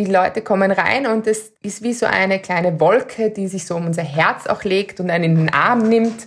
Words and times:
Die 0.00 0.10
Leute 0.10 0.40
kommen 0.40 0.72
rein 0.72 1.06
und 1.06 1.26
es 1.26 1.52
ist 1.62 1.82
wie 1.82 1.92
so 1.92 2.06
eine 2.06 2.38
kleine 2.38 2.80
Wolke, 2.80 3.28
die 3.28 3.48
sich 3.48 3.66
so 3.66 3.76
um 3.76 3.84
unser 3.84 4.02
Herz 4.02 4.46
auch 4.46 4.64
legt 4.64 4.98
und 4.98 5.10
einen 5.10 5.24
in 5.24 5.36
den 5.36 5.52
Arm 5.52 5.90
nimmt. 5.90 6.26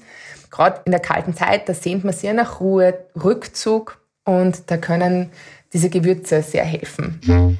Gerade 0.51 0.81
in 0.85 0.91
der 0.91 1.01
kalten 1.01 1.33
Zeit, 1.33 1.67
da 1.67 1.73
sehnt 1.73 2.03
man 2.03 2.13
sehr 2.13 2.35
nach 2.35 2.59
Ruhe, 2.59 2.99
Rückzug 3.15 3.99
und 4.25 4.69
da 4.69 4.77
können 4.77 5.31
diese 5.73 5.89
Gewürze 5.89 6.43
sehr 6.43 6.63
helfen. 6.63 7.57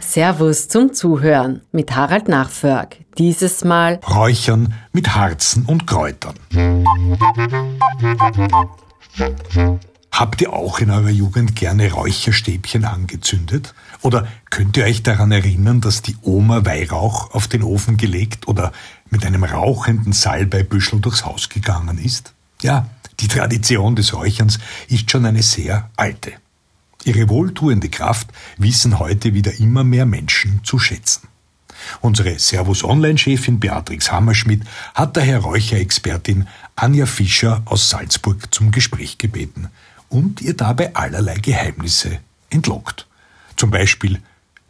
Servus 0.00 0.66
zum 0.66 0.92
Zuhören 0.92 1.62
mit 1.70 1.94
Harald 1.94 2.26
Nachförg. 2.26 2.96
Dieses 3.18 3.62
Mal 3.62 4.00
Räuchern 4.12 4.74
mit 4.92 5.14
Harzen 5.14 5.64
und 5.66 5.86
Kräutern. 5.86 6.34
Habt 10.12 10.42
ihr 10.42 10.52
auch 10.52 10.78
in 10.78 10.90
eurer 10.90 11.08
Jugend 11.08 11.56
gerne 11.56 11.90
Räucherstäbchen 11.90 12.84
angezündet? 12.84 13.74
Oder 14.02 14.28
könnt 14.50 14.76
ihr 14.76 14.84
euch 14.84 15.02
daran 15.02 15.32
erinnern, 15.32 15.80
dass 15.80 16.02
die 16.02 16.16
Oma 16.20 16.66
Weihrauch 16.66 17.32
auf 17.32 17.48
den 17.48 17.62
Ofen 17.62 17.96
gelegt 17.96 18.46
oder 18.46 18.72
mit 19.08 19.24
einem 19.24 19.42
rauchenden 19.42 20.12
Salbeibüschel 20.12 21.00
durchs 21.00 21.24
Haus 21.24 21.48
gegangen 21.48 21.96
ist? 21.96 22.34
Ja, 22.60 22.90
die 23.20 23.28
Tradition 23.28 23.96
des 23.96 24.12
Räucherns 24.12 24.58
ist 24.88 25.10
schon 25.10 25.24
eine 25.24 25.42
sehr 25.42 25.88
alte. 25.96 26.32
Ihre 27.04 27.30
wohltuende 27.30 27.88
Kraft 27.88 28.28
wissen 28.58 28.98
heute 28.98 29.32
wieder 29.32 29.58
immer 29.58 29.82
mehr 29.82 30.04
Menschen 30.04 30.60
zu 30.62 30.78
schätzen. 30.78 31.28
Unsere 32.02 32.38
Servus 32.38 32.84
Online-Chefin 32.84 33.58
Beatrix 33.58 34.12
Hammerschmidt 34.12 34.62
hat 34.94 35.16
daher 35.16 35.38
Räucherexpertin 35.38 36.46
Anja 36.76 37.06
Fischer 37.06 37.62
aus 37.64 37.88
Salzburg 37.88 38.54
zum 38.54 38.70
Gespräch 38.70 39.16
gebeten 39.16 39.70
und 40.12 40.42
ihr 40.42 40.54
dabei 40.54 40.94
allerlei 40.94 41.38
Geheimnisse 41.38 42.18
entlockt. 42.50 43.06
Zum 43.56 43.70
Beispiel, 43.70 44.20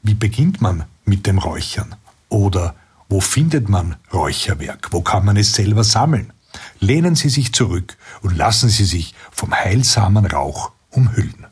wie 0.03 0.15
beginnt 0.15 0.61
man 0.61 0.85
mit 1.05 1.27
dem 1.27 1.39
Räuchern? 1.39 1.97
Oder 2.29 2.75
wo 3.09 3.21
findet 3.21 3.69
man 3.69 3.97
Räucherwerk? 4.13 4.89
Wo 4.93 5.03
kann 5.03 5.25
man 5.25 5.37
es 5.37 5.55
selber 5.55 5.85
sammeln? 5.85 6.33
Lehnen 6.79 7.17
Sie 7.17 7.29
sich 7.29 7.53
zurück 7.53 7.97
und 8.23 8.37
lassen 8.37 8.69
Sie 8.69 8.85
sich 8.85 9.15
vom 9.33 9.53
heilsamen 9.53 10.27
Rauch 10.27 10.71
umhüllen. 10.91 11.47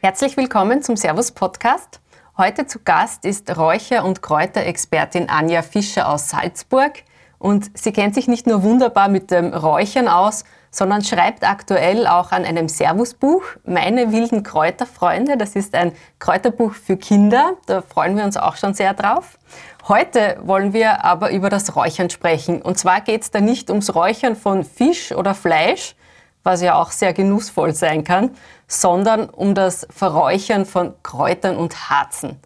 Herzlich 0.00 0.36
willkommen 0.36 0.82
zum 0.82 0.96
Servus 0.96 1.32
Podcast. 1.32 2.00
Heute 2.36 2.66
zu 2.66 2.78
Gast 2.84 3.24
ist 3.24 3.56
Räucher- 3.56 4.04
und 4.04 4.22
Kräuterexpertin 4.22 5.28
Anja 5.28 5.62
Fischer 5.62 6.08
aus 6.08 6.28
Salzburg. 6.30 7.02
Und 7.38 7.70
sie 7.78 7.92
kennt 7.92 8.14
sich 8.14 8.26
nicht 8.26 8.46
nur 8.46 8.62
wunderbar 8.62 9.08
mit 9.08 9.30
dem 9.30 9.52
Räuchern 9.54 10.08
aus, 10.08 10.44
sondern 10.70 11.02
schreibt 11.02 11.48
aktuell 11.48 12.06
auch 12.06 12.32
an 12.32 12.44
einem 12.44 12.68
Servusbuch, 12.68 13.42
Meine 13.64 14.12
wilden 14.12 14.42
Kräuterfreunde. 14.42 15.36
Das 15.36 15.56
ist 15.56 15.74
ein 15.74 15.92
Kräuterbuch 16.18 16.74
für 16.74 16.96
Kinder. 16.96 17.52
Da 17.66 17.82
freuen 17.82 18.16
wir 18.16 18.24
uns 18.24 18.36
auch 18.36 18.56
schon 18.56 18.74
sehr 18.74 18.92
drauf. 18.94 19.38
Heute 19.86 20.38
wollen 20.42 20.72
wir 20.72 21.04
aber 21.04 21.30
über 21.30 21.48
das 21.48 21.74
Räuchern 21.74 22.10
sprechen. 22.10 22.60
Und 22.60 22.78
zwar 22.78 23.00
geht 23.00 23.22
es 23.22 23.30
da 23.30 23.40
nicht 23.40 23.70
ums 23.70 23.94
Räuchern 23.94 24.36
von 24.36 24.64
Fisch 24.64 25.12
oder 25.12 25.34
Fleisch, 25.34 25.94
was 26.42 26.60
ja 26.60 26.74
auch 26.74 26.90
sehr 26.90 27.12
genussvoll 27.12 27.74
sein 27.74 28.04
kann, 28.04 28.30
sondern 28.66 29.30
um 29.30 29.54
das 29.54 29.86
Verräuchern 29.90 30.66
von 30.66 30.94
Kräutern 31.02 31.56
und 31.56 31.88
Harzen. 31.88 32.38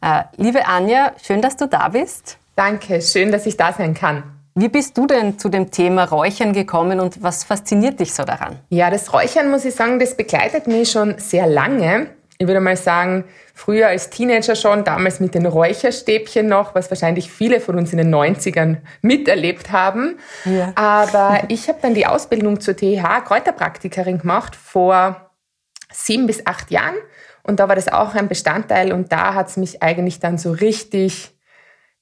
Äh, 0.00 0.24
liebe 0.36 0.66
Anja, 0.66 1.12
schön, 1.22 1.42
dass 1.42 1.56
du 1.56 1.66
da 1.66 1.88
bist. 1.88 2.38
Danke, 2.56 3.00
schön, 3.00 3.30
dass 3.30 3.46
ich 3.46 3.56
da 3.56 3.72
sein 3.72 3.94
kann. 3.94 4.37
Wie 4.54 4.68
bist 4.68 4.96
du 4.98 5.06
denn 5.06 5.38
zu 5.38 5.48
dem 5.48 5.70
Thema 5.70 6.04
Räuchern 6.04 6.52
gekommen 6.52 7.00
und 7.00 7.22
was 7.22 7.44
fasziniert 7.44 8.00
dich 8.00 8.12
so 8.14 8.24
daran? 8.24 8.58
Ja, 8.70 8.90
das 8.90 9.12
Räuchern, 9.12 9.50
muss 9.50 9.64
ich 9.64 9.74
sagen, 9.74 9.98
das 9.98 10.16
begleitet 10.16 10.66
mich 10.66 10.90
schon 10.90 11.18
sehr 11.18 11.46
lange. 11.46 12.08
Ich 12.40 12.46
würde 12.46 12.60
mal 12.60 12.76
sagen, 12.76 13.24
früher 13.52 13.88
als 13.88 14.10
Teenager 14.10 14.54
schon, 14.54 14.84
damals 14.84 15.18
mit 15.18 15.34
den 15.34 15.44
Räucherstäbchen 15.44 16.46
noch, 16.46 16.74
was 16.74 16.88
wahrscheinlich 16.88 17.32
viele 17.32 17.60
von 17.60 17.76
uns 17.76 17.90
in 17.92 17.98
den 17.98 18.14
90ern 18.14 18.76
miterlebt 19.02 19.72
haben. 19.72 20.18
Ja. 20.44 20.72
Aber 20.76 21.42
ich 21.48 21.68
habe 21.68 21.78
dann 21.82 21.94
die 21.94 22.06
Ausbildung 22.06 22.60
zur 22.60 22.76
TH 22.76 23.24
Kräuterpraktikerin 23.24 24.18
gemacht 24.18 24.54
vor 24.54 25.32
sieben 25.92 26.26
bis 26.28 26.46
acht 26.46 26.70
Jahren. 26.70 26.94
Und 27.42 27.58
da 27.58 27.68
war 27.68 27.74
das 27.74 27.88
auch 27.88 28.14
ein 28.14 28.28
Bestandteil 28.28 28.92
und 28.92 29.10
da 29.10 29.34
hat 29.34 29.48
es 29.48 29.56
mich 29.56 29.82
eigentlich 29.82 30.20
dann 30.20 30.38
so 30.38 30.52
richtig, 30.52 31.36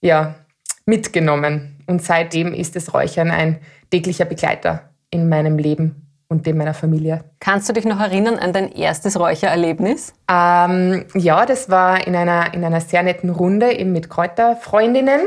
ja, 0.00 0.34
mitgenommen. 0.86 1.84
Und 1.86 2.02
seitdem 2.02 2.54
ist 2.54 2.76
das 2.76 2.94
Räuchern 2.94 3.30
ein 3.30 3.58
täglicher 3.90 4.24
Begleiter 4.24 4.90
in 5.10 5.28
meinem 5.28 5.58
Leben 5.58 6.06
und 6.28 6.46
dem 6.46 6.56
meiner 6.56 6.74
Familie. 6.74 7.24
Kannst 7.38 7.68
du 7.68 7.72
dich 7.72 7.84
noch 7.84 8.00
erinnern 8.00 8.38
an 8.38 8.52
dein 8.52 8.72
erstes 8.72 9.18
Räuchererlebnis? 9.18 10.12
Ähm, 10.30 11.04
ja, 11.14 11.46
das 11.46 11.70
war 11.70 12.06
in 12.06 12.16
einer, 12.16 12.52
in 12.54 12.64
einer 12.64 12.80
sehr 12.80 13.02
netten 13.02 13.30
Runde 13.30 13.72
eben 13.72 13.92
mit 13.92 14.10
Kräuterfreundinnen. 14.10 15.20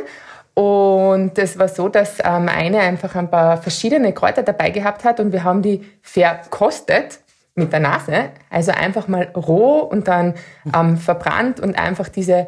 Und 0.55 1.37
es 1.37 1.57
war 1.57 1.69
so, 1.69 1.87
dass 1.87 2.19
ähm, 2.19 2.49
eine 2.49 2.79
einfach 2.79 3.15
ein 3.15 3.29
paar 3.29 3.61
verschiedene 3.61 4.11
Kräuter 4.11 4.43
dabei 4.43 4.71
gehabt 4.71 5.05
hat 5.05 5.21
und 5.21 5.31
wir 5.31 5.45
haben 5.45 5.61
die 5.61 5.85
verkostet 6.01 7.19
mit 7.55 7.71
der 7.71 7.79
Nase. 7.79 8.31
Also 8.49 8.73
einfach 8.73 9.07
mal 9.07 9.29
roh 9.35 9.79
und 9.79 10.09
dann 10.09 10.33
ähm, 10.75 10.97
verbrannt 10.97 11.61
und 11.61 11.79
einfach 11.79 12.09
diese 12.09 12.47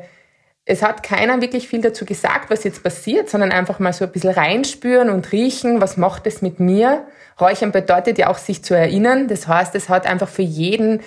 es 0.72 0.82
hat 0.82 1.04
keiner 1.04 1.42
wirklich 1.42 1.68
viel 1.68 1.82
dazu 1.82 2.06
gesagt, 2.06 2.50
was 2.50 2.64
jetzt 2.64 2.82
passiert, 2.82 3.30
sondern 3.30 3.52
einfach 3.52 3.80
mal 3.80 3.92
so 3.92 4.06
ein 4.06 4.12
bisschen 4.12 4.30
reinspüren 4.30 5.10
und 5.10 5.34
riechen, 5.34 5.82
was 5.82 5.98
macht 5.98 6.26
es 6.28 6.42
mit 6.42 6.62
mir. 6.62 7.06
Räuchern 7.42 7.74
bedeutet 7.74 8.18
ja 8.18 8.30
auch, 8.30 8.38
sich 8.38 8.64
zu 8.64 8.74
erinnern. 8.74 9.28
Das 9.28 9.50
heißt, 9.50 9.76
es 9.76 9.90
hat 9.90 10.08
einfach 10.08 10.30
für 10.30 10.44
jeden, 10.44 11.02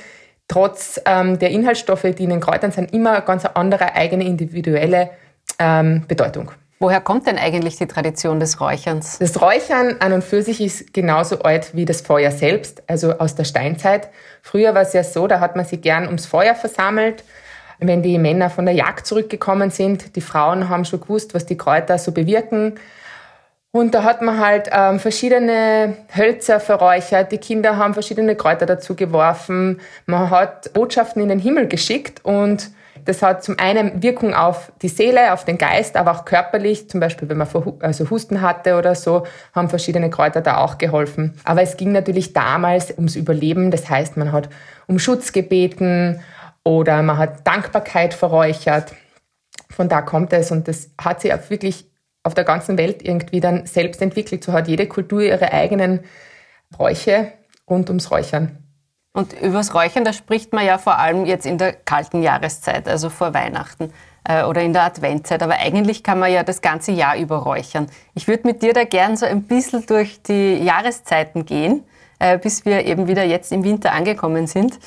trotz 0.49 1.01
ähm, 1.07 1.39
der 1.39 1.49
Inhaltsstoffe, 1.49 2.03
die 2.03 2.25
in 2.25 2.31
den 2.31 2.41
Kräutern 2.41 2.73
sind, 2.73 2.93
immer 2.93 3.13
eine 3.13 3.25
ganz 3.25 3.47
andere 3.47 3.95
eigene 3.95 4.25
individuelle 4.25 5.09
ähm, 5.59 6.05
Bedeutung. 6.07 6.53
Woher 6.79 7.01
kommt 7.01 7.27
denn 7.27 7.39
eigentlich 7.39 7.79
die 7.79 7.87
Tradition 7.87 8.41
des 8.41 8.61
Räucherns? 8.61 9.17
Das 9.19 9.41
Räuchern 9.41 9.97
an 10.01 10.13
und 10.13 10.23
für 10.23 10.43
sich 10.43 10.61
ist 10.61 10.93
genauso 10.93 11.39
alt 11.39 11.75
wie 11.75 11.87
das 11.87 12.03
Feuer 12.03 12.33
selbst, 12.33 12.83
also 12.87 13.13
aus 13.13 13.35
der 13.35 13.45
Steinzeit. 13.45 14.11
Früher 14.43 14.75
war 14.75 14.83
es 14.83 14.93
ja 14.93 15.03
so, 15.03 15.27
da 15.27 15.41
hat 15.41 15.57
man 15.57 15.65
sich 15.65 15.81
gern 15.81 16.05
ums 16.05 16.27
Feuer 16.27 16.55
versammelt 16.55 17.25
wenn 17.79 18.03
die 18.03 18.19
Männer 18.19 18.51
von 18.51 18.65
der 18.65 18.75
Jagd 18.75 19.07
zurückgekommen 19.07 19.71
sind. 19.71 20.17
Die 20.17 20.21
Frauen 20.21 20.69
haben 20.69 20.85
schon 20.85 21.01
gewusst, 21.01 21.35
was 21.35 21.47
die 21.47 21.57
Kräuter 21.57 21.99
so 21.99 22.13
bewirken. 22.13 22.75
Und 23.75 23.93
da 23.93 24.05
hat 24.05 24.23
man 24.23 24.39
halt 24.39 24.71
ähm, 24.73 25.01
verschiedene 25.01 25.97
Hölzer 26.17 26.61
verräuchert, 26.61 27.33
die 27.33 27.39
Kinder 27.39 27.77
haben 27.77 27.93
verschiedene 27.93 28.37
Kräuter 28.37 28.67
dazu 28.67 28.95
geworfen, 28.95 29.81
man 30.07 30.31
hat 30.31 30.73
Botschaften 30.75 31.21
in 31.21 31.29
den 31.29 31.41
Himmel 31.41 31.67
geschickt 31.67 32.25
und 32.25 32.71
das 33.05 33.21
hat 33.21 33.43
zum 33.43 33.59
einen 33.59 34.01
Wirkung 34.01 34.33
auf 34.33 34.73
die 34.81 34.89
Seele, 34.89 35.33
auf 35.33 35.45
den 35.45 35.59
Geist, 35.59 35.97
aber 35.97 36.13
auch 36.13 36.25
körperlich, 36.25 36.89
zum 36.89 37.01
Beispiel 37.01 37.29
wenn 37.29 37.37
man 37.37 37.49
also 37.81 38.09
Husten 38.11 38.41
hatte 38.43 38.79
oder 38.79 38.95
so, 38.95 39.27
haben 39.53 39.69
verschiedene 39.69 40.09
Kräuter 40.09 40.41
da 40.41 40.59
auch 40.59 40.79
geholfen. 40.79 41.35
Aber 41.45 41.61
es 41.61 41.77
ging 41.77 41.91
natürlich 41.91 42.33
damals 42.33 42.93
ums 42.93 43.17
Überleben, 43.17 43.71
das 43.71 43.91
heißt, 43.91 44.17
man 44.17 44.31
hat 44.31 44.49
um 44.87 45.01
Schutz 45.01 45.33
gebeten, 45.33 46.21
oder 46.65 47.03
man 47.03 47.19
hat 47.19 47.47
Dankbarkeit 47.47 48.15
verräuchert. 48.15 48.93
Von 49.71 49.89
da 49.89 50.03
kommt 50.03 50.33
es 50.33 50.51
und 50.51 50.67
das 50.67 50.91
hat 51.01 51.21
sich 51.21 51.33
auch 51.33 51.51
wirklich 51.51 51.87
auf 52.23 52.35
der 52.35 52.45
ganzen 52.45 52.79
Welt 52.79 53.03
irgendwie 53.03 53.41
dann 53.41 53.67
selbst 53.67 54.01
entwickelt. 54.01 54.43
So 54.43 54.53
hat 54.53 54.67
jede 54.67 54.89
Kultur 54.89 55.21
ihre 55.21 55.53
eigenen 55.53 56.01
Bräuche 56.71 57.33
rund 57.69 57.89
ums 57.91 58.11
Räuchern. 58.11 58.59
Und 59.13 59.33
übers 59.41 59.75
Räuchern, 59.75 60.05
da 60.05 60.13
spricht 60.13 60.53
man 60.53 60.67
ja 60.67 60.79
vor 60.79 60.99
allem 60.99 61.25
jetzt 61.25 61.47
in 61.47 61.59
der 61.59 61.73
kalten 61.73 62.23
Jahreszeit, 62.23 62.89
also 62.89 63.11
vor 63.11 63.33
Weihnachten 63.33 63.93
äh, 64.25 64.43
oder 64.43 64.63
in 64.63 64.73
der 64.73 64.83
Adventzeit. 64.83 65.43
Aber 65.43 65.55
eigentlich 65.55 66.03
kann 66.03 66.19
man 66.19 66.33
ja 66.33 66.43
das 66.43 66.63
ganze 66.63 66.91
Jahr 66.91 67.17
über 67.17 67.37
räuchern. 67.37 67.87
Ich 68.15 68.27
würde 68.27 68.47
mit 68.47 68.63
dir 68.63 68.73
da 68.73 68.85
gern 68.85 69.17
so 69.17 69.25
ein 69.27 69.45
bisschen 69.45 69.87
durch 69.87 70.21
die 70.23 70.57
Jahreszeiten 70.57 71.47
gehen, 71.47 71.85
äh, 72.19 72.39
bis 72.39 72.65
wir 72.65 72.87
eben 72.87 73.07
wieder 73.07 73.23
jetzt 73.23 73.53
im 73.53 73.63
Winter 73.63 73.93
angekommen 73.93 74.49
sind 74.49 74.81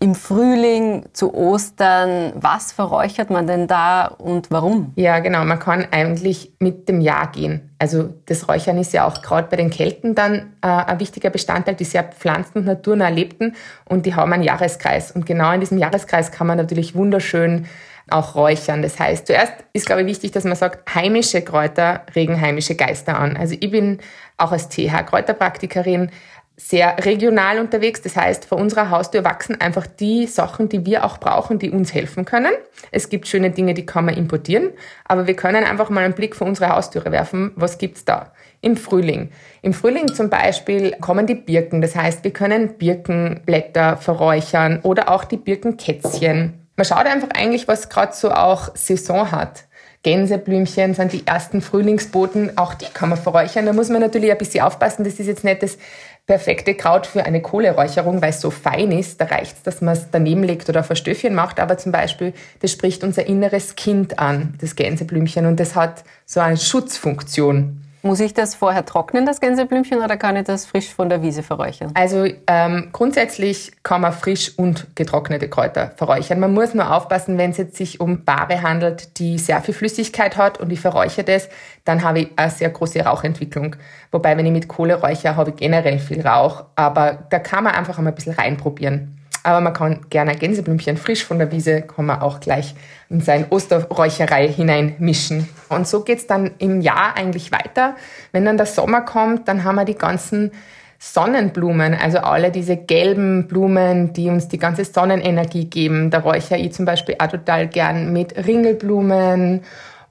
im 0.00 0.14
Frühling 0.14 1.06
zu 1.12 1.32
Ostern, 1.32 2.32
was 2.34 2.72
verräuchert 2.72 3.30
man 3.30 3.46
denn 3.46 3.66
da 3.66 4.06
und 4.06 4.50
warum? 4.50 4.92
Ja, 4.96 5.20
genau, 5.20 5.44
man 5.44 5.58
kann 5.58 5.86
eigentlich 5.92 6.52
mit 6.58 6.88
dem 6.88 7.00
Jahr 7.00 7.30
gehen. 7.32 7.74
Also 7.78 8.12
das 8.26 8.48
Räuchern 8.48 8.76
ist 8.76 8.92
ja 8.92 9.06
auch 9.06 9.22
gerade 9.22 9.48
bei 9.48 9.56
den 9.56 9.70
Kelten 9.70 10.14
dann 10.14 10.52
äh, 10.62 10.66
ein 10.66 11.00
wichtiger 11.00 11.30
Bestandteil, 11.30 11.74
die 11.74 11.84
sehr 11.84 12.02
pflanzen- 12.02 12.58
und 12.58 12.66
naturnah 12.66 13.08
lebten 13.08 13.54
und 13.88 14.04
die 14.04 14.14
haben 14.14 14.32
einen 14.32 14.42
Jahreskreis. 14.42 15.10
Und 15.10 15.26
genau 15.26 15.52
in 15.52 15.60
diesem 15.60 15.78
Jahreskreis 15.78 16.30
kann 16.30 16.46
man 16.46 16.58
natürlich 16.58 16.94
wunderschön 16.94 17.66
auch 18.10 18.34
räuchern. 18.34 18.82
Das 18.82 18.98
heißt, 18.98 19.26
zuerst 19.26 19.54
ist, 19.72 19.86
glaube 19.86 20.02
ich, 20.02 20.06
wichtig, 20.06 20.32
dass 20.32 20.44
man 20.44 20.56
sagt, 20.56 20.94
heimische 20.94 21.40
Kräuter 21.42 22.02
regen 22.14 22.40
heimische 22.40 22.74
Geister 22.74 23.18
an. 23.18 23.36
Also 23.36 23.56
ich 23.58 23.70
bin 23.70 24.00
auch 24.36 24.52
als 24.52 24.68
TH-Kräuterpraktikerin 24.68 26.10
sehr 26.56 27.04
regional 27.04 27.58
unterwegs. 27.58 28.02
Das 28.02 28.16
heißt, 28.16 28.44
vor 28.44 28.58
unserer 28.58 28.90
Haustür 28.90 29.24
wachsen 29.24 29.60
einfach 29.60 29.86
die 29.86 30.26
Sachen, 30.26 30.68
die 30.68 30.86
wir 30.86 31.04
auch 31.04 31.18
brauchen, 31.18 31.58
die 31.58 31.70
uns 31.70 31.92
helfen 31.92 32.24
können. 32.24 32.52
Es 32.90 33.08
gibt 33.08 33.26
schöne 33.26 33.50
Dinge, 33.50 33.74
die 33.74 33.86
kann 33.86 34.04
man 34.04 34.16
importieren, 34.16 34.70
aber 35.04 35.26
wir 35.26 35.34
können 35.34 35.64
einfach 35.64 35.90
mal 35.90 36.04
einen 36.04 36.14
Blick 36.14 36.36
vor 36.36 36.46
unsere 36.46 36.70
Haustüre 36.70 37.10
werfen. 37.10 37.52
Was 37.56 37.78
gibt's 37.78 38.04
da? 38.04 38.32
im 38.64 38.76
Frühling. 38.76 39.30
Im 39.62 39.74
Frühling 39.74 40.12
zum 40.12 40.30
Beispiel 40.30 40.92
kommen 41.00 41.26
die 41.26 41.34
Birken. 41.34 41.82
Das 41.82 41.94
heißt, 41.94 42.24
wir 42.24 42.32
können 42.32 42.78
Birkenblätter 42.78 43.98
verräuchern 43.98 44.80
oder 44.82 45.10
auch 45.10 45.24
die 45.24 45.36
Birkenkätzchen. 45.36 46.54
Man 46.76 46.84
schaut 46.84 47.06
einfach 47.06 47.28
eigentlich, 47.34 47.68
was 47.68 47.88
gerade 47.88 48.14
so 48.14 48.32
auch 48.32 48.74
Saison 48.74 49.30
hat. 49.30 49.64
Gänseblümchen 50.02 50.92
sind 50.94 51.12
die 51.12 51.26
ersten 51.26 51.62
Frühlingsboten, 51.62 52.58
auch 52.58 52.74
die 52.74 52.86
kann 52.92 53.08
man 53.08 53.18
verräuchern. 53.18 53.64
Da 53.64 53.72
muss 53.72 53.88
man 53.88 54.02
natürlich 54.02 54.30
ein 54.30 54.36
bisschen 54.36 54.62
aufpassen, 54.62 55.04
das 55.04 55.14
ist 55.14 55.26
jetzt 55.26 55.44
nicht 55.44 55.62
das 55.62 55.78
perfekte 56.26 56.74
Kraut 56.74 57.06
für 57.06 57.24
eine 57.24 57.42
Kohleräucherung, 57.42 58.22
weil 58.22 58.30
es 58.30 58.40
so 58.40 58.50
fein 58.50 58.92
ist. 58.92 59.20
Da 59.20 59.26
reicht 59.26 59.58
es, 59.58 59.62
dass 59.62 59.80
man 59.82 59.94
es 59.94 60.10
daneben 60.10 60.42
legt 60.42 60.68
oder 60.68 60.80
auf 60.80 60.90
ein 60.90 60.96
Stöfchen 60.96 61.34
macht. 61.34 61.60
Aber 61.60 61.76
zum 61.76 61.92
Beispiel, 61.92 62.32
das 62.60 62.72
spricht 62.72 63.04
unser 63.04 63.26
inneres 63.26 63.76
Kind 63.76 64.18
an, 64.18 64.54
das 64.60 64.74
Gänseblümchen. 64.74 65.44
Und 65.46 65.60
das 65.60 65.74
hat 65.74 66.04
so 66.24 66.40
eine 66.40 66.56
Schutzfunktion. 66.56 67.83
Muss 68.06 68.20
ich 68.20 68.34
das 68.34 68.54
vorher 68.54 68.84
trocknen, 68.84 69.24
das 69.24 69.40
Gänseblümchen, 69.40 70.02
oder 70.02 70.18
kann 70.18 70.36
ich 70.36 70.44
das 70.44 70.66
frisch 70.66 70.92
von 70.92 71.08
der 71.08 71.22
Wiese 71.22 71.42
verräuchern? 71.42 71.90
Also 71.94 72.26
ähm, 72.46 72.90
grundsätzlich 72.92 73.72
kann 73.82 74.02
man 74.02 74.12
frisch 74.12 74.52
und 74.58 74.88
getrocknete 74.94 75.48
Kräuter 75.48 75.90
verräuchern. 75.96 76.38
Man 76.38 76.52
muss 76.52 76.74
nur 76.74 76.94
aufpassen, 76.94 77.38
wenn 77.38 77.52
es 77.52 77.56
jetzt 77.56 77.76
sich 77.76 78.00
um 78.00 78.20
Ware 78.26 78.60
handelt, 78.60 79.18
die 79.18 79.38
sehr 79.38 79.62
viel 79.62 79.72
Flüssigkeit 79.72 80.36
hat 80.36 80.60
und 80.60 80.70
ich 80.70 80.80
verräuchere 80.80 81.24
das, 81.24 81.48
dann 81.86 82.04
habe 82.04 82.20
ich 82.20 82.28
eine 82.36 82.50
sehr 82.50 82.68
große 82.68 83.00
Rauchentwicklung. 83.00 83.74
Wobei, 84.10 84.36
wenn 84.36 84.44
ich 84.44 84.52
mit 84.52 84.68
Kohle 84.68 84.96
räuchere, 84.96 85.36
habe 85.36 85.50
ich 85.50 85.56
generell 85.56 85.98
viel 85.98 86.20
Rauch. 86.20 86.64
Aber 86.76 87.24
da 87.30 87.38
kann 87.38 87.64
man 87.64 87.74
einfach 87.74 87.96
einmal 87.96 88.12
ein 88.12 88.16
bisschen 88.16 88.34
reinprobieren. 88.34 89.16
Aber 89.44 89.60
man 89.60 89.72
kann 89.72 90.06
gerne 90.08 90.36
Gänseblümchen 90.36 90.96
frisch 90.96 91.24
von 91.24 91.38
der 91.38 91.52
Wiese, 91.52 91.82
kann 91.82 92.06
man 92.06 92.20
auch 92.20 92.40
gleich 92.40 92.74
in 93.10 93.20
seine 93.20 93.46
Osterräucherei 93.50 94.48
hineinmischen. 94.48 95.48
Und 95.74 95.86
so 95.86 96.02
geht's 96.02 96.26
dann 96.26 96.52
im 96.58 96.80
Jahr 96.80 97.16
eigentlich 97.16 97.52
weiter. 97.52 97.96
Wenn 98.32 98.44
dann 98.44 98.56
der 98.56 98.66
Sommer 98.66 99.02
kommt, 99.02 99.48
dann 99.48 99.64
haben 99.64 99.76
wir 99.76 99.84
die 99.84 99.94
ganzen 99.94 100.52
Sonnenblumen, 100.98 101.94
also 101.94 102.18
alle 102.18 102.50
diese 102.50 102.76
gelben 102.76 103.46
Blumen, 103.46 104.12
die 104.14 104.30
uns 104.30 104.48
die 104.48 104.58
ganze 104.58 104.84
Sonnenenergie 104.84 105.66
geben. 105.66 106.10
Da 106.10 106.20
räuchere 106.20 106.58
ich 106.58 106.72
zum 106.72 106.86
Beispiel 106.86 107.16
auch 107.18 107.26
total 107.26 107.68
gern 107.68 108.12
mit 108.12 108.46
Ringelblumen 108.46 109.62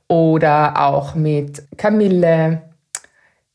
oder 0.08 0.80
auch 0.80 1.16
mit 1.16 1.64
Kamille, 1.78 2.62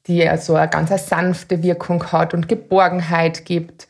die 0.06 0.18
ja 0.18 0.36
so 0.36 0.54
eine 0.56 0.68
ganz 0.68 1.08
sanfte 1.08 1.62
Wirkung 1.62 2.10
hat 2.10 2.34
und 2.34 2.48
Geborgenheit 2.48 3.44
gibt. 3.44 3.87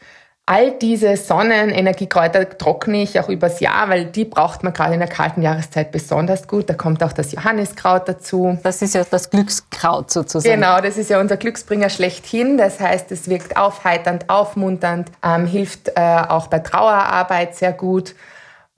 All 0.51 0.79
diese 0.79 1.15
Sonnenenergiekräuter 1.19 2.49
trockne 2.57 3.03
ich 3.03 3.21
auch 3.21 3.29
übers 3.29 3.61
Jahr, 3.61 3.91
weil 3.91 4.07
die 4.07 4.25
braucht 4.25 4.63
man 4.65 4.73
gerade 4.73 4.95
in 4.95 4.99
der 4.99 5.09
kalten 5.09 5.43
Jahreszeit 5.43 5.93
besonders 5.93 6.49
gut. 6.49 6.71
Da 6.71 6.73
kommt 6.73 7.03
auch 7.03 7.13
das 7.13 7.33
Johanniskraut 7.33 8.09
dazu. 8.09 8.59
Das 8.63 8.81
ist 8.81 8.95
ja 8.95 9.05
das 9.05 9.29
Glückskraut 9.29 10.11
sozusagen. 10.11 10.55
Genau, 10.55 10.81
das 10.81 10.97
ist 10.97 11.11
ja 11.11 11.21
unser 11.21 11.37
Glücksbringer 11.37 11.91
schlechthin. 11.91 12.57
Das 12.57 12.81
heißt, 12.81 13.13
es 13.13 13.29
wirkt 13.29 13.59
aufheiternd, 13.59 14.31
aufmunternd, 14.31 15.13
ähm, 15.23 15.45
hilft 15.45 15.89
äh, 15.89 16.01
auch 16.01 16.47
bei 16.47 16.61
Trauerarbeit 16.61 17.55
sehr 17.55 17.75
gut. 17.75 18.15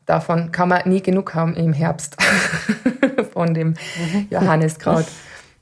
Davon 0.06 0.50
kann 0.50 0.70
man 0.70 0.88
nie 0.88 1.02
genug 1.02 1.36
haben 1.36 1.54
im 1.54 1.72
Herbst 1.72 2.16
von 3.32 3.54
dem. 3.54 3.74
Johanniskraut. 4.28 5.06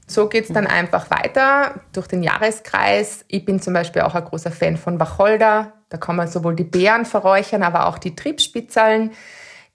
So 0.06 0.26
geht's 0.30 0.48
dann 0.48 0.66
einfach 0.66 1.10
weiter 1.10 1.74
durch 1.92 2.06
den 2.06 2.22
Jahreskreis. 2.22 3.26
Ich 3.28 3.44
bin 3.44 3.60
zum 3.60 3.74
Beispiel 3.74 4.00
auch 4.00 4.14
ein 4.14 4.24
großer 4.24 4.50
Fan 4.50 4.78
von 4.78 4.98
Wacholder. 4.98 5.74
Da 5.88 5.96
kann 5.96 6.16
man 6.16 6.28
sowohl 6.28 6.54
die 6.54 6.64
Beeren 6.64 7.04
verräuchern, 7.04 7.62
aber 7.62 7.86
auch 7.86 7.98
die 7.98 8.14
Triebspitzallen. 8.14 9.12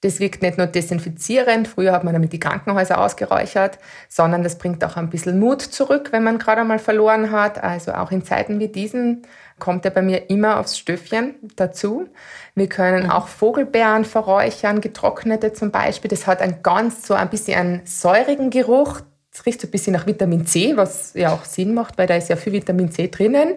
Das 0.02 0.20
wirkt 0.20 0.42
nicht 0.42 0.58
nur 0.58 0.68
desinfizierend, 0.68 1.66
früher 1.66 1.94
hat 1.94 2.04
man 2.04 2.14
damit 2.14 2.34
die 2.34 2.40
Krankenhäuser 2.40 3.00
ausgeräuchert, 3.00 3.80
sondern 4.10 4.44
das 4.44 4.58
bringt 4.58 4.84
auch 4.84 4.98
ein 4.98 5.10
bisschen 5.10 5.40
Mut 5.40 5.62
zurück, 5.62 6.10
wenn 6.12 6.26
man 6.26 6.40
gerade 6.40 6.62
einmal 6.62 6.80
verloren 6.80 7.32
hat. 7.32 7.64
Also 7.64 7.94
auch 7.94 8.12
in 8.12 8.26
Zeiten 8.26 8.60
wie 8.60 8.68
diesen 8.68 9.22
kommt 9.60 9.86
er 9.86 9.92
bei 9.92 10.02
mir 10.02 10.30
immer 10.30 10.60
aufs 10.60 10.78
Stöfchen 10.78 11.36
dazu. 11.56 12.10
Wir 12.54 12.68
können 12.68 13.10
auch 13.10 13.30
Vogelbeeren 13.30 14.04
verräuchern, 14.04 14.82
getrocknete 14.82 15.54
zum 15.54 15.72
Beispiel. 15.72 16.10
Das 16.10 16.28
hat 16.28 16.42
ein 16.42 16.62
ganz 16.64 17.08
so 17.08 17.14
ein 17.14 17.30
bisschen 17.30 17.58
einen 17.58 17.82
säurigen 17.86 18.50
Geruch. 18.50 19.00
Es 19.32 19.46
riecht 19.46 19.62
so 19.62 19.68
ein 19.68 19.72
bisschen 19.72 19.94
nach 19.94 20.06
Vitamin 20.06 20.46
C, 20.46 20.76
was 20.76 21.14
ja 21.14 21.32
auch 21.32 21.46
Sinn 21.46 21.74
macht, 21.74 21.98
weil 21.98 22.08
da 22.08 22.16
ist 22.18 22.30
ja 22.30 22.36
viel 22.36 22.52
Vitamin 22.52 22.92
C 22.92 23.08
drinnen. 23.08 23.56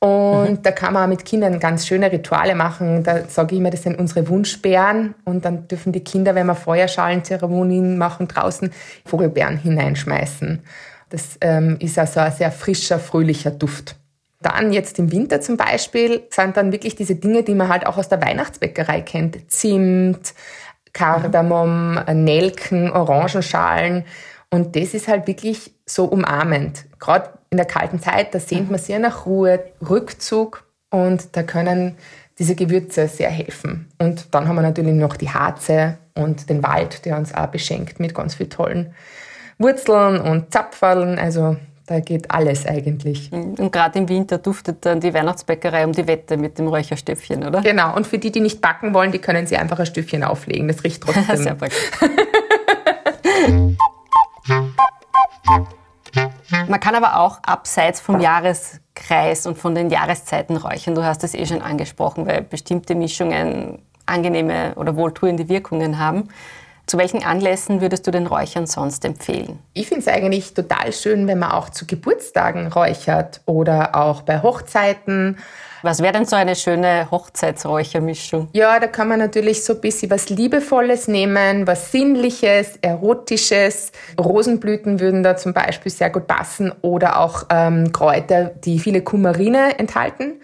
Und 0.00 0.50
mhm. 0.50 0.62
da 0.62 0.70
kann 0.70 0.92
man 0.92 1.08
mit 1.08 1.24
Kindern 1.24 1.58
ganz 1.58 1.86
schöne 1.86 2.12
Rituale 2.12 2.54
machen. 2.54 3.02
Da 3.02 3.24
sage 3.28 3.54
ich 3.54 3.60
immer, 3.60 3.70
das 3.70 3.82
sind 3.82 3.98
unsere 3.98 4.28
Wunschbären. 4.28 5.14
Und 5.24 5.44
dann 5.44 5.66
dürfen 5.66 5.92
die 5.92 6.04
Kinder, 6.04 6.34
wenn 6.34 6.46
wir 6.46 6.54
Feuerschalenzeremonien 6.54 7.98
machen, 7.98 8.28
draußen 8.28 8.70
Vogelbeeren 9.04 9.58
hineinschmeißen. 9.58 10.62
Das 11.10 11.38
ähm, 11.40 11.76
ist 11.80 11.98
also 11.98 12.20
ein 12.20 12.32
sehr 12.32 12.52
frischer, 12.52 13.00
fröhlicher 13.00 13.50
Duft. 13.50 13.96
Dann 14.40 14.72
jetzt 14.72 15.00
im 15.00 15.10
Winter 15.10 15.40
zum 15.40 15.56
Beispiel 15.56 16.22
sind 16.30 16.56
dann 16.56 16.70
wirklich 16.70 16.94
diese 16.94 17.16
Dinge, 17.16 17.42
die 17.42 17.56
man 17.56 17.68
halt 17.68 17.84
auch 17.84 17.96
aus 17.96 18.08
der 18.08 18.22
Weihnachtsbäckerei 18.22 19.00
kennt. 19.00 19.50
Zimt, 19.50 20.32
Kardamom. 20.92 21.94
Nelken, 22.12 22.92
Orangenschalen. 22.92 24.04
Und 24.50 24.76
das 24.76 24.94
ist 24.94 25.08
halt 25.08 25.26
wirklich 25.26 25.74
so 25.86 26.04
umarmend. 26.04 26.84
Gerade 27.00 27.30
in 27.50 27.56
der 27.56 27.66
kalten 27.66 28.00
Zeit, 28.00 28.34
da 28.34 28.40
sehnt 28.40 28.70
man 28.70 28.78
sehr 28.78 28.98
nach 28.98 29.26
Ruhe, 29.26 29.60
Rückzug 29.88 30.64
und 30.90 31.36
da 31.36 31.42
können 31.42 31.96
diese 32.38 32.54
Gewürze 32.54 33.08
sehr 33.08 33.30
helfen. 33.30 33.88
Und 33.98 34.34
dann 34.34 34.46
haben 34.46 34.56
wir 34.56 34.62
natürlich 34.62 34.94
noch 34.94 35.16
die 35.16 35.30
Harze 35.30 35.98
und 36.14 36.48
den 36.48 36.62
Wald, 36.62 37.04
der 37.04 37.16
uns 37.16 37.34
auch 37.34 37.48
beschenkt 37.48 38.00
mit 38.00 38.14
ganz 38.14 38.34
vielen 38.34 38.50
tollen 38.50 38.94
Wurzeln 39.58 40.20
und 40.20 40.52
Zapferln. 40.52 41.18
Also 41.18 41.56
da 41.86 42.00
geht 42.00 42.30
alles 42.30 42.66
eigentlich. 42.66 43.32
Und 43.32 43.72
gerade 43.72 43.98
im 43.98 44.08
Winter 44.08 44.38
duftet 44.38 44.84
dann 44.84 45.00
die 45.00 45.12
Weihnachtsbäckerei 45.14 45.84
um 45.84 45.92
die 45.92 46.06
Wette 46.06 46.36
mit 46.36 46.58
dem 46.58 46.68
Räucherstöpfchen, 46.68 47.44
oder? 47.44 47.62
Genau. 47.62 47.96
Und 47.96 48.06
für 48.06 48.18
die, 48.18 48.30
die 48.30 48.40
nicht 48.40 48.60
backen 48.60 48.94
wollen, 48.94 49.10
die 49.10 49.18
können 49.18 49.46
sie 49.46 49.56
einfach 49.56 49.78
ein 49.80 49.86
Stöpfchen 49.86 50.22
auflegen. 50.22 50.68
Das 50.68 50.84
riecht 50.84 51.02
trotzdem. 51.06 51.36
Sehr 51.36 51.54
praktisch. 51.54 51.90
Man 56.68 56.80
kann 56.80 56.94
aber 56.94 57.18
auch 57.20 57.38
abseits 57.42 58.00
vom 58.00 58.20
Jahreskreis 58.20 59.46
und 59.46 59.58
von 59.58 59.74
den 59.74 59.90
Jahreszeiten 59.90 60.56
räuchern. 60.56 60.94
Du 60.94 61.04
hast 61.04 61.24
es 61.24 61.34
eh 61.34 61.46
schon 61.46 61.62
angesprochen, 61.62 62.26
weil 62.26 62.42
bestimmte 62.42 62.94
Mischungen 62.94 63.82
angenehme 64.06 64.74
oder 64.76 64.96
wohltuende 64.96 65.48
Wirkungen 65.48 65.98
haben. 65.98 66.28
Zu 66.88 66.96
welchen 66.96 67.22
Anlässen 67.22 67.82
würdest 67.82 68.06
du 68.06 68.10
den 68.10 68.26
Räuchern 68.26 68.66
sonst 68.66 69.04
empfehlen? 69.04 69.58
Ich 69.74 69.88
finde 69.88 70.00
es 70.00 70.08
eigentlich 70.08 70.54
total 70.54 70.90
schön, 70.94 71.26
wenn 71.28 71.38
man 71.38 71.52
auch 71.52 71.68
zu 71.68 71.86
Geburtstagen 71.86 72.68
räuchert 72.68 73.42
oder 73.44 73.94
auch 73.94 74.22
bei 74.22 74.42
Hochzeiten 74.42 75.36
was 75.82 76.02
wäre 76.02 76.12
denn 76.12 76.24
so 76.24 76.34
eine 76.34 76.56
schöne 76.56 77.08
Hochzeitsräuchermischung? 77.10 78.48
Ja, 78.52 78.80
da 78.80 78.88
kann 78.88 79.06
man 79.06 79.20
natürlich 79.20 79.64
so 79.64 79.74
ein 79.74 79.80
bisschen 79.80 80.10
was 80.10 80.28
Liebevolles 80.28 81.06
nehmen, 81.06 81.66
was 81.68 81.92
Sinnliches, 81.92 82.78
Erotisches. 82.82 83.92
Rosenblüten 84.18 84.98
würden 84.98 85.22
da 85.22 85.36
zum 85.36 85.54
Beispiel 85.54 85.92
sehr 85.92 86.10
gut 86.10 86.26
passen 86.26 86.72
oder 86.82 87.20
auch 87.20 87.44
ähm, 87.50 87.92
Kräuter, 87.92 88.46
die 88.46 88.80
viele 88.80 89.02
Kumarine 89.02 89.78
enthalten 89.78 90.40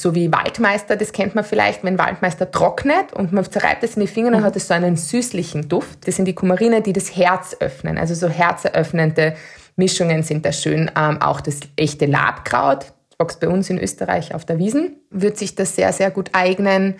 so 0.00 0.14
wie 0.14 0.32
Waldmeister, 0.32 0.96
das 0.96 1.12
kennt 1.12 1.34
man 1.34 1.44
vielleicht, 1.44 1.84
wenn 1.84 1.98
Waldmeister 1.98 2.50
trocknet 2.50 3.12
und 3.12 3.32
man 3.32 3.50
zerreibt 3.50 3.82
es 3.82 3.96
in 3.96 4.00
die 4.00 4.06
Finger, 4.06 4.30
dann 4.30 4.44
hat 4.44 4.56
es 4.56 4.68
so 4.68 4.74
einen 4.74 4.96
süßlichen 4.96 5.68
Duft. 5.68 6.06
Das 6.06 6.16
sind 6.16 6.26
die 6.26 6.34
Kumarine, 6.34 6.82
die 6.82 6.92
das 6.92 7.16
Herz 7.16 7.56
öffnen. 7.60 7.98
Also 7.98 8.14
so 8.14 8.28
herzeröffnende 8.28 9.36
Mischungen 9.76 10.22
sind 10.22 10.44
da 10.44 10.52
schön. 10.52 10.90
Ähm, 10.96 11.20
auch 11.20 11.40
das 11.40 11.60
echte 11.76 12.06
Labkraut, 12.06 12.86
wächst 13.18 13.40
bei 13.40 13.48
uns 13.48 13.70
in 13.70 13.78
Österreich 13.78 14.34
auf 14.34 14.44
der 14.44 14.58
Wiesen, 14.58 14.96
wird 15.10 15.38
sich 15.38 15.54
das 15.54 15.76
sehr, 15.76 15.92
sehr 15.92 16.10
gut 16.10 16.30
eignen. 16.32 16.96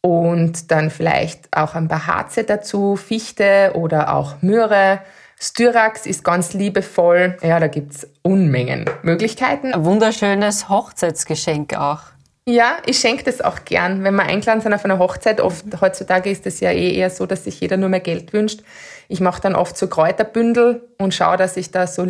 Und 0.00 0.70
dann 0.70 0.90
vielleicht 0.90 1.56
auch 1.56 1.74
ein 1.74 1.88
paar 1.88 2.06
Harze 2.06 2.44
dazu, 2.44 2.94
Fichte 2.94 3.72
oder 3.74 4.14
auch 4.14 4.40
Möhre. 4.40 5.00
Styrax 5.38 6.06
ist 6.06 6.22
ganz 6.22 6.54
liebevoll. 6.54 7.36
Ja, 7.42 7.60
da 7.60 7.66
gibt 7.66 7.92
es 7.92 8.08
Unmengen 8.22 8.84
Möglichkeiten. 9.02 9.74
Ein 9.74 9.84
wunderschönes 9.84 10.68
Hochzeitsgeschenk 10.68 11.76
auch. 11.76 12.00
Ja, 12.48 12.76
ich 12.86 12.98
schenke 12.98 13.24
das 13.24 13.40
auch 13.40 13.64
gern. 13.64 14.04
Wenn 14.04 14.14
wir 14.14 14.22
eingeladen 14.22 14.60
sind 14.60 14.72
auf 14.72 14.84
einer 14.84 15.00
Hochzeit, 15.00 15.40
oft 15.40 15.64
heutzutage 15.80 16.30
ist 16.30 16.46
es 16.46 16.60
ja 16.60 16.70
eh 16.70 16.94
eher 16.94 17.10
so, 17.10 17.26
dass 17.26 17.42
sich 17.42 17.60
jeder 17.60 17.76
nur 17.76 17.88
mehr 17.88 18.00
Geld 18.00 18.32
wünscht. 18.32 18.62
Ich 19.08 19.20
mache 19.20 19.42
dann 19.42 19.56
oft 19.56 19.76
so 19.76 19.88
Kräuterbündel 19.88 20.88
und 20.98 21.12
schaue, 21.12 21.36
dass 21.36 21.56
ich 21.56 21.72
da 21.72 21.88
so 21.88 22.06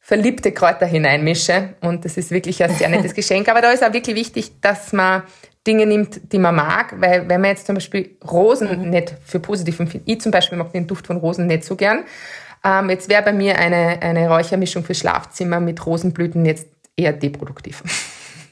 verliebte 0.00 0.50
Kräuter 0.50 0.84
hineinmische. 0.84 1.74
Und 1.80 2.04
das 2.04 2.16
ist 2.16 2.32
wirklich 2.32 2.62
ein 2.64 2.70
sehr 2.70 2.88
nettes 2.88 3.14
Geschenk. 3.14 3.48
Aber 3.48 3.60
da 3.60 3.70
ist 3.70 3.84
auch 3.84 3.92
wirklich 3.92 4.16
wichtig, 4.16 4.60
dass 4.60 4.92
man 4.92 5.22
Dinge 5.64 5.86
nimmt, 5.86 6.32
die 6.32 6.40
man 6.40 6.56
mag, 6.56 7.00
weil 7.00 7.28
wenn 7.28 7.40
man 7.40 7.50
jetzt 7.50 7.66
zum 7.66 7.76
Beispiel 7.76 8.16
Rosen 8.28 8.86
mhm. 8.86 8.90
nicht 8.90 9.14
für 9.24 9.38
positiv 9.38 9.78
empfindet, 9.78 10.08
ich 10.08 10.20
zum 10.20 10.32
Beispiel 10.32 10.58
mag 10.58 10.72
den 10.72 10.88
Duft 10.88 11.06
von 11.06 11.18
Rosen 11.18 11.46
nicht 11.46 11.62
so 11.62 11.76
gern. 11.76 12.02
Ähm, 12.64 12.90
jetzt 12.90 13.08
wäre 13.08 13.22
bei 13.22 13.32
mir 13.32 13.56
eine, 13.58 14.02
eine 14.02 14.28
Räuchermischung 14.28 14.82
für 14.82 14.96
Schlafzimmer 14.96 15.60
mit 15.60 15.86
Rosenblüten 15.86 16.44
jetzt 16.44 16.66
eher 16.96 17.12
deproduktiv. 17.12 17.84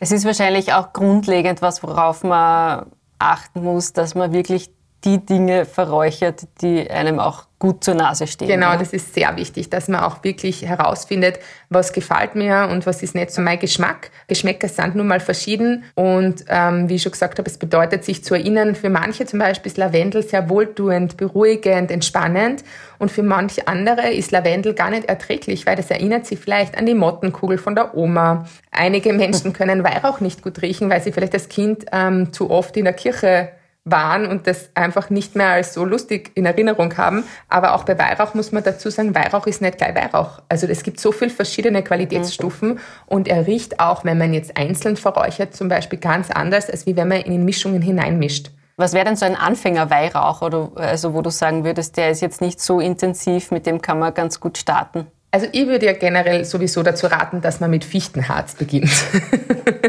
Es 0.02 0.12
ist 0.12 0.24
wahrscheinlich 0.24 0.72
auch 0.72 0.94
grundlegend 0.94 1.60
was, 1.60 1.82
worauf 1.82 2.24
man 2.24 2.90
achten 3.18 3.62
muss, 3.62 3.92
dass 3.92 4.14
man 4.14 4.32
wirklich 4.32 4.70
die 5.04 5.24
Dinge 5.24 5.64
verräuchert, 5.64 6.46
die 6.60 6.90
einem 6.90 7.20
auch 7.20 7.46
gut 7.58 7.84
zur 7.84 7.94
Nase 7.94 8.26
stehen. 8.26 8.48
Genau, 8.48 8.76
das 8.76 8.94
ist 8.94 9.14
sehr 9.14 9.36
wichtig, 9.36 9.68
dass 9.68 9.86
man 9.86 10.00
auch 10.00 10.24
wirklich 10.24 10.62
herausfindet, 10.62 11.38
was 11.68 11.92
gefällt 11.92 12.34
mir 12.34 12.68
und 12.72 12.86
was 12.86 13.02
ist 13.02 13.14
nicht 13.14 13.30
so 13.30 13.42
mein 13.42 13.58
Geschmack. 13.58 14.10
Geschmäcker 14.28 14.68
sind 14.68 14.96
nun 14.96 15.06
mal 15.06 15.20
verschieden 15.20 15.84
und 15.94 16.44
ähm, 16.48 16.88
wie 16.88 16.94
ich 16.94 17.02
schon 17.02 17.12
gesagt 17.12 17.38
habe, 17.38 17.48
es 17.48 17.58
bedeutet 17.58 18.02
sich 18.02 18.24
zu 18.24 18.34
erinnern, 18.34 18.74
für 18.74 18.88
manche 18.88 19.26
zum 19.26 19.40
Beispiel 19.40 19.70
ist 19.70 19.76
Lavendel 19.76 20.22
sehr 20.22 20.48
wohltuend, 20.48 21.18
beruhigend, 21.18 21.90
entspannend 21.90 22.64
und 22.98 23.10
für 23.10 23.22
manche 23.22 23.68
andere 23.68 24.10
ist 24.10 24.30
Lavendel 24.30 24.72
gar 24.72 24.88
nicht 24.88 25.04
erträglich, 25.04 25.66
weil 25.66 25.76
das 25.76 25.90
erinnert 25.90 26.24
sie 26.24 26.36
vielleicht 26.36 26.78
an 26.78 26.86
die 26.86 26.94
Mottenkugel 26.94 27.58
von 27.58 27.74
der 27.74 27.94
Oma. 27.94 28.46
Einige 28.70 29.12
Menschen 29.12 29.52
können 29.54 29.84
Weihrauch 29.84 30.20
nicht 30.20 30.42
gut 30.42 30.62
riechen, 30.62 30.88
weil 30.88 31.02
sie 31.02 31.12
vielleicht 31.12 31.34
als 31.34 31.50
Kind 31.50 31.84
ähm, 31.92 32.32
zu 32.32 32.50
oft 32.50 32.74
in 32.78 32.84
der 32.84 32.94
Kirche 32.94 33.50
waren 33.84 34.26
und 34.26 34.46
das 34.46 34.70
einfach 34.74 35.10
nicht 35.10 35.36
mehr 35.36 35.48
als 35.48 35.74
so 35.74 35.84
lustig 35.84 36.32
in 36.34 36.46
Erinnerung 36.46 36.96
haben. 36.96 37.24
Aber 37.48 37.74
auch 37.74 37.84
bei 37.84 37.98
Weihrauch 37.98 38.34
muss 38.34 38.52
man 38.52 38.62
dazu 38.62 38.90
sagen, 38.90 39.14
Weihrauch 39.14 39.46
ist 39.46 39.62
nicht 39.62 39.78
gleich 39.78 39.94
Weihrauch. 39.94 40.42
Also 40.48 40.66
es 40.66 40.82
gibt 40.82 41.00
so 41.00 41.12
viele 41.12 41.30
verschiedene 41.30 41.82
Qualitätsstufen 41.82 42.78
und 43.06 43.28
er 43.28 43.46
riecht 43.46 43.80
auch, 43.80 44.04
wenn 44.04 44.18
man 44.18 44.34
jetzt 44.34 44.56
einzeln 44.56 44.96
verräuchert, 44.96 45.54
zum 45.54 45.68
Beispiel 45.68 45.98
ganz 45.98 46.30
anders, 46.30 46.68
als 46.68 46.86
wie 46.86 46.96
wenn 46.96 47.08
man 47.08 47.22
in 47.22 47.44
Mischungen 47.44 47.82
hineinmischt. 47.82 48.50
Was 48.76 48.94
wäre 48.94 49.04
denn 49.04 49.16
so 49.16 49.26
ein 49.26 49.36
Anfänger-Weihrauch, 49.36 50.40
also 50.76 51.12
wo 51.12 51.20
du 51.20 51.30
sagen 51.30 51.64
würdest, 51.64 51.98
der 51.98 52.10
ist 52.10 52.22
jetzt 52.22 52.40
nicht 52.40 52.60
so 52.60 52.80
intensiv, 52.80 53.50
mit 53.50 53.66
dem 53.66 53.82
kann 53.82 53.98
man 53.98 54.14
ganz 54.14 54.40
gut 54.40 54.56
starten? 54.56 55.06
Also 55.32 55.46
ich 55.52 55.66
würde 55.66 55.86
ja 55.86 55.92
generell 55.92 56.44
sowieso 56.44 56.82
dazu 56.82 57.06
raten, 57.06 57.40
dass 57.40 57.60
man 57.60 57.70
mit 57.70 57.84
Fichtenharz 57.84 58.54
beginnt. 58.54 58.90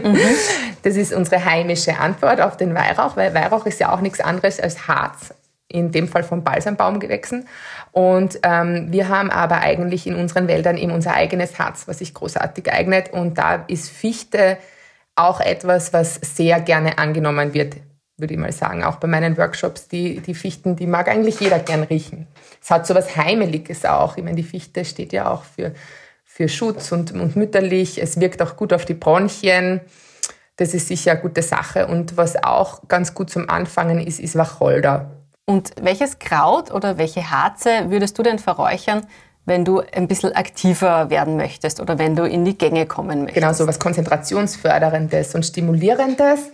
Mhm. 0.04 0.18
Das 0.84 0.96
ist 0.96 1.14
unsere 1.14 1.44
heimische 1.46 2.00
Antwort 2.00 2.42
auf 2.42 2.58
den 2.58 2.74
Weihrauch, 2.74 3.16
weil 3.16 3.34
Weihrauch 3.34 3.66
ist 3.66 3.80
ja 3.80 3.92
auch 3.92 4.02
nichts 4.02 4.20
anderes 4.20 4.60
als 4.60 4.88
Harz, 4.88 5.34
in 5.68 5.92
dem 5.92 6.08
Fall 6.08 6.24
von 6.24 6.44
Balsambaumgewächsen. 6.44 7.48
Und 7.92 8.40
ähm, 8.44 8.88
wir 8.90 9.10
haben 9.10 9.30
aber 9.30 9.60
eigentlich 9.60 10.08
in 10.08 10.16
unseren 10.16 10.48
Wäldern 10.48 10.78
eben 10.78 10.92
unser 10.92 11.14
eigenes 11.14 11.60
Harz, 11.60 11.88
was 11.88 12.00
sich 12.00 12.14
großartig 12.14 12.72
eignet. 12.72 13.12
Und 13.12 13.38
da 13.38 13.64
ist 13.68 13.90
Fichte 13.90 14.58
auch 15.16 15.40
etwas, 15.40 15.94
was 15.94 16.16
sehr 16.16 16.62
gerne 16.62 16.98
angenommen 16.98 17.54
wird 17.54 17.76
würde 18.22 18.34
ich 18.34 18.40
mal 18.40 18.52
sagen. 18.52 18.84
Auch 18.84 18.96
bei 18.96 19.08
meinen 19.08 19.38
Workshops, 19.38 19.88
die, 19.88 20.20
die 20.22 20.34
Fichten, 20.34 20.76
die 20.76 20.88
mag 20.88 21.10
eigentlich 21.10 21.40
jeder 21.40 21.60
gern 21.60 21.84
riechen. 21.84 22.28
Es 22.62 22.70
hat 22.70 22.88
so 22.88 22.96
was 22.96 23.16
Heimeliges 23.18 23.84
auch. 23.86 24.18
Ich 24.18 24.24
meine, 24.24 24.38
die 24.38 24.44
Fichte 24.44 24.86
steht 24.86 25.12
ja 25.12 25.30
auch 25.30 25.44
für, 25.44 25.74
für 26.24 26.48
Schutz 26.48 26.92
und, 26.92 27.12
und 27.12 27.36
mütterlich. 27.36 28.02
Es 28.02 28.20
wirkt 28.20 28.42
auch 28.42 28.56
gut 28.56 28.72
auf 28.72 28.86
die 28.86 28.94
Bronchien. 28.94 29.82
Das 30.56 30.74
ist 30.74 30.88
sicher 30.88 31.12
eine 31.12 31.22
gute 31.22 31.42
Sache. 31.42 31.88
Und 31.88 32.18
was 32.18 32.42
auch 32.42 32.88
ganz 32.88 33.14
gut 33.14 33.30
zum 33.30 33.50
Anfangen 33.50 34.00
ist, 34.00 34.20
ist 34.20 34.36
Wacholder. 34.36 35.12
Und 35.46 35.72
welches 35.82 36.20
Kraut 36.20 36.72
oder 36.72 36.98
welche 36.98 37.32
Harze 37.32 37.90
würdest 37.90 38.18
du 38.18 38.24
denn 38.24 38.40
verräuchern, 38.40 39.06
wenn 39.46 39.66
du 39.66 39.80
ein 39.80 40.08
bisschen 40.08 40.34
aktiver 40.34 41.10
werden 41.10 41.36
möchtest 41.36 41.80
oder 41.80 41.98
wenn 41.98 42.16
du 42.16 42.24
in 42.24 42.46
die 42.46 42.58
Gänge 42.58 42.86
kommen 42.86 43.24
möchtest? 43.24 43.36
Genau, 43.36 43.54
so 43.54 43.68
was 43.68 43.80
Konzentrationsförderndes 43.80 45.36
und 45.36 45.46
Stimulierendes. 45.46 46.52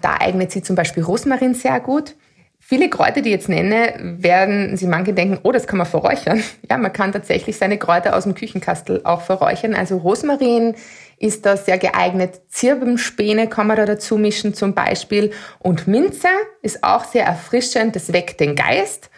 Da 0.00 0.16
eignet 0.20 0.52
sich 0.52 0.64
zum 0.64 0.76
Beispiel 0.76 1.02
Rosmarin 1.02 1.54
sehr 1.54 1.80
gut. 1.80 2.16
Viele 2.62 2.88
Kräuter, 2.88 3.20
die 3.20 3.30
ich 3.30 3.34
jetzt 3.34 3.48
nenne, 3.48 3.94
werden 3.98 4.76
Sie 4.76 4.86
manche 4.86 5.12
denken, 5.12 5.40
oh, 5.42 5.50
das 5.50 5.66
kann 5.66 5.78
man 5.78 5.86
verräuchern. 5.86 6.42
Ja, 6.70 6.78
man 6.78 6.92
kann 6.92 7.10
tatsächlich 7.10 7.56
seine 7.58 7.78
Kräuter 7.78 8.14
aus 8.14 8.24
dem 8.24 8.34
Küchenkastel 8.34 9.00
auch 9.02 9.22
verräuchern. 9.22 9.74
Also 9.74 9.96
Rosmarin 9.96 10.76
ist 11.18 11.44
da 11.46 11.56
sehr 11.56 11.78
geeignet. 11.78 12.42
Zirbenspäne 12.48 13.48
kann 13.48 13.66
man 13.66 13.76
da 13.76 13.86
dazu 13.86 14.16
mischen 14.16 14.54
zum 14.54 14.74
Beispiel. 14.74 15.32
Und 15.58 15.88
Minze 15.88 16.28
ist 16.62 16.84
auch 16.84 17.04
sehr 17.04 17.24
erfrischend, 17.24 17.96
das 17.96 18.12
weckt 18.12 18.38
den 18.38 18.54
Geist. 18.54 19.10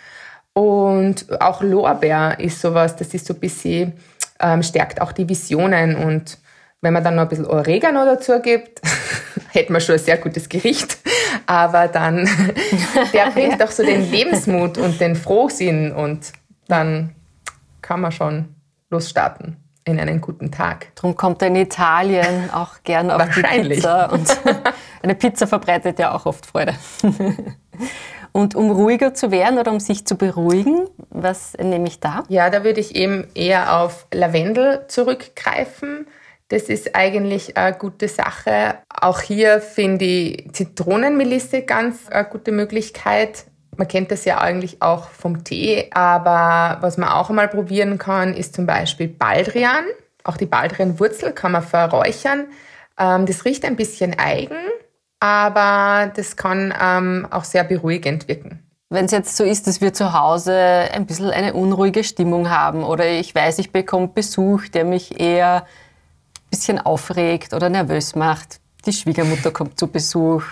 Und 0.54 1.26
auch 1.40 1.62
Lorbeer 1.62 2.38
ist 2.38 2.60
sowas, 2.60 2.96
das 2.96 3.12
ist 3.12 3.26
so 3.26 3.34
ein 3.34 3.40
bisschen, 3.40 3.92
ähm, 4.40 4.62
stärkt 4.62 5.00
auch 5.00 5.12
die 5.12 5.28
Visionen. 5.28 5.94
Und 5.94 6.38
wenn 6.80 6.92
man 6.92 7.04
dann 7.04 7.14
noch 7.14 7.22
ein 7.22 7.28
bisschen 7.28 7.46
Oregano 7.46 8.04
dazu 8.04 8.40
gibt, 8.40 8.80
hätten 9.50 9.72
wir 9.72 9.80
schon 9.80 9.94
ein 9.94 10.00
sehr 10.00 10.18
gutes 10.18 10.48
Gericht. 10.48 10.98
Aber 11.46 11.88
dann, 11.88 12.28
der 13.12 13.30
bringt 13.30 13.60
doch 13.60 13.70
so 13.70 13.82
den 13.82 14.10
Lebensmut 14.10 14.78
und 14.78 15.00
den 15.00 15.16
Frohsinn 15.16 15.92
und 15.92 16.32
dann 16.68 17.14
kann 17.80 18.00
man 18.00 18.12
schon 18.12 18.54
losstarten 18.90 19.56
in 19.84 19.98
einen 19.98 20.20
guten 20.20 20.52
Tag. 20.52 20.94
Darum 20.94 21.16
kommt 21.16 21.42
er 21.42 21.48
in 21.48 21.56
Italien 21.56 22.50
auch 22.52 22.82
gern 22.84 23.10
auf 23.10 23.22
die 23.34 23.42
Pizza. 23.42 24.12
Und 24.12 24.28
eine 25.02 25.14
Pizza 25.14 25.46
verbreitet 25.46 25.98
ja 25.98 26.14
auch 26.14 26.26
oft 26.26 26.46
Freude. 26.46 26.74
Und 28.32 28.54
um 28.54 28.70
ruhiger 28.70 29.12
zu 29.12 29.30
werden 29.30 29.58
oder 29.58 29.72
um 29.72 29.80
sich 29.80 30.06
zu 30.06 30.16
beruhigen, 30.16 30.86
was 31.10 31.52
nehme 31.58 31.86
ich 31.86 32.00
da? 32.00 32.22
Ja, 32.28 32.48
da 32.48 32.64
würde 32.64 32.80
ich 32.80 32.94
eben 32.94 33.26
eher 33.34 33.78
auf 33.78 34.06
Lavendel 34.12 34.86
zurückgreifen. 34.88 36.06
Das 36.52 36.64
ist 36.64 36.94
eigentlich 36.94 37.56
eine 37.56 37.74
gute 37.74 38.08
Sache. 38.08 38.74
Auch 38.90 39.22
hier 39.22 39.62
finde 39.62 40.04
ich 40.04 40.52
Zitronenmelisse 40.52 41.62
ganz 41.62 42.10
eine 42.10 42.26
gute 42.26 42.52
Möglichkeit. 42.52 43.46
Man 43.78 43.88
kennt 43.88 44.10
das 44.10 44.26
ja 44.26 44.36
eigentlich 44.36 44.82
auch 44.82 45.08
vom 45.08 45.44
Tee, 45.44 45.88
aber 45.94 46.76
was 46.82 46.98
man 46.98 47.08
auch 47.08 47.30
einmal 47.30 47.48
probieren 47.48 47.96
kann, 47.96 48.34
ist 48.34 48.54
zum 48.54 48.66
Beispiel 48.66 49.08
Baldrian. 49.08 49.86
Auch 50.24 50.36
die 50.36 50.44
Baldrianwurzel 50.44 51.32
kann 51.32 51.52
man 51.52 51.62
verräuchern. 51.62 52.48
Ähm, 52.98 53.24
das 53.24 53.46
riecht 53.46 53.64
ein 53.64 53.76
bisschen 53.76 54.18
eigen, 54.18 54.58
aber 55.18 56.12
das 56.14 56.36
kann 56.36 56.74
ähm, 56.78 57.26
auch 57.30 57.44
sehr 57.44 57.64
beruhigend 57.64 58.28
wirken. 58.28 58.62
Wenn 58.90 59.06
es 59.06 59.12
jetzt 59.12 59.38
so 59.38 59.44
ist, 59.44 59.66
dass 59.66 59.80
wir 59.80 59.94
zu 59.94 60.12
Hause 60.12 60.54
ein 60.54 61.06
bisschen 61.06 61.30
eine 61.30 61.54
unruhige 61.54 62.04
Stimmung 62.04 62.50
haben 62.50 62.84
oder 62.84 63.08
ich 63.08 63.34
weiß, 63.34 63.58
ich 63.58 63.72
bekomme 63.72 64.08
Besuch, 64.08 64.68
der 64.68 64.84
mich 64.84 65.18
eher 65.18 65.64
bisschen 66.52 66.78
aufregt 66.78 67.54
oder 67.54 67.68
nervös 67.68 68.14
macht. 68.14 68.60
Die 68.86 68.92
Schwiegermutter 68.92 69.50
kommt 69.50 69.78
zu 69.78 69.86
Besuch, 69.88 70.44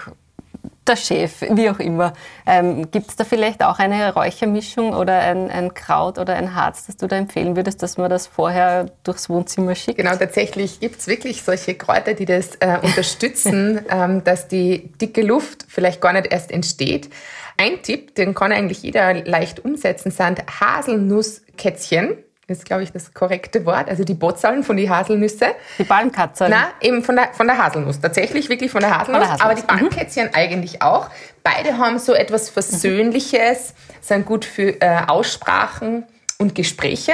der 0.86 0.96
Chef, 0.96 1.42
wie 1.42 1.70
auch 1.70 1.78
immer. 1.78 2.14
Ähm, 2.46 2.90
Gibt 2.90 3.10
es 3.10 3.16
da 3.16 3.24
vielleicht 3.24 3.62
auch 3.62 3.78
eine 3.78 4.14
Räuchermischung 4.14 4.94
oder 4.94 5.18
ein, 5.20 5.50
ein, 5.50 5.74
Kraut 5.74 6.18
oder 6.18 6.34
ein 6.34 6.54
Harz, 6.54 6.86
das 6.86 6.96
du 6.96 7.06
da 7.06 7.16
empfehlen 7.16 7.54
würdest, 7.54 7.82
dass 7.82 7.98
man 7.98 8.10
das 8.10 8.26
vorher 8.26 8.86
durchs 9.04 9.28
Wohnzimmer 9.28 9.74
schickt? 9.74 9.98
Genau, 9.98 10.16
tatsächlich 10.16 10.80
gibt 10.80 10.98
es 10.98 11.06
wirklich 11.06 11.42
solche 11.42 11.74
Kräuter, 11.74 12.14
die 12.14 12.24
das 12.24 12.56
äh, 12.56 12.78
unterstützen, 12.82 13.80
ähm, 13.90 14.24
dass 14.24 14.48
die 14.48 14.90
dicke 15.00 15.22
Luft 15.22 15.66
vielleicht 15.68 16.00
gar 16.00 16.12
nicht 16.12 16.32
erst 16.32 16.50
entsteht. 16.50 17.10
Ein 17.56 17.82
Tipp, 17.82 18.14
den 18.14 18.34
kann 18.34 18.52
eigentlich 18.52 18.82
jeder 18.82 19.12
leicht 19.12 19.62
umsetzen, 19.64 20.10
sind 20.10 20.42
Haselnusskätzchen 20.60 22.16
ist, 22.50 22.64
glaube 22.64 22.82
ich, 22.82 22.92
das 22.92 23.14
korrekte 23.14 23.64
Wort. 23.66 23.88
Also 23.88 24.04
die 24.04 24.14
Botzallen 24.14 24.62
von 24.62 24.76
die 24.76 24.90
Haselnüsse. 24.90 25.46
Die 25.78 25.84
Balmkatzeln? 25.84 26.50
Nein, 26.50 26.66
eben 26.80 27.02
von 27.02 27.16
der, 27.16 27.32
von 27.32 27.46
der 27.46 27.58
Haselnuss. 27.58 28.00
Tatsächlich 28.00 28.48
wirklich 28.48 28.70
von 28.70 28.80
der 28.80 28.90
Haselnuss. 28.90 29.26
Von 29.26 29.38
der 29.38 29.44
Haselnuss. 29.44 29.68
Aber 29.68 29.78
die 29.78 29.88
Balmkätzchen 29.88 30.26
mhm. 30.26 30.34
eigentlich 30.34 30.82
auch. 30.82 31.08
Beide 31.42 31.78
haben 31.78 31.98
so 31.98 32.12
etwas 32.12 32.50
Versöhnliches, 32.50 33.74
sind 34.00 34.26
gut 34.26 34.44
für 34.44 34.80
äh, 34.80 35.02
Aussprachen 35.06 36.04
und 36.38 36.54
Gespräche. 36.54 37.12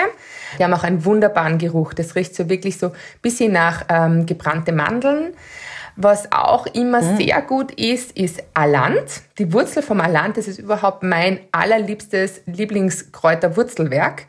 Die 0.58 0.64
haben 0.64 0.72
auch 0.72 0.84
einen 0.84 1.04
wunderbaren 1.04 1.58
Geruch. 1.58 1.94
Das 1.94 2.14
riecht 2.14 2.34
so 2.34 2.48
wirklich 2.48 2.78
so 2.78 2.88
ein 2.88 2.92
bisschen 3.22 3.52
nach 3.52 3.84
ähm, 3.88 4.26
gebrannte 4.26 4.72
Mandeln. 4.72 5.34
Was 5.96 6.30
auch 6.30 6.66
immer 6.66 7.00
mhm. 7.00 7.16
sehr 7.16 7.40
gut 7.40 7.72
ist, 7.72 8.12
ist 8.12 8.42
Alant. 8.52 9.22
Die 9.38 9.50
Wurzel 9.54 9.82
vom 9.82 10.00
Alant, 10.02 10.36
das 10.36 10.46
ist 10.46 10.58
überhaupt 10.58 11.02
mein 11.02 11.40
allerliebstes 11.52 12.42
Lieblingskräuterwurzelwerk. 12.44 14.26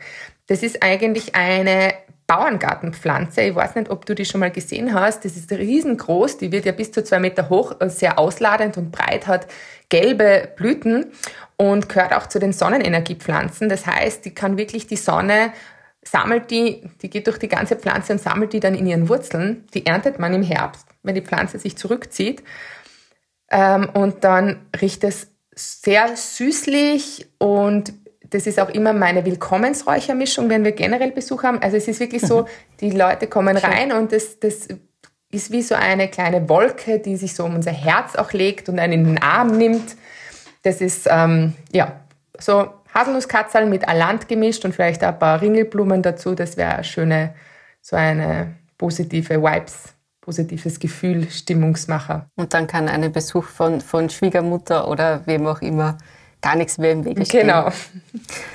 Das 0.47 0.63
ist 0.63 0.81
eigentlich 0.81 1.35
eine 1.35 1.93
Bauerngartenpflanze. 2.27 3.41
Ich 3.41 3.55
weiß 3.55 3.75
nicht, 3.75 3.89
ob 3.89 4.05
du 4.05 4.13
die 4.13 4.25
schon 4.25 4.41
mal 4.41 4.51
gesehen 4.51 4.93
hast. 4.93 5.23
Das 5.23 5.37
ist 5.37 5.51
riesengroß. 5.51 6.37
Die 6.37 6.51
wird 6.51 6.65
ja 6.65 6.73
bis 6.73 6.91
zu 6.91 7.03
zwei 7.03 7.19
Meter 7.19 7.49
hoch, 7.49 7.75
sehr 7.87 8.19
ausladend 8.19 8.77
und 8.77 8.91
breit, 8.91 9.27
hat 9.27 9.47
gelbe 9.89 10.49
Blüten 10.57 11.11
und 11.55 11.87
gehört 11.87 12.13
auch 12.13 12.27
zu 12.27 12.39
den 12.39 12.51
Sonnenenergiepflanzen. 12.51 13.69
Das 13.69 13.85
heißt, 13.85 14.25
die 14.25 14.33
kann 14.33 14.57
wirklich 14.57 14.87
die 14.87 14.97
Sonne 14.97 15.53
sammelt 16.03 16.51
die, 16.51 16.89
die 17.01 17.09
geht 17.09 17.27
durch 17.27 17.37
die 17.37 17.47
ganze 17.47 17.75
Pflanze 17.75 18.13
und 18.13 18.21
sammelt 18.21 18.53
die 18.53 18.59
dann 18.59 18.75
in 18.75 18.87
ihren 18.87 19.09
Wurzeln. 19.09 19.65
Die 19.73 19.85
erntet 19.85 20.19
man 20.19 20.33
im 20.33 20.43
Herbst, 20.43 20.87
wenn 21.03 21.15
die 21.15 21.21
Pflanze 21.21 21.59
sich 21.59 21.77
zurückzieht. 21.77 22.43
Ähm, 23.51 23.89
und 23.93 24.23
dann 24.23 24.65
riecht 24.79 25.03
es 25.03 25.31
sehr 25.55 26.15
süßlich 26.15 27.27
und 27.39 27.93
das 28.29 28.47
ist 28.47 28.59
auch 28.59 28.69
immer 28.69 28.93
meine 28.93 29.25
Willkommensräuchermischung, 29.25 30.49
wenn 30.49 30.63
wir 30.63 30.71
generell 30.71 31.11
Besuch 31.11 31.43
haben. 31.43 31.61
Also 31.61 31.77
es 31.77 31.87
ist 31.87 31.99
wirklich 31.99 32.21
so, 32.21 32.41
mhm. 32.41 32.47
die 32.81 32.91
Leute 32.91 33.27
kommen 33.27 33.57
rein 33.57 33.91
und 33.91 34.11
das, 34.11 34.39
das 34.39 34.67
ist 35.31 35.51
wie 35.51 35.61
so 35.61 35.75
eine 35.75 36.07
kleine 36.07 36.47
Wolke, 36.49 36.99
die 36.99 37.15
sich 37.15 37.35
so 37.35 37.45
um 37.45 37.55
unser 37.55 37.71
Herz 37.71 38.15
auch 38.15 38.33
legt 38.33 38.69
und 38.69 38.79
einen 38.79 38.93
in 38.93 39.03
den 39.05 39.21
Arm 39.21 39.57
nimmt. 39.57 39.95
Das 40.63 40.81
ist, 40.81 41.07
ähm, 41.09 41.53
ja, 41.71 41.99
so 42.39 42.69
Haselnusskatzerl 42.93 43.65
mit 43.65 43.87
Alant 43.87 44.27
gemischt 44.27 44.65
und 44.65 44.73
vielleicht 44.73 45.03
ein 45.03 45.19
paar 45.19 45.41
Ringelblumen 45.41 46.01
dazu. 46.01 46.35
Das 46.35 46.57
wäre 46.57 46.75
eine 46.75 46.83
schöne, 46.83 47.33
so 47.81 47.95
eine 47.95 48.55
positive 48.77 49.41
Vibes, 49.41 49.93
positives 50.21 50.79
Gefühl, 50.79 51.29
Stimmungsmacher. 51.29 52.29
Und 52.35 52.53
dann 52.53 52.67
kann 52.67 52.87
ein 52.87 53.11
Besuch 53.11 53.45
von, 53.45 53.81
von 53.81 54.09
Schwiegermutter 54.09 54.87
oder 54.87 55.25
wem 55.25 55.45
auch 55.47 55.61
immer 55.61 55.97
gar 56.47 56.55
nichts 56.55 56.77
mehr 56.77 56.93
im 56.93 57.03
Wege 57.03 57.25
stehen. 57.25 57.47
Genau. 57.47 57.69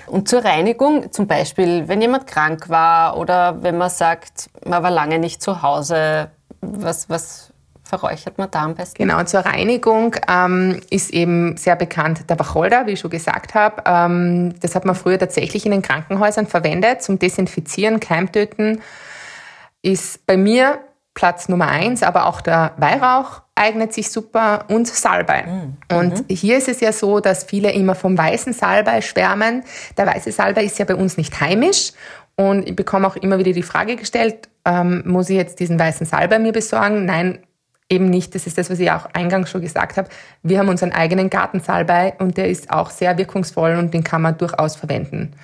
Und 0.07 0.29
zur 0.29 0.43
Reinigung, 0.45 1.13
zum 1.13 1.27
Beispiel, 1.27 1.89
wenn 1.89 2.01
jemand 2.01 2.27
krank 2.27 2.71
war 2.71 3.19
oder 3.19 3.63
wenn 3.63 3.77
man 3.77 3.91
sagt, 3.91 4.49
man 4.65 4.83
war 4.83 4.91
lange 4.91 5.19
nicht 5.19 5.43
zu 5.43 5.63
Hause, 5.63 6.31
was, 6.63 7.11
was 7.11 7.53
verräuchert 7.85 8.39
man 8.39 8.51
da 8.51 8.63
am 8.63 8.75
besten? 8.75 8.97
Genau, 8.97 9.23
zur 9.25 9.41
Reinigung 9.41 10.17
ähm, 10.27 10.81
ist 10.89 11.11
eben 11.11 11.59
sehr 11.59 11.77
bekannt 11.77 12.31
der 12.31 12.39
Wacholder, 12.39 12.87
wie 12.87 12.93
ich 12.93 13.01
schon 13.01 13.11
gesagt 13.11 13.55
habe. 13.55 13.83
Ähm, 13.85 14.55
das 14.61 14.75
hat 14.75 14.87
man 14.87 14.95
früher 14.95 15.19
tatsächlich 15.19 15.67
in 15.67 15.73
den 15.73 15.83
Krankenhäusern 15.83 16.47
verwendet 16.47 17.03
zum 17.03 17.19
Desinfizieren, 17.19 18.01
Keimtöten. 18.01 18.81
Ist 19.83 20.27
bei 20.27 20.39
mir 20.39 20.79
Platz 21.13 21.51
Nummer 21.51 21.69
eins, 21.69 22.03
aber 22.03 22.25
auch 22.25 22.41
der 22.41 22.73
Weihrauch 22.79 23.42
eignet 23.55 23.93
sich 23.93 24.11
super 24.11 24.65
und 24.69 24.87
Salbei. 24.87 25.45
Mhm. 25.45 25.77
Und 25.97 26.25
hier 26.29 26.57
ist 26.57 26.69
es 26.69 26.81
ja 26.81 26.93
so, 26.93 27.21
dass 27.21 27.45
viele 27.45 27.73
immer 27.73 27.95
vom 27.95 28.17
weißen 28.17 28.53
Salbei 28.53 29.01
schwärmen. 29.03 29.65
Der 29.97 30.07
weiße 30.07 30.33
Salbei 30.33 30.65
ist 30.65 30.79
ja 30.79 30.85
bei 30.85 30.95
uns 30.95 31.17
nicht 31.17 31.41
heimisch. 31.41 31.93
Und 32.35 32.67
ich 32.69 32.75
bekomme 32.75 33.07
auch 33.07 33.17
immer 33.17 33.39
wieder 33.39 33.53
die 33.53 33.63
Frage 33.63 33.97
gestellt, 33.97 34.49
ähm, 34.65 35.03
muss 35.07 35.29
ich 35.29 35.37
jetzt 35.37 35.61
diesen 35.61 35.79
weißen 35.79 36.07
Salbei 36.07 36.39
mir 36.39 36.53
besorgen? 36.53 37.05
Nein, 37.05 37.41
eben 37.91 38.09
nicht. 38.09 38.35
Das 38.35 38.47
ist 38.47 38.57
das, 38.57 38.71
was 38.71 38.81
ich 38.81 38.91
auch 38.91 39.07
eingangs 39.13 39.51
schon 39.51 39.61
gesagt 39.61 39.97
habe. 39.99 40.09
Wir 40.43 40.59
haben 40.59 40.69
unseren 40.69 40.93
eigenen 40.93 41.29
Gartensalbei 41.29 42.15
und 42.19 42.39
der 42.39 42.49
ist 42.49 42.71
auch 42.71 42.91
sehr 42.91 43.19
wirkungsvoll 43.19 43.75
und 43.77 43.93
den 43.93 44.03
kann 44.03 44.23
man 44.23 44.39
durchaus 44.39 44.77
verwenden. 44.77 45.35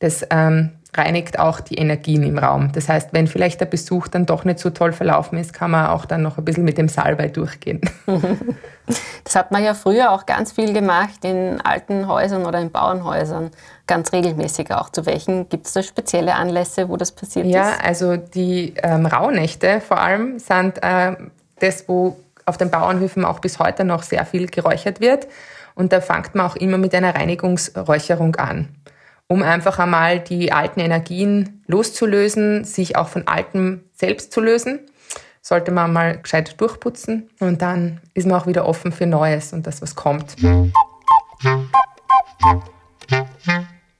Das 0.00 0.26
ähm, 0.30 0.72
reinigt 0.96 1.38
auch 1.38 1.60
die 1.60 1.76
Energien 1.76 2.22
im 2.22 2.38
Raum. 2.38 2.72
Das 2.72 2.88
heißt, 2.88 3.12
wenn 3.12 3.26
vielleicht 3.26 3.60
der 3.60 3.66
Besuch 3.66 4.08
dann 4.08 4.26
doch 4.26 4.44
nicht 4.44 4.58
so 4.58 4.70
toll 4.70 4.92
verlaufen 4.92 5.38
ist, 5.38 5.52
kann 5.52 5.70
man 5.70 5.86
auch 5.86 6.04
dann 6.04 6.22
noch 6.22 6.38
ein 6.38 6.44
bisschen 6.44 6.64
mit 6.64 6.78
dem 6.78 6.88
Salbei 6.88 7.28
durchgehen. 7.28 7.80
Das 9.24 9.34
hat 9.34 9.50
man 9.50 9.64
ja 9.64 9.72
früher 9.72 10.10
auch 10.10 10.26
ganz 10.26 10.52
viel 10.52 10.74
gemacht 10.74 11.24
in 11.24 11.58
alten 11.62 12.06
Häusern 12.06 12.44
oder 12.44 12.58
in 12.58 12.70
Bauernhäusern, 12.70 13.50
ganz 13.86 14.12
regelmäßig 14.12 14.74
auch. 14.74 14.90
Zu 14.90 15.06
welchen 15.06 15.48
gibt 15.48 15.66
es 15.66 15.72
da 15.72 15.82
spezielle 15.82 16.34
Anlässe, 16.34 16.90
wo 16.90 16.98
das 16.98 17.10
passiert 17.10 17.46
ja, 17.46 17.70
ist? 17.70 17.78
Ja, 17.78 17.82
also 17.82 18.16
die 18.18 18.74
ähm, 18.82 19.06
Rauhnächte 19.06 19.80
vor 19.80 19.98
allem 19.98 20.38
sind 20.38 20.82
äh, 20.82 21.16
das, 21.60 21.88
wo 21.88 22.18
auf 22.44 22.58
den 22.58 22.70
Bauernhöfen 22.70 23.24
auch 23.24 23.38
bis 23.38 23.58
heute 23.58 23.84
noch 23.84 24.02
sehr 24.02 24.26
viel 24.26 24.48
geräuchert 24.48 25.00
wird. 25.00 25.28
Und 25.74 25.94
da 25.94 26.02
fängt 26.02 26.34
man 26.34 26.44
auch 26.46 26.56
immer 26.56 26.76
mit 26.76 26.94
einer 26.94 27.14
Reinigungsräucherung 27.14 28.36
an 28.36 28.68
um 29.28 29.42
einfach 29.42 29.78
einmal 29.78 30.20
die 30.20 30.52
alten 30.52 30.80
Energien 30.80 31.62
loszulösen, 31.66 32.64
sich 32.64 32.96
auch 32.96 33.08
von 33.08 33.26
Altem 33.26 33.84
selbst 33.92 34.32
zu 34.32 34.40
lösen. 34.40 34.80
Sollte 35.40 35.72
man 35.72 35.92
mal 35.92 36.18
gescheit 36.18 36.60
durchputzen 36.60 37.28
und 37.38 37.60
dann 37.60 38.00
ist 38.14 38.26
man 38.26 38.40
auch 38.40 38.46
wieder 38.46 38.66
offen 38.66 38.92
für 38.92 39.06
Neues 39.06 39.52
und 39.52 39.66
das, 39.66 39.82
was 39.82 39.94
kommt. 39.94 40.36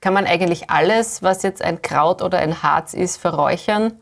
Kann 0.00 0.12
man 0.12 0.26
eigentlich 0.26 0.71
alles, 0.71 1.23
was 1.23 1.43
jetzt 1.43 1.62
ein 1.62 1.83
Kraut 1.83 2.23
oder 2.23 2.38
ein 2.38 2.62
Harz 2.62 2.95
ist, 2.95 3.16
verräuchern? 3.19 3.95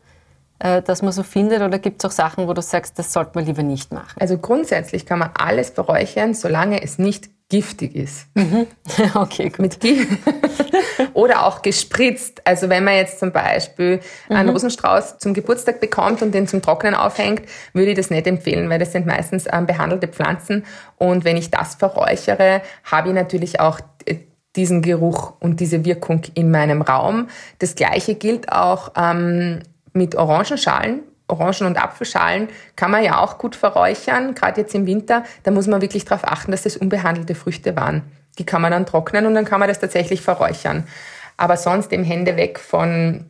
Äh, 0.59 0.81
das 0.81 1.01
man 1.01 1.11
so 1.11 1.23
findet? 1.23 1.61
Oder 1.61 1.79
gibt 1.79 2.03
es 2.03 2.09
auch 2.09 2.13
Sachen, 2.13 2.47
wo 2.47 2.53
du 2.53 2.61
sagst, 2.61 2.97
das 2.97 3.11
sollte 3.11 3.31
man 3.35 3.45
lieber 3.45 3.63
nicht 3.63 3.91
machen? 3.91 4.15
Also 4.19 4.37
grundsätzlich 4.37 5.05
kann 5.05 5.19
man 5.19 5.31
alles 5.33 5.69
verräuchern, 5.69 6.33
solange 6.33 6.81
es 6.81 6.97
nicht 6.97 7.29
giftig 7.49 7.95
ist. 7.95 8.27
Mhm. 8.35 8.67
Okay, 9.15 9.49
gut. 9.49 9.59
Mit 9.59 9.79
Oder 11.13 11.45
auch 11.45 11.61
gespritzt. 11.61 12.41
Also 12.45 12.69
wenn 12.69 12.83
man 12.83 12.95
jetzt 12.95 13.19
zum 13.19 13.31
Beispiel 13.31 13.99
mhm. 14.29 14.35
einen 14.35 14.49
Rosenstrauß 14.49 15.19
zum 15.19 15.33
Geburtstag 15.33 15.79
bekommt 15.79 16.21
und 16.21 16.33
den 16.33 16.47
zum 16.47 16.61
Trocknen 16.61 16.95
aufhängt, 16.95 17.43
würde 17.73 17.91
ich 17.91 17.97
das 17.97 18.09
nicht 18.09 18.27
empfehlen, 18.27 18.69
weil 18.69 18.79
das 18.79 18.91
sind 18.91 19.05
meistens 19.05 19.45
ähm, 19.51 19.65
behandelte 19.65 20.07
Pflanzen. 20.07 20.65
Und 20.97 21.25
wenn 21.25 21.37
ich 21.37 21.51
das 21.51 21.75
verräuchere, 21.75 22.61
habe 22.83 23.09
ich 23.09 23.15
natürlich 23.15 23.59
auch 23.59 23.79
äh, 24.05 24.17
diesen 24.55 24.81
Geruch 24.81 25.33
und 25.39 25.59
diese 25.59 25.85
Wirkung 25.85 26.21
in 26.35 26.51
meinem 26.51 26.81
Raum. 26.81 27.27
Das 27.59 27.75
gleiche 27.75 28.15
gilt 28.15 28.51
auch 28.51 28.91
ähm, 28.95 29.59
mit 29.93 30.15
Orangenschalen. 30.15 31.01
Orangen- 31.27 31.67
und 31.67 31.81
Apfelschalen 31.81 32.49
kann 32.75 32.91
man 32.91 33.03
ja 33.03 33.19
auch 33.19 33.37
gut 33.37 33.55
verräuchern, 33.55 34.35
gerade 34.35 34.61
jetzt 34.61 34.75
im 34.75 34.85
Winter. 34.85 35.23
Da 35.43 35.51
muss 35.51 35.67
man 35.67 35.81
wirklich 35.81 36.05
darauf 36.05 36.25
achten, 36.25 36.51
dass 36.51 36.63
das 36.63 36.77
unbehandelte 36.77 37.35
Früchte 37.35 37.75
waren. 37.75 38.03
Die 38.37 38.45
kann 38.45 38.61
man 38.61 38.71
dann 38.71 38.85
trocknen 38.85 39.25
und 39.25 39.35
dann 39.35 39.45
kann 39.45 39.59
man 39.59 39.69
das 39.69 39.79
tatsächlich 39.79 40.21
verräuchern. 40.21 40.85
Aber 41.37 41.57
sonst 41.57 41.91
eben 41.93 42.03
Hände 42.03 42.35
weg 42.35 42.59
von 42.59 43.29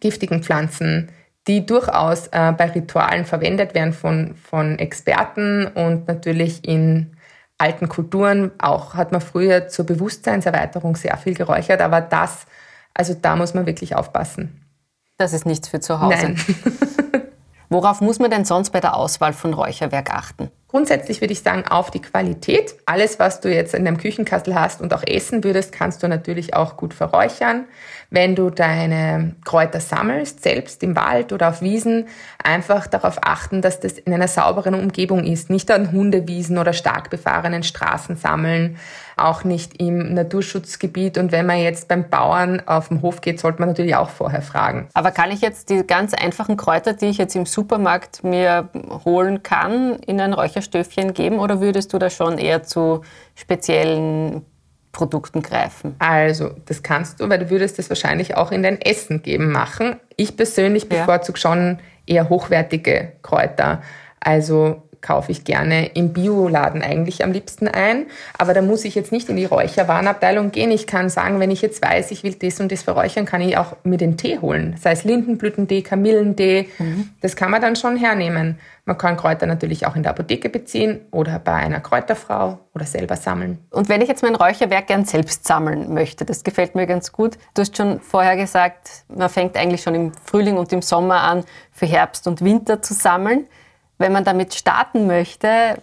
giftigen 0.00 0.42
Pflanzen, 0.42 1.10
die 1.46 1.66
durchaus 1.66 2.28
äh, 2.28 2.52
bei 2.52 2.70
Ritualen 2.70 3.24
verwendet 3.24 3.74
werden 3.74 3.92
von, 3.92 4.34
von 4.34 4.78
Experten 4.78 5.66
und 5.66 6.08
natürlich 6.08 6.66
in 6.66 7.16
alten 7.58 7.88
Kulturen. 7.88 8.50
Auch 8.58 8.94
hat 8.94 9.12
man 9.12 9.20
früher 9.20 9.68
zur 9.68 9.86
Bewusstseinserweiterung 9.86 10.96
sehr 10.96 11.16
viel 11.16 11.34
geräuchert, 11.34 11.80
aber 11.80 12.00
das, 12.00 12.46
also 12.94 13.14
da 13.14 13.36
muss 13.36 13.54
man 13.54 13.66
wirklich 13.66 13.94
aufpassen. 13.94 14.60
Das 15.16 15.32
ist 15.32 15.46
nichts 15.46 15.68
für 15.68 15.80
zu 15.80 16.00
Hause. 16.00 16.16
Nein. 16.16 16.36
Worauf 17.74 18.00
muss 18.00 18.20
man 18.20 18.30
denn 18.30 18.44
sonst 18.44 18.70
bei 18.70 18.78
der 18.78 18.94
Auswahl 18.94 19.32
von 19.32 19.52
Räucherwerk 19.52 20.14
achten? 20.14 20.48
Grundsätzlich 20.68 21.20
würde 21.20 21.32
ich 21.32 21.40
sagen, 21.40 21.64
auf 21.68 21.90
die 21.90 22.00
Qualität. 22.00 22.76
Alles, 22.86 23.18
was 23.18 23.40
du 23.40 23.52
jetzt 23.52 23.74
in 23.74 23.84
deinem 23.84 23.98
Küchenkastel 23.98 24.54
hast 24.54 24.80
und 24.80 24.94
auch 24.94 25.02
essen 25.04 25.42
würdest, 25.42 25.72
kannst 25.72 26.00
du 26.00 26.06
natürlich 26.06 26.54
auch 26.54 26.76
gut 26.76 26.94
verräuchern. 26.94 27.64
Wenn 28.10 28.36
du 28.36 28.50
deine 28.50 29.34
Kräuter 29.44 29.80
sammelst, 29.80 30.44
selbst 30.44 30.84
im 30.84 30.94
Wald 30.94 31.32
oder 31.32 31.48
auf 31.48 31.62
Wiesen, 31.62 32.06
einfach 32.40 32.86
darauf 32.86 33.18
achten, 33.22 33.60
dass 33.60 33.80
das 33.80 33.94
in 33.94 34.14
einer 34.14 34.28
sauberen 34.28 34.74
Umgebung 34.74 35.24
ist. 35.24 35.50
Nicht 35.50 35.68
an 35.72 35.90
Hundewiesen 35.90 36.58
oder 36.58 36.74
stark 36.74 37.10
befahrenen 37.10 37.64
Straßen 37.64 38.14
sammeln, 38.14 38.76
auch 39.16 39.44
nicht 39.44 39.80
im 39.80 40.14
Naturschutzgebiet. 40.14 41.18
Und 41.18 41.32
wenn 41.32 41.46
man 41.46 41.58
jetzt 41.58 41.88
beim 41.88 42.08
Bauern 42.08 42.62
auf 42.66 42.88
den 42.88 43.02
Hof 43.02 43.20
geht, 43.20 43.40
sollte 43.40 43.60
man 43.60 43.68
natürlich 43.68 43.96
auch 43.96 44.10
vorher 44.10 44.42
fragen. 44.42 44.88
Aber 44.94 45.10
kann 45.10 45.30
ich 45.30 45.40
jetzt 45.40 45.70
die 45.70 45.86
ganz 45.86 46.14
einfachen 46.14 46.56
Kräuter, 46.56 46.92
die 46.92 47.06
ich 47.06 47.18
jetzt 47.18 47.36
im 47.36 47.46
Supermarkt 47.46 48.24
mir 48.24 48.68
holen 49.04 49.42
kann, 49.42 49.96
in 50.00 50.20
ein 50.20 50.32
Räucherstöfchen 50.32 51.14
geben 51.14 51.38
oder 51.38 51.60
würdest 51.60 51.92
du 51.92 51.98
da 51.98 52.10
schon 52.10 52.38
eher 52.38 52.62
zu 52.62 53.02
speziellen 53.34 54.44
Produkten 54.92 55.42
greifen? 55.42 55.96
Also, 55.98 56.50
das 56.64 56.82
kannst 56.82 57.20
du, 57.20 57.28
weil 57.28 57.40
du 57.40 57.50
würdest 57.50 57.78
das 57.78 57.90
wahrscheinlich 57.90 58.36
auch 58.36 58.52
in 58.52 58.62
dein 58.62 58.80
Essen 58.80 59.22
geben 59.22 59.52
machen. 59.52 59.96
Ich 60.16 60.36
persönlich 60.36 60.88
bevorzuge 60.88 61.38
ja. 61.38 61.42
schon 61.42 61.78
eher 62.06 62.28
hochwertige 62.30 63.12
Kräuter. 63.22 63.82
Also 64.20 64.83
kaufe 65.04 65.30
ich 65.30 65.44
gerne 65.44 65.86
im 65.94 66.12
Bioladen 66.12 66.82
eigentlich 66.82 67.22
am 67.22 67.30
liebsten 67.30 67.68
ein. 67.68 68.06
Aber 68.38 68.54
da 68.54 68.62
muss 68.62 68.84
ich 68.84 68.94
jetzt 68.94 69.12
nicht 69.12 69.28
in 69.28 69.36
die 69.36 69.44
Räucherwarenabteilung 69.44 70.50
gehen. 70.50 70.70
Ich 70.70 70.86
kann 70.86 71.10
sagen, 71.10 71.38
wenn 71.40 71.50
ich 71.50 71.62
jetzt 71.62 71.84
weiß, 71.84 72.10
ich 72.10 72.24
will 72.24 72.34
das 72.34 72.58
und 72.58 72.72
das 72.72 72.82
verräuchern, 72.82 73.26
kann 73.26 73.42
ich 73.42 73.56
auch 73.58 73.76
mir 73.84 73.98
den 73.98 74.16
Tee 74.16 74.38
holen. 74.38 74.76
Sei 74.80 74.92
es 74.92 75.04
Lindenblütentee, 75.04 75.82
Kamillentee. 75.82 76.68
Mhm. 76.78 77.10
Das 77.20 77.36
kann 77.36 77.50
man 77.50 77.60
dann 77.60 77.76
schon 77.76 77.96
hernehmen. 77.96 78.58
Man 78.86 78.98
kann 78.98 79.16
Kräuter 79.16 79.46
natürlich 79.46 79.86
auch 79.86 79.94
in 79.94 80.02
der 80.02 80.12
Apotheke 80.12 80.48
beziehen 80.48 81.00
oder 81.10 81.38
bei 81.38 81.54
einer 81.54 81.80
Kräuterfrau 81.80 82.58
oder 82.74 82.84
selber 82.84 83.16
sammeln. 83.16 83.58
Und 83.70 83.88
wenn 83.88 84.00
ich 84.00 84.08
jetzt 84.08 84.22
mein 84.22 84.34
Räucherwerk 84.34 84.86
gern 84.86 85.04
selbst 85.04 85.46
sammeln 85.46 85.92
möchte, 85.94 86.24
das 86.24 86.44
gefällt 86.44 86.74
mir 86.74 86.86
ganz 86.86 87.12
gut. 87.12 87.38
Du 87.54 87.62
hast 87.62 87.76
schon 87.76 88.00
vorher 88.00 88.36
gesagt, 88.36 89.04
man 89.08 89.28
fängt 89.28 89.56
eigentlich 89.56 89.82
schon 89.82 89.94
im 89.94 90.12
Frühling 90.24 90.56
und 90.56 90.72
im 90.72 90.82
Sommer 90.82 91.22
an, 91.22 91.44
für 91.72 91.86
Herbst 91.86 92.26
und 92.26 92.42
Winter 92.42 92.82
zu 92.82 92.94
sammeln 92.94 93.46
wenn 93.98 94.12
man 94.12 94.24
damit 94.24 94.54
starten 94.54 95.06
möchte, 95.06 95.76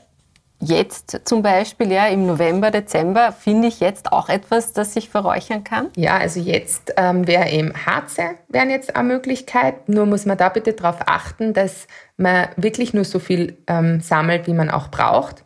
jetzt 0.61 1.21
zum 1.25 1.41
Beispiel, 1.41 1.91
ja, 1.91 2.07
im 2.07 2.25
November, 2.27 2.71
Dezember, 2.71 3.31
finde 3.31 3.67
ich 3.67 3.79
jetzt 3.79 4.11
auch 4.11 4.29
etwas, 4.29 4.73
das 4.73 4.93
sich 4.93 5.09
verräuchern 5.09 5.63
kann? 5.63 5.89
Ja, 5.95 6.17
also 6.17 6.39
jetzt 6.39 6.93
ähm, 6.97 7.27
wäre 7.27 7.49
eben 7.49 7.73
Harze, 7.85 8.35
wären 8.47 8.69
jetzt 8.69 8.95
eine 8.95 9.07
Möglichkeit. 9.07 9.89
Nur 9.89 10.05
muss 10.05 10.25
man 10.25 10.37
da 10.37 10.49
bitte 10.49 10.73
darauf 10.73 11.07
achten, 11.07 11.53
dass 11.53 11.87
man 12.17 12.47
wirklich 12.55 12.93
nur 12.93 13.05
so 13.05 13.19
viel 13.19 13.57
ähm, 13.67 14.01
sammelt, 14.01 14.47
wie 14.47 14.53
man 14.53 14.69
auch 14.69 14.89
braucht. 14.89 15.43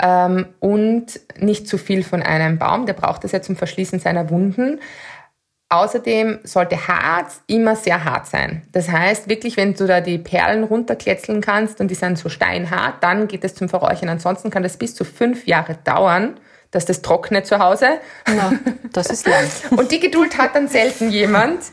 Ähm, 0.00 0.46
und 0.60 1.20
nicht 1.38 1.68
zu 1.68 1.78
viel 1.78 2.04
von 2.04 2.22
einem 2.22 2.58
Baum, 2.58 2.86
der 2.86 2.92
braucht 2.92 3.24
das 3.24 3.32
ja 3.32 3.42
zum 3.42 3.56
Verschließen 3.56 3.98
seiner 3.98 4.30
Wunden. 4.30 4.80
Außerdem 5.68 6.38
sollte 6.44 6.86
Harz 6.86 7.40
immer 7.48 7.74
sehr 7.74 8.04
hart 8.04 8.28
sein. 8.28 8.62
Das 8.70 8.88
heißt, 8.88 9.28
wirklich, 9.28 9.56
wenn 9.56 9.74
du 9.74 9.86
da 9.86 10.00
die 10.00 10.18
Perlen 10.18 10.62
runterkletzeln 10.62 11.40
kannst 11.40 11.80
und 11.80 11.88
die 11.88 11.96
sind 11.96 12.18
so 12.18 12.28
steinhart, 12.28 13.02
dann 13.02 13.26
geht 13.26 13.42
es 13.42 13.56
zum 13.56 13.68
Verräuchern. 13.68 14.08
Ansonsten 14.08 14.50
kann 14.50 14.62
das 14.62 14.76
bis 14.76 14.94
zu 14.94 15.04
fünf 15.04 15.46
Jahre 15.46 15.76
dauern, 15.82 16.38
dass 16.70 16.84
das 16.84 17.02
trocknet 17.02 17.46
zu 17.46 17.58
Hause. 17.58 17.98
Ja, 18.28 18.52
das 18.92 19.10
ist 19.10 19.26
lang. 19.26 19.44
und 19.76 19.90
die 19.90 19.98
Geduld 19.98 20.38
hat 20.38 20.54
dann 20.54 20.68
selten 20.68 21.10
jemand. 21.10 21.64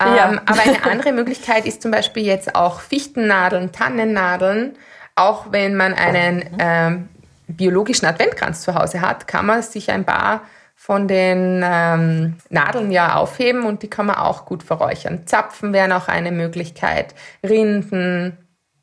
Ja. 0.00 0.30
Ähm, 0.30 0.40
aber 0.46 0.62
eine 0.62 0.84
andere 0.84 1.12
Möglichkeit 1.12 1.66
ist 1.66 1.82
zum 1.82 1.90
Beispiel 1.90 2.24
jetzt 2.24 2.54
auch 2.54 2.80
Fichtennadeln, 2.80 3.72
Tannennadeln. 3.72 4.76
Auch 5.16 5.46
wenn 5.50 5.74
man 5.74 5.94
einen 5.94 6.44
ähm, 6.60 7.08
biologischen 7.48 8.06
Adventkranz 8.06 8.62
zu 8.62 8.74
Hause 8.74 9.00
hat, 9.00 9.26
kann 9.26 9.46
man 9.46 9.62
sich 9.62 9.90
ein 9.90 10.04
paar 10.04 10.42
von 10.82 11.06
den 11.06 11.62
ähm, 11.64 12.38
Nadeln 12.50 12.90
ja 12.90 13.14
aufheben 13.14 13.62
und 13.66 13.84
die 13.84 13.88
kann 13.88 14.06
man 14.06 14.16
auch 14.16 14.46
gut 14.46 14.64
verräuchern. 14.64 15.28
Zapfen 15.28 15.72
wären 15.72 15.92
auch 15.92 16.08
eine 16.08 16.32
Möglichkeit, 16.32 17.14
Rinden, 17.48 18.36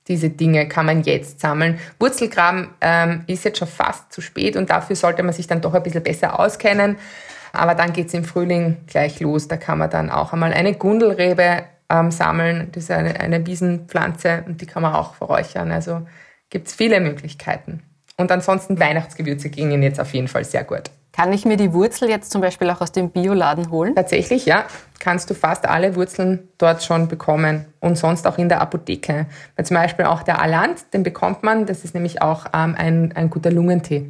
diese 0.07 0.29
Dinge 0.29 0.69
kann 0.69 0.85
man 0.85 1.03
jetzt 1.03 1.41
sammeln. 1.41 1.77
Wurzelgraben 1.99 2.69
ähm, 2.79 3.25
ist 3.27 3.43
jetzt 3.43 3.57
schon 3.57 3.67
fast 3.67 4.13
zu 4.13 4.21
spät 4.21 4.55
und 4.55 4.69
dafür 4.69 4.95
sollte 4.95 5.23
man 5.23 5.33
sich 5.33 5.47
dann 5.47 5.59
doch 5.59 5.73
ein 5.73 5.83
bisschen 5.83 6.01
besser 6.01 6.39
auskennen. 6.39 6.95
Aber 7.51 7.75
dann 7.75 7.91
geht 7.91 8.07
es 8.07 8.13
im 8.13 8.23
Frühling 8.23 8.77
gleich 8.87 9.19
los. 9.19 9.49
Da 9.49 9.57
kann 9.57 9.77
man 9.77 9.89
dann 9.89 10.09
auch 10.09 10.31
einmal 10.31 10.53
eine 10.53 10.75
Gundelrebe 10.75 11.65
ähm, 11.89 12.11
sammeln. 12.11 12.69
Das 12.71 12.85
ist 12.85 12.91
eine, 12.91 13.19
eine 13.19 13.45
Wiesenpflanze 13.45 14.45
und 14.47 14.61
die 14.61 14.67
kann 14.67 14.83
man 14.83 14.93
auch 14.93 15.15
verräuchern. 15.15 15.69
Also 15.73 16.07
gibt 16.49 16.69
es 16.69 16.75
viele 16.75 17.01
Möglichkeiten. 17.01 17.83
Und 18.15 18.31
ansonsten 18.31 18.79
Weihnachtsgewürze 18.79 19.49
gingen 19.49 19.83
jetzt 19.83 19.99
auf 19.99 20.13
jeden 20.13 20.29
Fall 20.29 20.45
sehr 20.45 20.63
gut. 20.63 20.91
Kann 21.19 21.33
ich 21.33 21.43
mir 21.43 21.57
die 21.57 21.73
Wurzel 21.73 22.07
jetzt 22.07 22.31
zum 22.31 22.39
Beispiel 22.39 22.69
auch 22.69 22.79
aus 22.79 22.93
dem 22.93 23.09
Bioladen 23.09 23.71
holen? 23.71 23.93
Tatsächlich, 23.93 24.45
ja. 24.45 24.63
Kannst 24.99 25.29
du 25.29 25.33
fast 25.33 25.67
alle 25.67 25.97
Wurzeln 25.97 26.47
dort 26.57 26.81
schon 26.81 27.09
bekommen 27.09 27.65
und 27.81 27.97
sonst 27.97 28.25
auch 28.25 28.37
in 28.37 28.47
der 28.47 28.61
Apotheke. 28.61 29.25
Weil 29.57 29.65
zum 29.65 29.75
Beispiel 29.75 30.05
auch 30.05 30.23
der 30.23 30.41
Alant, 30.41 30.93
den 30.93 31.03
bekommt 31.03 31.43
man, 31.43 31.65
das 31.65 31.83
ist 31.83 31.93
nämlich 31.93 32.21
auch 32.21 32.45
ähm, 32.53 32.73
ein, 32.77 33.11
ein 33.17 33.29
guter 33.29 33.51
Lungentee. 33.51 34.09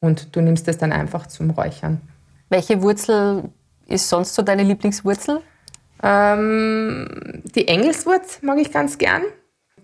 Und 0.00 0.34
du 0.34 0.40
nimmst 0.40 0.66
das 0.66 0.78
dann 0.78 0.90
einfach 0.90 1.28
zum 1.28 1.50
Räuchern. 1.50 2.00
Welche 2.48 2.82
Wurzel 2.82 3.44
ist 3.86 4.08
sonst 4.08 4.34
so 4.34 4.42
deine 4.42 4.64
Lieblingswurzel? 4.64 5.42
Ähm, 6.02 7.44
die 7.54 7.68
Engelswurz 7.68 8.42
mag 8.42 8.58
ich 8.58 8.72
ganz 8.72 8.98
gern. 8.98 9.22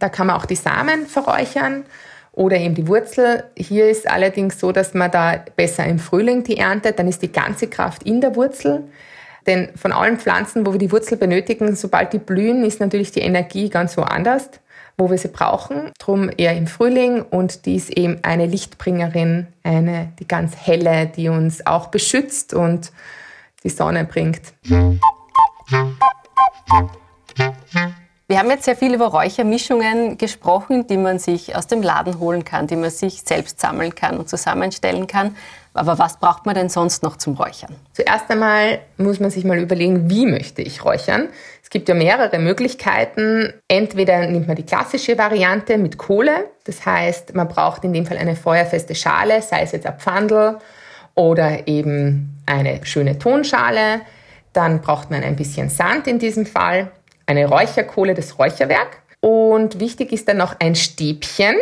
Da 0.01 0.09
kann 0.09 0.27
man 0.27 0.35
auch 0.35 0.47
die 0.47 0.57
Samen 0.57 1.07
verräuchern 1.07 1.85
oder 2.33 2.57
eben 2.57 2.75
die 2.75 2.89
Wurzel. 2.89 3.45
Hier 3.57 3.89
ist 3.89 4.11
allerdings 4.11 4.59
so, 4.59 4.73
dass 4.73 4.95
man 4.95 5.11
da 5.11 5.45
besser 5.57 5.87
im 5.87 5.99
Frühling 5.99 6.43
die 6.45 6.57
erntet, 6.57 6.99
dann 6.99 7.09
ist 7.09 7.23
die 7.23 7.33
ganze 7.33 7.69
Kraft 7.69 8.03
in 8.03 8.21
der 8.21 8.35
Wurzel. 8.35 8.85
Denn 9.47 9.71
von 9.77 9.93
allen 9.93 10.19
Pflanzen, 10.19 10.67
wo 10.67 10.73
wir 10.73 10.79
die 10.79 10.93
Wurzel 10.93 11.19
benötigen, 11.19 11.75
sobald 11.75 12.13
die 12.13 12.19
blühen, 12.19 12.65
ist 12.65 12.81
natürlich 12.81 13.11
die 13.11 13.21
Energie 13.21 13.69
ganz 13.69 13.97
woanders, 13.97 14.49
wo 14.97 15.11
wir 15.11 15.19
sie 15.19 15.29
brauchen. 15.29 15.91
Drum 15.99 16.31
eher 16.37 16.57
im 16.57 16.67
Frühling 16.67 17.23
und 17.23 17.67
die 17.67 17.77
ist 17.77 17.91
eben 17.91 18.19
eine 18.23 18.47
Lichtbringerin, 18.47 19.49
eine, 19.65 20.13
die 20.19 20.29
ganz 20.29 20.57
helle, 20.57 21.07
die 21.07 21.29
uns 21.29 21.67
auch 21.67 21.89
beschützt 21.89 22.55
und 22.55 22.93
die 23.65 23.71
Sonne 23.71 24.05
bringt. 24.05 24.41
Wir 28.33 28.39
haben 28.39 28.49
jetzt 28.49 28.65
sehr 28.65 28.77
viel 28.77 28.95
über 28.95 29.09
Räuchermischungen 29.09 30.17
gesprochen, 30.17 30.87
die 30.87 30.97
man 30.97 31.19
sich 31.19 31.55
aus 31.55 31.67
dem 31.67 31.83
Laden 31.83 32.19
holen 32.19 32.47
kann, 32.47 32.67
die 32.67 32.77
man 32.77 32.89
sich 32.89 33.21
selbst 33.27 33.61
sammeln 33.61 33.95
kann 33.95 34.17
und 34.17 34.27
zusammenstellen 34.27 35.07
kann. 35.07 35.37
Aber 35.75 35.99
was 35.99 36.17
braucht 36.17 36.47
man 36.47 36.55
denn 36.55 36.71
sonst 36.71 37.03
noch 37.03 37.19
zum 37.19 37.35
Räuchern? 37.35 37.77
Zuerst 37.93 38.31
einmal 38.31 38.79
muss 38.97 39.21
man 39.21 39.31
sich 39.31 39.45
mal 39.45 39.59
überlegen, 39.59 40.09
wie 40.09 40.25
möchte 40.25 40.63
ich 40.63 40.83
räuchern. 40.83 41.29
Es 41.63 41.69
gibt 41.69 41.91
ja 41.91 41.95
mehrere 41.95 42.39
Möglichkeiten. 42.39 43.53
Entweder 43.69 44.27
nimmt 44.27 44.47
man 44.47 44.57
die 44.57 44.65
klassische 44.65 45.19
Variante 45.19 45.77
mit 45.77 45.99
Kohle. 45.99 46.47
Das 46.65 46.87
heißt, 46.87 47.35
man 47.35 47.49
braucht 47.49 47.85
in 47.85 47.93
dem 47.93 48.07
Fall 48.07 48.17
eine 48.17 48.35
feuerfeste 48.35 48.95
Schale, 48.95 49.43
sei 49.43 49.61
es 49.61 49.73
jetzt 49.73 49.85
ein 49.85 49.99
Pfandl 49.99 50.57
oder 51.15 51.69
eben 51.69 52.43
eine 52.47 52.81
schöne 52.87 53.19
Tonschale. 53.19 54.01
Dann 54.55 54.81
braucht 54.81 55.11
man 55.11 55.23
ein 55.23 55.37
bisschen 55.37 55.69
Sand 55.69 56.07
in 56.07 56.19
diesem 56.19 56.47
Fall 56.47 56.91
eine 57.33 57.47
Räucherkohle, 57.47 58.15
das 58.15 58.39
Räucherwerk. 58.39 59.03
Und 59.21 59.81
wichtig 59.81 60.13
ist 60.13 60.29
dann 60.29 60.37
noch 60.37 60.57
ein 60.61 60.75
Stäbchen. 60.75 61.57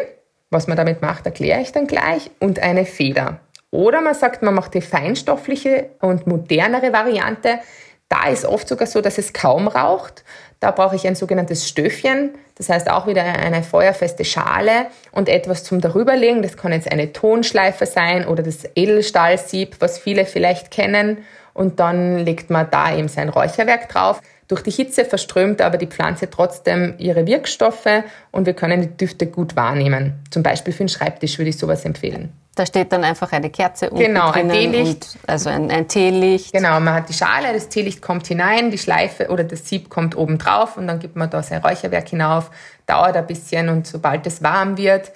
Was 0.50 0.66
man 0.66 0.76
damit 0.76 1.00
macht, 1.00 1.26
erkläre 1.26 1.60
ich 1.60 1.72
dann 1.72 1.86
gleich. 1.86 2.30
Und 2.40 2.58
eine 2.58 2.84
Feder. 2.84 3.40
Oder 3.70 4.00
man 4.00 4.14
sagt, 4.14 4.42
man 4.42 4.54
macht 4.54 4.74
die 4.74 4.80
feinstoffliche 4.80 5.90
und 6.00 6.26
modernere 6.26 6.92
Variante. 6.92 7.60
Da 8.08 8.28
ist 8.28 8.44
oft 8.44 8.66
sogar 8.66 8.88
so, 8.88 9.00
dass 9.00 9.18
es 9.18 9.32
kaum 9.32 9.68
raucht. 9.68 10.24
Da 10.58 10.72
brauche 10.72 10.96
ich 10.96 11.06
ein 11.06 11.14
sogenanntes 11.14 11.68
Stöfchen. 11.68 12.32
Das 12.56 12.68
heißt 12.68 12.90
auch 12.90 13.06
wieder 13.06 13.22
eine 13.22 13.62
feuerfeste 13.62 14.24
Schale 14.24 14.86
und 15.12 15.28
etwas 15.28 15.62
zum 15.62 15.80
darüberlegen. 15.80 16.42
Das 16.42 16.56
kann 16.56 16.72
jetzt 16.72 16.90
eine 16.90 17.12
Tonschleife 17.12 17.86
sein 17.86 18.26
oder 18.26 18.42
das 18.42 18.64
Edelstahlsieb, 18.74 19.76
was 19.78 19.98
viele 19.98 20.26
vielleicht 20.26 20.72
kennen. 20.72 21.18
Und 21.52 21.80
dann 21.80 22.18
legt 22.18 22.50
man 22.50 22.68
da 22.70 22.94
eben 22.94 23.08
sein 23.08 23.28
Räucherwerk 23.28 23.88
drauf. 23.88 24.20
Durch 24.48 24.62
die 24.62 24.70
Hitze 24.70 25.04
verströmt 25.04 25.60
aber 25.60 25.78
die 25.78 25.86
Pflanze 25.86 26.28
trotzdem 26.28 26.94
ihre 26.98 27.26
Wirkstoffe 27.26 28.02
und 28.32 28.46
wir 28.46 28.54
können 28.54 28.82
die 28.82 28.96
Düfte 28.96 29.26
gut 29.26 29.54
wahrnehmen. 29.54 30.24
Zum 30.30 30.42
Beispiel 30.42 30.72
für 30.72 30.84
den 30.84 30.88
Schreibtisch 30.88 31.38
würde 31.38 31.50
ich 31.50 31.58
sowas 31.58 31.84
empfehlen. 31.84 32.32
Da 32.56 32.66
steht 32.66 32.92
dann 32.92 33.04
einfach 33.04 33.30
eine 33.30 33.48
Kerze 33.48 33.90
unten 33.90 34.02
genau, 34.02 34.32
ein 34.32 34.48
Teelicht. 34.48 35.18
also 35.26 35.50
ein, 35.50 35.70
ein, 35.70 35.86
Teelicht. 35.86 36.52
Genau, 36.52 36.80
man 36.80 36.94
hat 36.94 37.08
die 37.08 37.12
Schale, 37.12 37.52
das 37.54 37.68
Teelicht 37.68 38.02
kommt 38.02 38.26
hinein, 38.26 38.72
die 38.72 38.78
Schleife 38.78 39.28
oder 39.28 39.44
das 39.44 39.68
Sieb 39.68 39.88
kommt 39.88 40.16
oben 40.16 40.36
drauf 40.36 40.76
und 40.76 40.88
dann 40.88 40.98
gibt 40.98 41.14
man 41.14 41.30
da 41.30 41.44
sein 41.44 41.62
Räucherwerk 41.62 42.08
hinauf. 42.08 42.50
Dauert 42.86 43.16
ein 43.16 43.26
bisschen 43.28 43.68
und 43.68 43.86
sobald 43.86 44.26
es 44.26 44.42
warm 44.42 44.76
wird, 44.76 45.12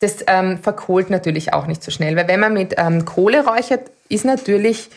das 0.00 0.18
ähm, 0.26 0.58
verkohlt 0.58 1.08
natürlich 1.08 1.54
auch 1.54 1.66
nicht 1.66 1.82
so 1.82 1.90
schnell, 1.90 2.14
weil 2.14 2.28
wenn 2.28 2.40
man 2.40 2.52
mit 2.52 2.74
ähm, 2.76 3.06
Kohle 3.06 3.46
räuchert, 3.46 3.90
ist 4.10 4.26
natürlich 4.26 4.90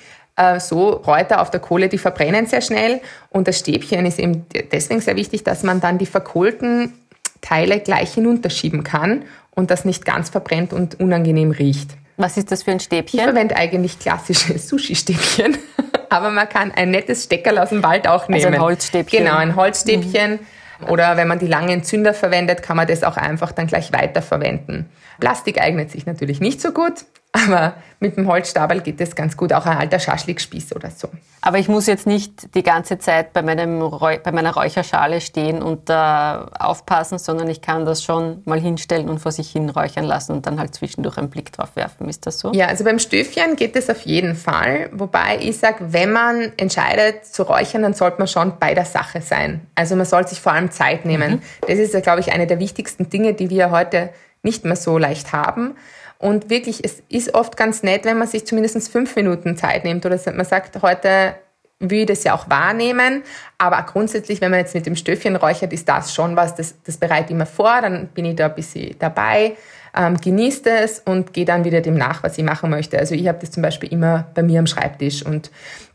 so 0.60 0.90
Räuter 0.90 1.42
auf 1.42 1.52
der 1.52 1.60
Kohle, 1.60 1.90
die 1.90 1.98
verbrennen 1.98 2.46
sehr 2.46 2.62
schnell. 2.62 3.02
Und 3.30 3.48
das 3.48 3.60
Stäbchen 3.60 4.06
ist 4.06 4.20
eben 4.20 4.46
deswegen 4.72 5.02
sehr 5.02 5.16
wichtig, 5.16 5.44
dass 5.44 5.64
man 5.64 5.82
dann 5.82 5.98
die 5.98 6.06
verkohlten 6.06 6.94
Teile 7.42 7.80
gleich 7.80 8.14
hinunterschieben 8.14 8.84
kann 8.84 9.24
und 9.52 9.72
das 9.72 9.86
nicht 9.86 10.06
ganz 10.06 10.30
verbrennt 10.30 10.74
und 10.74 11.00
unangenehm 11.00 11.52
riecht. 11.52 11.92
Was 12.18 12.36
ist 12.36 12.52
das 12.52 12.64
für 12.64 12.72
ein 12.72 12.80
Stäbchen? 12.80 13.20
Ich 13.20 13.24
verwende 13.24 13.56
eigentlich 13.56 13.98
klassische 14.00 14.58
Sushi-Stäbchen, 14.60 15.58
aber 16.10 16.32
man 16.32 16.50
kann 16.50 16.72
ein 16.72 16.92
nettes 16.92 17.26
Steckerl 17.26 17.58
aus 17.58 17.70
dem 17.70 17.82
Wald 17.84 18.08
auch 18.08 18.28
nehmen. 18.28 18.44
Also 18.44 18.56
ein 18.56 18.62
Holzstäbchen. 18.62 19.24
Genau, 19.24 19.38
ein 19.38 19.56
Holzstäbchen. 19.56 20.32
Mhm. 20.32 20.88
Oder 20.88 21.18
wenn 21.18 21.28
man 21.28 21.40
die 21.40 21.48
langen 21.48 21.84
Zünder 21.84 22.14
verwendet, 22.14 22.64
kann 22.64 22.78
man 22.78 22.88
das 22.88 23.04
auch 23.04 23.18
einfach 23.18 23.52
dann 23.52 23.68
gleich 23.68 23.92
weiterverwenden. 23.92 24.90
Plastik 25.20 25.62
eignet 25.62 25.92
sich 25.92 26.06
natürlich 26.06 26.40
nicht 26.40 26.62
so 26.62 26.72
gut, 26.72 27.06
aber 27.32 27.76
mit 28.00 28.18
dem 28.18 28.28
Holzstabel 28.28 28.82
geht 28.82 29.00
das 29.00 29.16
ganz 29.16 29.38
gut, 29.38 29.54
auch 29.54 29.66
ein 29.66 29.78
alter 29.78 30.00
Schaschlikspieß 30.00 30.76
oder 30.76 30.90
so. 30.90 31.10
Aber 31.42 31.60
ich 31.60 31.68
muss 31.68 31.86
jetzt 31.86 32.08
nicht 32.08 32.56
die 32.56 32.64
ganze 32.64 32.98
Zeit 32.98 33.34
bei, 33.34 33.42
meinem 33.42 33.80
bei 33.80 34.32
meiner 34.32 34.54
Räucherschale 34.54 35.22
stehen 35.22 35.62
und 35.62 35.90
da 35.90 36.50
äh, 36.54 36.64
aufpassen, 36.64 37.20
sondern 37.20 37.48
ich 37.50 37.62
kann 37.62 37.86
das 37.86 38.04
schon 38.04 38.42
mal 38.46 38.60
hinstellen 38.60 39.10
und 39.10 39.20
vor 39.20 39.32
sich 39.32 39.50
hin 39.50 39.70
räuchern 39.70 40.06
lassen 40.06 40.32
und 40.32 40.48
dann 40.48 40.60
halt 40.60 40.74
zwischendurch 40.74 41.18
einen 41.18 41.30
Blick 41.30 41.52
drauf 41.52 41.76
werfen. 41.76 42.10
Ist 42.10 42.26
das 42.26 42.40
so? 42.40 42.52
Ja, 42.54 42.68
also 42.68 42.84
beim 42.84 43.00
Stöfchen 43.00 43.56
geht 43.56 43.76
es 43.76 43.90
auf 43.90 44.02
jeden 44.02 44.36
Fall. 44.36 44.90
Wobei 44.94 45.38
ich 45.42 45.58
sage, 45.58 45.94
wenn 45.94 46.12
man 46.12 46.52
entscheidet 46.58 47.26
zu 47.26 47.44
räuchern, 47.44 47.84
dann 47.84 47.94
sollte 47.94 48.18
man 48.18 48.28
schon 48.28 48.54
bei 48.60 48.74
der 48.74 48.86
Sache 48.86 49.22
sein. 49.22 49.68
Also 49.76 49.96
man 49.96 50.06
soll 50.06 50.28
sich 50.28 50.42
vor 50.42 50.54
allem 50.54 50.72
Zeit 50.72 51.06
nehmen. 51.06 51.34
Mhm. 51.34 51.42
Das 51.68 51.78
ist 51.78 51.94
ja, 51.94 52.00
glaube 52.00 52.22
ich, 52.22 52.32
eine 52.32 52.48
der 52.48 52.60
wichtigsten 52.60 53.10
Dinge, 53.10 53.34
die 53.34 53.50
wir 53.50 53.72
heute 53.72 54.10
nicht 54.42 54.64
mehr 54.64 54.76
so 54.76 54.98
leicht 54.98 55.34
haben. 55.34 55.76
Und 56.20 56.50
wirklich, 56.50 56.84
es 56.84 57.02
ist 57.08 57.34
oft 57.34 57.56
ganz 57.56 57.82
nett, 57.82 58.04
wenn 58.04 58.18
man 58.18 58.28
sich 58.28 58.46
zumindest 58.46 58.92
fünf 58.92 59.16
Minuten 59.16 59.56
Zeit 59.56 59.86
nimmt 59.86 60.06
oder 60.06 60.20
man 60.34 60.46
sagt, 60.46 60.82
heute 60.82 61.36
will 61.80 62.02
ich 62.02 62.06
das 62.08 62.26
ja 62.26 62.36
auch 62.36 62.50
wahrnehmen. 62.50 63.24
Aber 63.58 63.82
grundsätzlich, 63.84 64.42
wenn 64.42 64.52
man 64.52 64.60
jetzt 64.60 64.76
mit 64.76 64.86
dem 64.86 64.98
Stöfchen 64.98 65.38
räuchert, 65.38 65.72
ist 65.72 65.88
das 65.88 66.14
schon 66.14 66.36
was, 66.36 66.56
das, 66.56 66.76
das 66.84 66.98
bereite 66.98 67.32
ich 67.32 67.40
mir 67.40 67.46
vor, 67.46 67.82
dann 67.82 68.08
bin 68.08 68.26
ich 68.26 68.36
da 68.36 68.48
ein 68.48 68.56
bisschen 68.56 68.96
dabei, 69.00 69.56
ähm, 69.96 70.18
genieße 70.18 70.70
es 70.70 71.00
und 71.00 71.32
gehe 71.32 71.46
dann 71.46 71.64
wieder 71.64 71.80
dem 71.80 71.96
nach, 71.96 72.22
was 72.22 72.38
ich 72.38 72.44
machen 72.44 72.70
möchte. 72.70 73.00
Also 73.00 73.16
ich 73.16 73.28
habe 73.30 73.40
das 73.40 73.52
zum 73.52 73.64
Beispiel 73.64 73.92
immer 73.92 74.28
bei 74.36 74.44
mir 74.44 74.60
am 74.60 74.68
Schreibtisch 74.68 75.26
und 75.26 75.52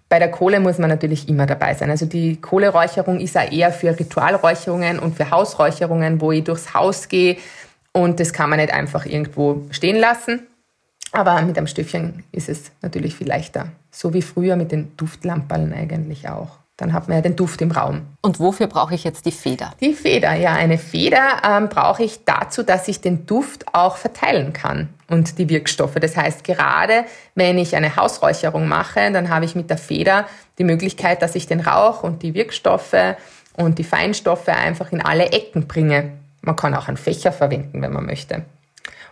bei 0.08 0.18
der 0.18 0.30
Kohle 0.30 0.60
muss 0.60 0.78
man 0.78 0.90
natürlich 0.90 1.28
immer 1.28 1.44
dabei 1.44 1.74
sein. 1.74 1.90
Also 1.90 2.06
die 2.06 2.40
Kohleräucherung 2.40 3.20
ist 3.20 3.36
auch 3.36 3.50
eher 3.50 3.72
für 3.72 3.98
Ritualräucherungen 3.98 4.98
und 4.98 5.16
für 5.16 5.30
Hausräucherungen, 5.30 6.20
wo 6.20 6.32
ich 6.32 6.44
durchs 6.44 6.72
Haus 6.72 7.08
gehe, 7.08 7.36
und 7.96 8.20
das 8.20 8.32
kann 8.32 8.50
man 8.50 8.58
nicht 8.58 8.74
einfach 8.74 9.06
irgendwo 9.06 9.62
stehen 9.70 9.96
lassen. 9.96 10.46
Aber 11.12 11.40
mit 11.42 11.56
einem 11.56 11.68
Stöfchen 11.68 12.24
ist 12.32 12.48
es 12.48 12.72
natürlich 12.82 13.14
viel 13.14 13.28
leichter. 13.28 13.68
So 13.92 14.12
wie 14.12 14.22
früher 14.22 14.56
mit 14.56 14.72
den 14.72 14.96
Duftlampen 14.96 15.72
eigentlich 15.72 16.28
auch. 16.28 16.58
Dann 16.76 16.92
hat 16.92 17.06
man 17.06 17.18
ja 17.18 17.22
den 17.22 17.36
Duft 17.36 17.62
im 17.62 17.70
Raum. 17.70 18.02
Und 18.20 18.40
wofür 18.40 18.66
brauche 18.66 18.96
ich 18.96 19.04
jetzt 19.04 19.26
die 19.26 19.30
Feder? 19.30 19.72
Die 19.80 19.94
Feder, 19.94 20.34
ja, 20.34 20.54
eine 20.54 20.76
Feder 20.76 21.40
ähm, 21.48 21.68
brauche 21.68 22.02
ich 22.02 22.24
dazu, 22.24 22.64
dass 22.64 22.88
ich 22.88 23.00
den 23.00 23.26
Duft 23.26 23.72
auch 23.72 23.96
verteilen 23.96 24.52
kann 24.52 24.88
und 25.08 25.38
die 25.38 25.48
Wirkstoffe. 25.48 25.94
Das 25.94 26.16
heißt, 26.16 26.42
gerade 26.42 27.04
wenn 27.36 27.58
ich 27.58 27.76
eine 27.76 27.94
Hausräucherung 27.94 28.66
mache, 28.66 29.12
dann 29.12 29.28
habe 29.28 29.44
ich 29.44 29.54
mit 29.54 29.70
der 29.70 29.78
Feder 29.78 30.26
die 30.58 30.64
Möglichkeit, 30.64 31.22
dass 31.22 31.36
ich 31.36 31.46
den 31.46 31.60
Rauch 31.60 32.02
und 32.02 32.24
die 32.24 32.34
Wirkstoffe 32.34 33.14
und 33.56 33.78
die 33.78 33.84
Feinstoffe 33.84 34.48
einfach 34.48 34.90
in 34.90 35.00
alle 35.00 35.26
Ecken 35.26 35.68
bringe. 35.68 36.10
Man 36.44 36.56
kann 36.56 36.74
auch 36.74 36.88
einen 36.88 36.96
Fächer 36.96 37.32
verwenden, 37.32 37.80
wenn 37.82 37.92
man 37.92 38.06
möchte. 38.06 38.42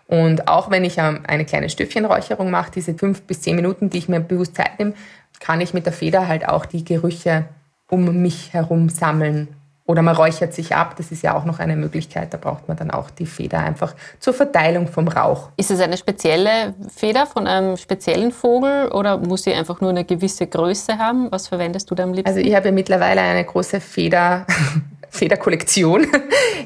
Und 0.07 0.49
auch 0.49 0.71
wenn 0.71 0.85
ich 0.85 0.99
ähm, 0.99 1.21
eine 1.27 1.45
kleine 1.45 1.71
Stöffchenräucherung 1.71 2.51
mache, 2.51 2.71
diese 2.73 2.95
fünf 2.95 3.23
bis 3.23 3.41
zehn 3.41 3.57
Minuten, 3.57 3.89
die 3.89 3.99
ich 3.99 4.09
mir 4.09 4.21
bewusst 4.21 4.57
Zeit 4.57 4.79
nehme, 4.79 4.95
kann 5.41 5.61
ich 5.61 5.75
mit 5.75 5.87
der 5.87 5.93
Feder 5.93 6.29
halt 6.29 6.49
auch 6.49 6.67
die 6.67 6.85
Gerüche 6.85 7.47
um 7.89 8.23
mich 8.23 8.53
herum 8.53 8.89
sammeln. 8.89 9.49
Oder 9.85 10.03
man 10.03 10.15
räuchert 10.15 10.55
sich 10.55 10.77
ab, 10.77 10.95
das 10.97 11.11
ist 11.11 11.23
ja 11.23 11.35
auch 11.37 11.45
noch 11.45 11.59
eine 11.59 11.77
Möglichkeit. 11.77 12.33
Da 12.33 12.39
braucht 12.39 12.69
man 12.69 12.77
dann 12.77 12.91
auch 12.91 13.11
die 13.11 13.27
Feder 13.27 13.59
einfach 13.59 13.95
zur 14.21 14.33
Verteilung 14.33 14.87
vom 14.87 15.09
Rauch. 15.09 15.49
Ist 15.57 15.71
es 15.71 15.81
eine 15.81 15.97
spezielle 15.97 16.75
Feder 16.95 17.27
von 17.27 17.47
einem 17.47 17.77
speziellen 17.77 18.31
Vogel 18.31 18.89
oder 18.89 19.19
muss 19.19 19.43
sie 19.43 19.53
einfach 19.53 19.81
nur 19.81 19.91
eine 19.91 20.05
gewisse 20.05 20.47
Größe 20.47 20.99
haben? 20.99 21.33
Was 21.33 21.49
verwendest 21.49 21.91
du 21.91 21.95
da 21.95 22.05
am 22.05 22.13
liebsten? 22.13 22.29
Also 22.29 22.41
ich 22.41 22.55
habe 22.55 22.67
ja 22.67 22.73
mittlerweile 22.73 23.23
eine 23.23 23.45
große 23.45 23.81
Feder 23.81 24.47
Federkollektion. 25.13 26.07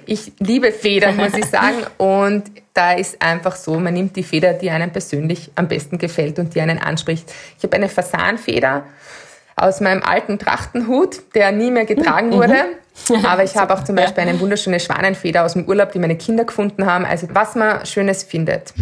Ich 0.06 0.32
liebe 0.38 0.70
Federn, 0.70 1.16
muss 1.16 1.34
ich 1.34 1.46
sagen. 1.46 1.78
Und 1.98 2.44
da 2.74 2.92
ist 2.92 3.20
einfach 3.20 3.56
so, 3.56 3.78
man 3.80 3.92
nimmt 3.92 4.14
die 4.14 4.22
Feder, 4.22 4.52
die 4.52 4.70
einem 4.70 4.92
persönlich 4.92 5.50
am 5.56 5.66
besten 5.66 5.98
gefällt 5.98 6.38
und 6.38 6.54
die 6.54 6.60
einen 6.60 6.78
anspricht. 6.78 7.32
Ich 7.58 7.64
habe 7.64 7.74
eine 7.74 7.88
Fasanfeder 7.88 8.84
aus 9.56 9.80
meinem 9.80 10.02
alten 10.02 10.38
Trachtenhut, 10.38 11.34
der 11.34 11.50
nie 11.52 11.70
mehr 11.70 11.86
getragen 11.86 12.28
mhm. 12.28 12.34
wurde. 12.34 12.56
Aber 13.24 13.42
ich 13.44 13.56
habe 13.56 13.74
auch 13.74 13.82
zum 13.82 13.96
Beispiel 13.96 14.22
eine 14.22 14.38
wunderschöne 14.38 14.78
Schwanenfeder 14.78 15.44
aus 15.44 15.54
dem 15.54 15.64
Urlaub, 15.64 15.92
die 15.92 15.98
meine 15.98 16.16
Kinder 16.16 16.44
gefunden 16.44 16.86
haben. 16.86 17.04
Also 17.04 17.28
was 17.32 17.54
man 17.56 17.84
Schönes 17.84 18.22
findet. 18.22 18.72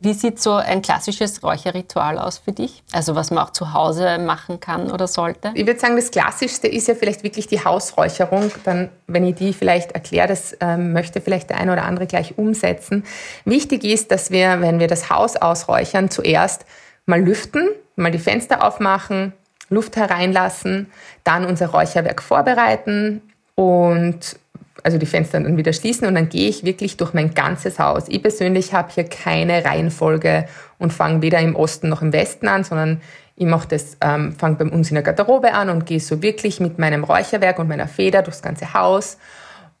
Wie 0.00 0.14
sieht 0.14 0.40
so 0.40 0.54
ein 0.54 0.82
klassisches 0.82 1.42
Räucherritual 1.42 2.18
aus 2.18 2.38
für 2.38 2.52
dich? 2.52 2.82
Also 2.92 3.14
was 3.14 3.30
man 3.30 3.44
auch 3.44 3.50
zu 3.50 3.72
Hause 3.72 4.18
machen 4.18 4.58
kann 4.58 4.90
oder 4.90 5.06
sollte? 5.06 5.52
Ich 5.54 5.66
würde 5.66 5.78
sagen, 5.78 5.96
das 5.96 6.10
Klassischste 6.10 6.66
ist 6.66 6.88
ja 6.88 6.94
vielleicht 6.94 7.22
wirklich 7.22 7.46
die 7.46 7.64
Hausräucherung. 7.64 8.50
Dann, 8.64 8.88
wenn 9.06 9.24
ich 9.26 9.36
die 9.36 9.52
vielleicht 9.52 9.92
erkläre, 9.92 10.28
das 10.28 10.56
ähm, 10.60 10.92
möchte 10.92 11.20
vielleicht 11.20 11.50
der 11.50 11.58
eine 11.58 11.72
oder 11.72 11.84
andere 11.84 12.06
gleich 12.06 12.38
umsetzen. 12.38 13.04
Wichtig 13.44 13.84
ist, 13.84 14.10
dass 14.10 14.30
wir, 14.30 14.60
wenn 14.60 14.80
wir 14.80 14.88
das 14.88 15.10
Haus 15.10 15.36
ausräuchern, 15.36 16.10
zuerst 16.10 16.64
mal 17.06 17.20
lüften, 17.20 17.68
mal 17.96 18.10
die 18.10 18.18
Fenster 18.18 18.64
aufmachen, 18.64 19.32
Luft 19.68 19.96
hereinlassen, 19.96 20.90
dann 21.24 21.44
unser 21.44 21.68
Räucherwerk 21.68 22.22
vorbereiten 22.22 23.22
und 23.54 24.36
also 24.82 24.98
die 24.98 25.06
Fenster 25.06 25.40
dann 25.40 25.56
wieder 25.56 25.72
schließen 25.72 26.06
und 26.08 26.14
dann 26.14 26.28
gehe 26.28 26.48
ich 26.48 26.64
wirklich 26.64 26.96
durch 26.96 27.14
mein 27.14 27.34
ganzes 27.34 27.78
Haus. 27.78 28.04
Ich 28.08 28.22
persönlich 28.22 28.72
habe 28.72 28.92
hier 28.92 29.04
keine 29.04 29.64
Reihenfolge 29.64 30.46
und 30.78 30.92
fange 30.92 31.22
weder 31.22 31.38
im 31.40 31.56
Osten 31.56 31.88
noch 31.88 32.02
im 32.02 32.12
Westen 32.12 32.48
an, 32.48 32.64
sondern 32.64 33.00
ich 33.36 33.46
mache 33.46 33.68
das, 33.68 33.96
ähm, 34.00 34.32
fange 34.32 34.56
bei 34.56 34.64
uns 34.64 34.90
in 34.90 34.94
der 34.94 35.02
Garderobe 35.02 35.52
an 35.54 35.68
und 35.70 35.86
gehe 35.86 36.00
so 36.00 36.22
wirklich 36.22 36.60
mit 36.60 36.78
meinem 36.78 37.04
Räucherwerk 37.04 37.58
und 37.58 37.68
meiner 37.68 37.88
Feder 37.88 38.22
durchs 38.22 38.42
ganze 38.42 38.74
Haus 38.74 39.18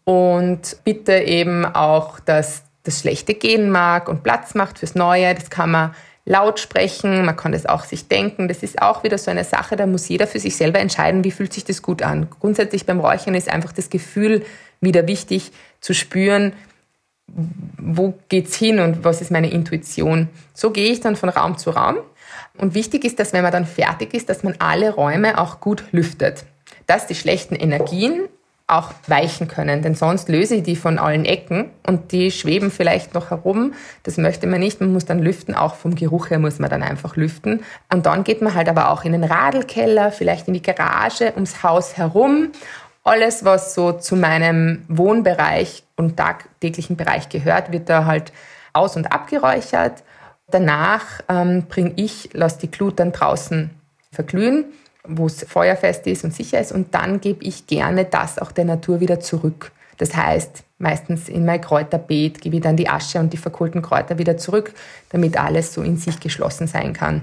und 0.04 0.76
bitte 0.84 1.14
eben 1.14 1.64
auch, 1.64 2.20
dass 2.20 2.64
das 2.84 3.00
Schlechte 3.00 3.34
gehen 3.34 3.70
mag 3.70 4.08
und 4.08 4.22
Platz 4.22 4.54
macht 4.54 4.78
fürs 4.78 4.94
Neue. 4.94 5.34
Das 5.34 5.50
kann 5.50 5.70
man 5.70 5.94
laut 6.24 6.60
sprechen, 6.60 7.24
man 7.24 7.36
kann 7.36 7.52
das 7.52 7.66
auch 7.66 7.84
sich 7.84 8.08
denken. 8.08 8.48
Das 8.48 8.62
ist 8.62 8.80
auch 8.80 9.02
wieder 9.02 9.18
so 9.18 9.30
eine 9.30 9.44
Sache, 9.44 9.76
da 9.76 9.86
muss 9.86 10.08
jeder 10.08 10.26
für 10.26 10.38
sich 10.38 10.56
selber 10.56 10.78
entscheiden, 10.78 11.24
wie 11.24 11.30
fühlt 11.30 11.52
sich 11.52 11.64
das 11.64 11.82
gut 11.82 12.02
an. 12.02 12.28
Grundsätzlich 12.30 12.86
beim 12.86 13.00
Räuchern 13.00 13.34
ist 13.34 13.48
einfach 13.48 13.72
das 13.72 13.90
Gefühl 13.90 14.44
wieder 14.80 15.06
wichtig 15.06 15.52
zu 15.80 15.94
spüren, 15.94 16.52
wo 17.26 18.14
geht's 18.28 18.56
hin 18.56 18.78
und 18.78 19.04
was 19.04 19.20
ist 19.20 19.30
meine 19.30 19.50
Intuition. 19.50 20.28
So 20.54 20.70
gehe 20.70 20.92
ich 20.92 21.00
dann 21.00 21.16
von 21.16 21.28
Raum 21.28 21.58
zu 21.58 21.70
Raum. 21.70 21.96
Und 22.58 22.74
wichtig 22.74 23.04
ist, 23.04 23.18
dass 23.18 23.32
wenn 23.32 23.42
man 23.42 23.52
dann 23.52 23.66
fertig 23.66 24.14
ist, 24.14 24.28
dass 24.28 24.42
man 24.42 24.56
alle 24.58 24.94
Räume 24.94 25.38
auch 25.38 25.60
gut 25.60 25.84
lüftet. 25.92 26.44
Dass 26.86 27.06
die 27.06 27.14
schlechten 27.14 27.54
Energien 27.54 28.28
auch 28.66 28.92
weichen 29.06 29.48
können, 29.48 29.82
denn 29.82 29.94
sonst 29.94 30.28
löse 30.28 30.56
ich 30.56 30.62
die 30.62 30.76
von 30.76 30.98
allen 30.98 31.24
Ecken 31.24 31.70
und 31.86 32.12
die 32.12 32.30
schweben 32.30 32.70
vielleicht 32.70 33.12
noch 33.14 33.30
herum. 33.30 33.74
Das 34.04 34.16
möchte 34.16 34.46
man 34.46 34.60
nicht. 34.60 34.80
Man 34.80 34.92
muss 34.92 35.04
dann 35.04 35.18
lüften, 35.18 35.54
auch 35.54 35.74
vom 35.74 35.94
Geruch 35.94 36.30
her 36.30 36.38
muss 36.38 36.58
man 36.58 36.70
dann 36.70 36.82
einfach 36.82 37.16
lüften. 37.16 37.62
Und 37.92 38.06
dann 38.06 38.24
geht 38.24 38.40
man 38.40 38.54
halt 38.54 38.68
aber 38.68 38.90
auch 38.90 39.04
in 39.04 39.12
den 39.12 39.24
Radelkeller, 39.24 40.12
vielleicht 40.12 40.48
in 40.48 40.54
die 40.54 40.62
Garage, 40.62 41.32
ums 41.34 41.62
Haus 41.62 41.96
herum. 41.96 42.52
Alles, 43.04 43.44
was 43.44 43.74
so 43.74 43.92
zu 43.92 44.16
meinem 44.16 44.84
Wohnbereich 44.88 45.82
und 45.96 46.16
tagtäglichen 46.16 46.96
Bereich 46.96 47.28
gehört, 47.28 47.72
wird 47.72 47.88
da 47.88 48.06
halt 48.06 48.32
aus- 48.72 48.96
und 48.96 49.12
abgeräuchert. 49.12 50.02
Danach 50.48 51.20
ähm, 51.28 51.66
bringe 51.68 51.92
ich, 51.96 52.30
lasse 52.32 52.60
die 52.60 52.70
Glut 52.70 53.00
dann 53.00 53.12
draußen 53.12 53.70
verglühen 54.12 54.66
wo 55.04 55.26
es 55.26 55.44
feuerfest 55.44 56.06
ist 56.06 56.24
und 56.24 56.34
sicher 56.34 56.60
ist. 56.60 56.72
Und 56.72 56.94
dann 56.94 57.20
gebe 57.20 57.44
ich 57.44 57.66
gerne 57.66 58.04
das 58.04 58.38
auch 58.38 58.52
der 58.52 58.64
Natur 58.64 59.00
wieder 59.00 59.20
zurück. 59.20 59.72
Das 59.98 60.16
heißt, 60.16 60.62
meistens 60.78 61.28
in 61.28 61.44
mein 61.44 61.60
Kräuterbeet 61.60 62.40
gebe 62.40 62.56
ich 62.56 62.62
dann 62.62 62.76
die 62.76 62.88
Asche 62.88 63.18
und 63.18 63.32
die 63.32 63.36
verkohlten 63.36 63.82
Kräuter 63.82 64.18
wieder 64.18 64.36
zurück, 64.36 64.74
damit 65.10 65.38
alles 65.38 65.74
so 65.74 65.82
in 65.82 65.96
sich 65.96 66.20
geschlossen 66.20 66.66
sein 66.66 66.92
kann. 66.92 67.22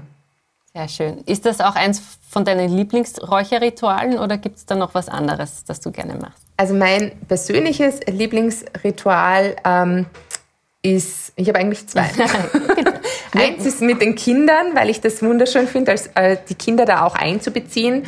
Sehr 0.72 0.88
schön. 0.88 1.18
Ist 1.26 1.46
das 1.46 1.60
auch 1.60 1.74
eins 1.74 2.00
von 2.28 2.44
deinen 2.44 2.70
Lieblingsräucherritualen 2.70 4.18
oder 4.18 4.38
gibt 4.38 4.56
es 4.56 4.66
da 4.66 4.76
noch 4.76 4.94
was 4.94 5.08
anderes, 5.08 5.64
das 5.64 5.80
du 5.80 5.90
gerne 5.90 6.14
machst? 6.14 6.44
Also 6.56 6.74
mein 6.74 7.12
persönliches 7.26 8.00
Lieblingsritual 8.06 9.56
ähm, 9.64 10.06
ist, 10.82 11.32
ich 11.34 11.48
habe 11.48 11.58
eigentlich 11.58 11.88
zwei. 11.88 12.08
Eins 13.32 13.66
ist 13.66 13.80
mit 13.80 14.00
den 14.00 14.14
Kindern, 14.14 14.74
weil 14.74 14.90
ich 14.90 15.00
das 15.00 15.22
wunderschön 15.22 15.66
finde, 15.66 15.92
als 15.92 16.08
äh, 16.14 16.36
die 16.48 16.54
Kinder 16.54 16.84
da 16.84 17.04
auch 17.04 17.14
einzubeziehen. 17.14 18.04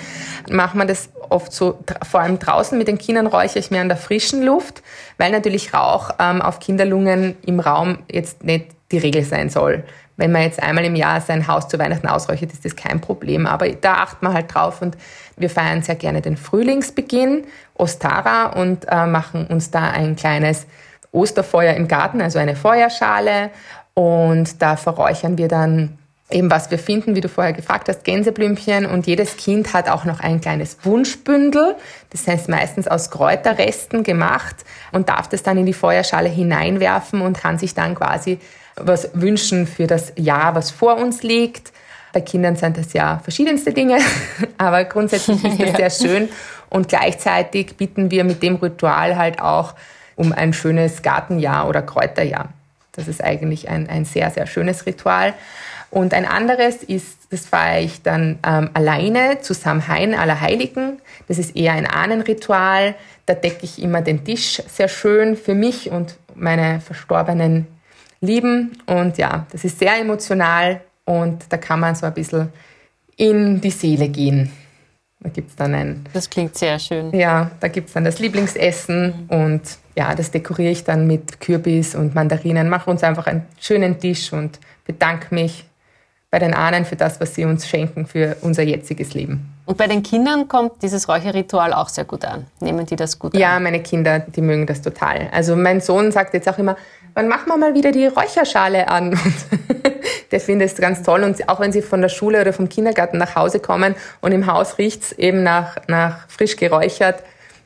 Macht 0.51 0.75
man 0.75 0.89
das 0.89 1.11
oft 1.29 1.53
so, 1.53 1.79
vor 2.09 2.21
allem 2.21 2.39
draußen 2.39 2.77
mit 2.77 2.89
den 2.89 2.99
Kindern 2.99 3.27
räuchere 3.27 3.59
ich 3.59 3.71
mehr 3.71 3.83
an 3.83 3.89
der 3.89 3.97
frischen 3.97 4.43
Luft, 4.43 4.83
weil 5.19 5.31
natürlich 5.31 5.75
Rauch 5.75 6.11
ähm, 6.19 6.43
auf 6.43 6.61
Kinderlungen 6.61 7.37
im 7.47 7.61
Raum 7.61 7.99
jetzt 8.11 8.45
nicht 8.45 8.67
die 8.91 8.99
Regel 8.99 9.25
sein 9.25 9.51
soll. 9.51 9.85
Wenn 10.17 10.31
man 10.31 10.43
jetzt 10.43 10.63
einmal 10.63 10.85
im 10.85 10.95
Jahr 10.95 11.21
sein 11.21 11.49
Haus 11.49 11.69
zu 11.69 11.79
Weihnachten 11.79 12.07
ausräuchert, 12.07 12.53
ist 12.53 12.65
das 12.65 12.77
kein 12.77 13.01
Problem. 13.01 13.47
Aber 13.47 13.69
da 13.69 13.95
achtet 13.95 14.23
man 14.23 14.35
halt 14.35 14.55
drauf 14.55 14.83
und 14.83 14.97
wir 15.37 15.49
feiern 15.49 15.83
sehr 15.83 15.95
gerne 15.95 16.21
den 16.21 16.37
Frühlingsbeginn, 16.37 17.45
Ostara, 17.75 18.53
und 18.53 18.87
äh, 18.89 19.07
machen 19.07 19.47
uns 19.47 19.71
da 19.71 19.91
ein 19.91 20.15
kleines 20.17 20.67
Osterfeuer 21.13 21.75
im 21.75 21.89
Garten, 21.89 22.21
also 22.21 22.39
eine 22.39 22.57
Feuerschale 22.57 23.51
und 23.95 24.63
da 24.63 24.77
verräuchern 24.77 25.39
wir 25.39 25.49
dann 25.49 25.99
eben, 26.31 26.51
was 26.51 26.71
wir 26.71 26.79
finden, 26.79 27.15
wie 27.15 27.21
du 27.21 27.29
vorher 27.29 27.53
gefragt 27.53 27.89
hast, 27.89 28.05
Gänseblümchen. 28.05 28.87
Und 28.87 29.07
jedes 29.07 29.37
Kind 29.37 29.73
hat 29.75 29.89
auch 29.89 30.05
noch 30.05 30.21
ein 30.21 30.41
kleines 30.41 30.79
Wunschbündel. 30.83 31.77
Das 32.11 32.27
heißt 32.27 32.49
meistens 32.49 32.89
aus 32.89 33.11
Kräuterresten 33.11 34.03
gemacht 34.03 34.57
und 34.93 35.09
darf 35.09 35.29
das 35.29 35.43
dann 35.43 35.59
in 35.59 35.67
die 35.67 35.73
Feuerschale 35.73 36.29
hineinwerfen 36.29 37.21
und 37.21 37.39
kann 37.39 37.59
sich 37.59 37.75
dann 37.75 37.95
quasi 37.95 38.39
was 38.77 39.11
wünschen 39.13 39.67
für 39.67 39.87
das 39.87 40.13
Jahr, 40.17 40.55
was 40.55 40.71
vor 40.71 40.97
uns 40.97 41.23
liegt. 41.23 41.73
Bei 42.13 42.21
Kindern 42.21 42.57
sind 42.57 42.77
das 42.77 42.93
ja 42.93 43.21
verschiedenste 43.23 43.73
Dinge, 43.73 43.99
aber 44.59 44.85
grundsätzlich 44.85 45.43
ist 45.45 45.61
das 45.61 45.77
sehr 45.99 46.09
schön. 46.09 46.29
Und 46.69 46.89
gleichzeitig 46.89 47.77
bitten 47.77 48.11
wir 48.11 48.25
mit 48.25 48.43
dem 48.43 48.57
Ritual 48.57 49.17
halt 49.17 49.41
auch 49.41 49.75
um 50.17 50.33
ein 50.33 50.53
schönes 50.53 51.03
Gartenjahr 51.03 51.69
oder 51.69 51.83
Kräuterjahr. 51.83 52.49
Das 52.93 53.09
ist 53.09 53.23
eigentlich 53.23 53.69
ein, 53.69 53.89
ein 53.89 54.05
sehr, 54.05 54.31
sehr 54.31 54.47
schönes 54.47 54.87
Ritual. 54.87 55.35
Und 55.91 56.15
ein 56.15 56.25
anderes 56.25 56.83
ist, 56.83 57.19
das 57.31 57.47
feiere 57.47 57.83
ich 57.83 58.03
dann 58.03 58.39
ähm, 58.47 58.71
alleine 58.73 59.41
zu 59.41 59.53
Samhain 59.53 60.15
aller 60.15 60.41
Heiligen. 60.41 61.01
Das 61.29 61.39
ist 61.39 61.55
eher 61.55 61.73
ein 61.73 61.87
Ahnenritual. 61.87 62.95
Da 63.27 63.35
decke 63.35 63.65
ich 63.65 63.83
immer 63.83 64.01
den 64.01 64.25
Tisch 64.25 64.63
sehr 64.69 64.89
schön 64.89 65.37
für 65.37 65.55
mich 65.55 65.91
und 65.91 66.17
meine 66.35 66.81
verstorbenen 66.81 67.67
Lieben. 68.23 68.79
Und 68.87 69.19
ja, 69.19 69.47
das 69.53 69.65
ist 69.65 69.79
sehr 69.79 69.99
emotional 69.99 70.81
und 71.05 71.45
da 71.51 71.57
kann 71.59 71.81
man 71.81 71.95
so 71.95 72.07
ein 72.07 72.15
bisschen 72.15 72.49
in 73.17 73.61
die 73.61 73.71
Seele 73.71 74.09
gehen. 74.09 74.51
Da 75.21 75.29
gibt's 75.29 75.55
dann 75.55 75.75
ein. 75.75 76.05
Das 76.13 76.29
klingt 76.31 76.57
sehr 76.57 76.79
schön. 76.79 77.15
Ja, 77.15 77.51
da 77.61 77.69
gibt 77.69 77.89
es 77.89 77.95
dann 77.95 78.05
das 78.05 78.19
Lieblingsessen 78.19 79.27
mhm. 79.29 79.45
und 79.45 79.63
ja, 79.97 80.15
das 80.15 80.31
dekoriere 80.31 80.73
ich 80.73 80.85
dann 80.85 81.07
mit 81.07 81.41
Kürbis 81.41 81.95
und 81.95 82.15
Mandarinen, 82.15 82.69
mache 82.69 82.91
uns 82.91 83.03
einfach 83.03 83.27
einen 83.27 83.47
schönen 83.61 83.99
Tisch 83.99 84.33
und 84.33 84.59
bedanke 84.87 85.35
mich 85.35 85.65
bei 86.31 86.39
den 86.39 86.55
Ahnen 86.55 86.87
für 86.87 86.97
das, 86.97 87.21
was 87.21 87.35
sie 87.35 87.45
uns 87.45 87.69
schenken 87.69 88.07
für 88.07 88.37
unser 88.41 88.63
jetziges 88.63 89.13
Leben. 89.13 89.53
Und 89.67 89.77
bei 89.77 89.87
den 89.87 90.03
Kindern 90.03 90.49
kommt 90.49 90.83
dieses 90.83 91.07
Räucherritual 91.07 91.75
auch 91.75 91.91
sehr 91.91 92.05
gut 92.05 92.25
an. 92.25 92.47
Nehmen 92.61 92.87
die 92.87 92.97
das 92.97 93.19
gut 93.19 93.35
an? 93.35 93.41
Ja, 93.41 93.61
meine 93.61 93.83
Kinder, 93.83 94.21
die 94.21 94.41
mögen 94.41 94.67
das 94.67 94.81
total. 94.81 95.29
Also 95.31 95.57
mein 95.57 95.83
Sohn 95.83 96.11
sagt 96.11 96.33
jetzt 96.33 96.49
auch 96.49 96.57
immer, 96.57 96.77
wann 97.13 97.29
machen 97.29 97.49
wir 97.49 97.59
mal 97.59 97.75
wieder 97.75 97.93
die 97.93 98.07
Räucherschale 98.07 98.89
an? 98.89 99.19
der 100.33 100.41
findet 100.41 100.73
es 100.73 100.77
ganz 100.79 101.03
toll. 101.03 101.23
Und 101.23 101.49
auch 101.51 101.61
wenn 101.61 101.71
sie 101.71 101.83
von 101.83 102.01
der 102.01 102.09
Schule 102.09 102.41
oder 102.41 102.55
vom 102.55 102.69
Kindergarten 102.69 103.19
nach 103.19 103.37
Hause 103.37 103.61
kommen 103.61 103.95
und 104.23 104.33
im 104.33 104.47
Haus 104.47 104.79
riecht 104.79 105.03
es 105.03 105.13
eben 105.13 105.43
nach, 105.43 105.77
nach 105.87 106.27
frisch 106.29 106.57
geräuchert, 106.57 107.23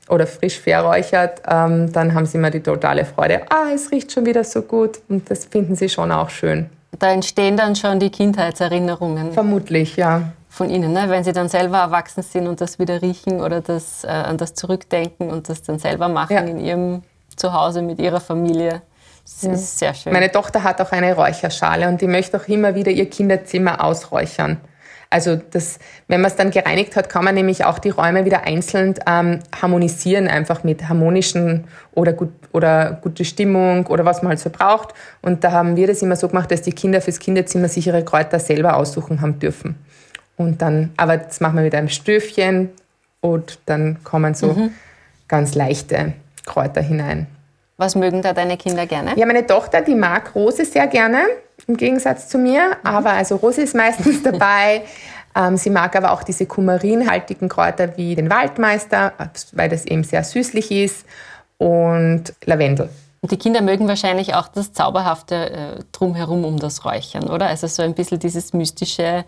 oder 0.08 0.26
frisch 0.26 0.58
verräuchert, 0.60 1.42
ähm, 1.48 1.92
dann 1.92 2.14
haben 2.14 2.26
sie 2.26 2.38
immer 2.38 2.50
die 2.50 2.62
totale 2.62 3.04
Freude. 3.04 3.42
Ah, 3.50 3.72
es 3.74 3.90
riecht 3.90 4.12
schon 4.12 4.26
wieder 4.26 4.44
so 4.44 4.62
gut 4.62 5.00
und 5.08 5.30
das 5.30 5.46
finden 5.46 5.74
sie 5.74 5.88
schon 5.88 6.12
auch 6.12 6.30
schön. 6.30 6.70
Da 6.98 7.10
entstehen 7.10 7.56
dann 7.56 7.76
schon 7.76 8.00
die 8.00 8.10
Kindheitserinnerungen. 8.10 9.32
Vermutlich, 9.32 9.96
ja. 9.96 10.32
Von 10.48 10.70
Ihnen, 10.70 10.92
ne? 10.92 11.04
wenn 11.08 11.22
Sie 11.22 11.32
dann 11.32 11.48
selber 11.48 11.78
erwachsen 11.78 12.22
sind 12.22 12.46
und 12.46 12.60
das 12.62 12.78
wieder 12.78 13.02
riechen 13.02 13.42
oder 13.42 13.60
das, 13.60 14.04
äh, 14.04 14.08
an 14.08 14.38
das 14.38 14.54
zurückdenken 14.54 15.28
und 15.30 15.48
das 15.50 15.62
dann 15.62 15.78
selber 15.78 16.08
machen 16.08 16.32
ja. 16.32 16.40
in 16.40 16.58
Ihrem 16.58 17.02
Zuhause 17.36 17.82
mit 17.82 17.98
Ihrer 17.98 18.20
Familie. 18.20 18.80
Das 19.24 19.42
ja. 19.42 19.52
ist 19.52 19.78
sehr 19.78 19.92
schön. 19.92 20.12
Meine 20.12 20.30
Tochter 20.30 20.62
hat 20.62 20.80
auch 20.80 20.92
eine 20.92 21.14
Räucherschale 21.14 21.88
und 21.88 22.00
die 22.00 22.06
möchte 22.06 22.38
auch 22.38 22.48
immer 22.48 22.74
wieder 22.74 22.92
ihr 22.92 23.10
Kinderzimmer 23.10 23.84
ausräuchern. 23.84 24.60
Also 25.16 25.36
das, 25.36 25.78
wenn 26.08 26.20
man 26.20 26.30
es 26.30 26.36
dann 26.36 26.50
gereinigt 26.50 26.94
hat, 26.94 27.08
kann 27.08 27.24
man 27.24 27.34
nämlich 27.34 27.64
auch 27.64 27.78
die 27.78 27.88
Räume 27.88 28.26
wieder 28.26 28.42
einzeln 28.42 28.96
ähm, 29.06 29.38
harmonisieren, 29.62 30.28
einfach 30.28 30.62
mit 30.62 30.90
harmonischen 30.90 31.64
oder, 31.94 32.12
gut, 32.12 32.28
oder 32.52 32.98
gute 33.00 33.24
Stimmung 33.24 33.86
oder 33.86 34.04
was 34.04 34.20
man 34.20 34.28
halt 34.28 34.40
so 34.40 34.50
braucht. 34.50 34.92
Und 35.22 35.42
da 35.42 35.52
haben 35.52 35.74
wir 35.74 35.86
das 35.86 36.02
immer 36.02 36.16
so 36.16 36.28
gemacht, 36.28 36.50
dass 36.50 36.60
die 36.60 36.72
Kinder 36.72 37.00
fürs 37.00 37.18
Kinderzimmer 37.18 37.68
sich 37.68 37.86
ihre 37.86 38.04
Kräuter 38.04 38.38
selber 38.38 38.76
aussuchen 38.76 39.22
haben 39.22 39.38
dürfen. 39.38 39.76
Und 40.36 40.60
dann, 40.60 40.92
aber 40.98 41.16
das 41.16 41.40
machen 41.40 41.56
wir 41.56 41.62
mit 41.62 41.74
einem 41.74 41.88
Stöfchen 41.88 42.68
und 43.22 43.58
dann 43.64 44.04
kommen 44.04 44.34
so 44.34 44.52
mhm. 44.52 44.74
ganz 45.28 45.54
leichte 45.54 46.12
Kräuter 46.44 46.82
hinein. 46.82 47.26
Was 47.78 47.94
mögen 47.94 48.20
da 48.20 48.34
deine 48.34 48.58
Kinder 48.58 48.84
gerne? 48.84 49.14
Ja, 49.16 49.24
meine 49.24 49.46
Tochter, 49.46 49.80
die 49.80 49.94
mag 49.94 50.34
Rose 50.34 50.66
sehr 50.66 50.86
gerne, 50.88 51.20
im 51.66 51.76
Gegensatz 51.76 52.28
zu 52.28 52.38
mir. 52.38 52.76
Aber 52.82 53.10
also 53.10 53.36
Rose 53.36 53.62
ist 53.62 53.74
meistens 53.74 54.22
dabei. 54.24 54.82
Ähm, 55.34 55.56
sie 55.56 55.70
mag 55.70 55.94
aber 55.96 56.12
auch 56.12 56.22
diese 56.22 56.46
kumarinhaltigen 56.46 57.48
Kräuter 57.48 57.96
wie 57.96 58.14
den 58.14 58.30
Waldmeister, 58.30 59.12
weil 59.52 59.68
das 59.68 59.84
eben 59.84 60.04
sehr 60.04 60.24
süßlich 60.24 60.70
ist. 60.70 61.06
Und 61.58 62.34
Lavendel. 62.44 62.90
Die 63.22 63.36
Kinder 63.38 63.62
mögen 63.62 63.88
wahrscheinlich 63.88 64.34
auch 64.34 64.48
das 64.48 64.72
Zauberhafte 64.72 65.50
äh, 65.50 65.84
drumherum 65.92 66.44
um 66.44 66.58
das 66.58 66.84
Räuchern, 66.84 67.28
oder? 67.28 67.46
Also 67.46 67.66
so 67.66 67.82
ein 67.82 67.94
bisschen 67.94 68.18
dieses 68.18 68.52
mystische, 68.52 69.24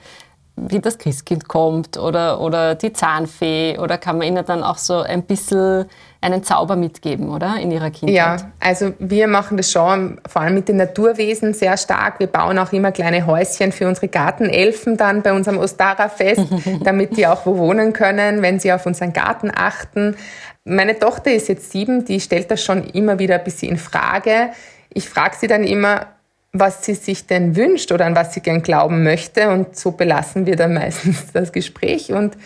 wie 0.68 0.81
das 0.81 0.99
Christkind 0.99 1.49
kommt 1.49 1.99
oder, 1.99 2.40
oder 2.40 2.75
die 2.75 2.92
Zahnfee. 2.92 3.79
Oder 3.79 3.99
kann 3.99 4.18
man 4.18 4.27
ihnen 4.27 4.44
dann 4.44 4.62
auch 4.62 4.79
so 4.79 5.01
ein 5.01 5.23
bisschen 5.23 5.87
einen 6.21 6.42
Zauber 6.42 6.77
mitgeben, 6.77 7.29
oder? 7.29 7.57
In 7.61 7.71
ihrer 7.71 7.90
Kindheit? 7.90 8.16
Ja, 8.16 8.37
also 8.61 8.92
wir 8.99 9.29
machen 9.29 9.57
das 9.57 9.71
schon, 9.71 10.21
vor 10.29 10.42
allem 10.42 10.55
mit 10.55 10.68
den 10.68 10.77
Naturwesen 10.77 11.55
sehr 11.55 11.77
stark. 11.77 12.18
Wir 12.18 12.27
bauen 12.27 12.59
auch 12.59 12.73
immer 12.73 12.90
kleine 12.90 13.27
Häuschen 13.27 13.71
für 13.73 13.87
unsere 13.87 14.09
Gartenelfen 14.09 14.97
dann 14.97 15.23
bei 15.23 15.33
unserem 15.33 15.59
Ostara-Fest, 15.59 16.47
damit 16.83 17.16
die 17.16 17.27
auch 17.27 17.47
wo 17.47 17.59
wohnen 17.59 17.92
können, 17.92 18.42
wenn 18.42 18.59
sie 18.59 18.73
auf 18.73 18.87
unseren 18.87 19.12
Garten 19.12 19.53
achten. 19.55 20.16
Meine 20.64 20.99
Tochter 20.99 21.33
ist 21.33 21.49
jetzt 21.49 21.71
sieben, 21.71 22.05
die 22.05 22.21
stellt 22.21 22.51
das 22.51 22.62
schon 22.62 22.85
immer 22.85 23.18
wieder 23.18 23.37
ein 23.37 23.44
bisschen 23.44 23.71
in 23.71 23.79
Frage. 23.79 24.51
Ich 24.92 25.09
frage 25.09 25.37
sie 25.38 25.47
dann 25.47 25.64
immer, 25.64 26.07
was 26.52 26.84
sie 26.84 26.94
sich 26.94 27.26
denn 27.26 27.56
wünscht 27.56 27.92
oder 27.92 28.06
an 28.06 28.16
was 28.16 28.34
sie 28.34 28.40
gern 28.40 28.62
glauben 28.62 29.02
möchte. 29.02 29.50
Und 29.50 29.76
so 29.76 29.92
belassen 29.92 30.46
wir 30.46 30.56
dann 30.56 30.74
meistens 30.74 31.32
das 31.32 31.52
Gespräch. 31.52 32.12
Und 32.12 32.37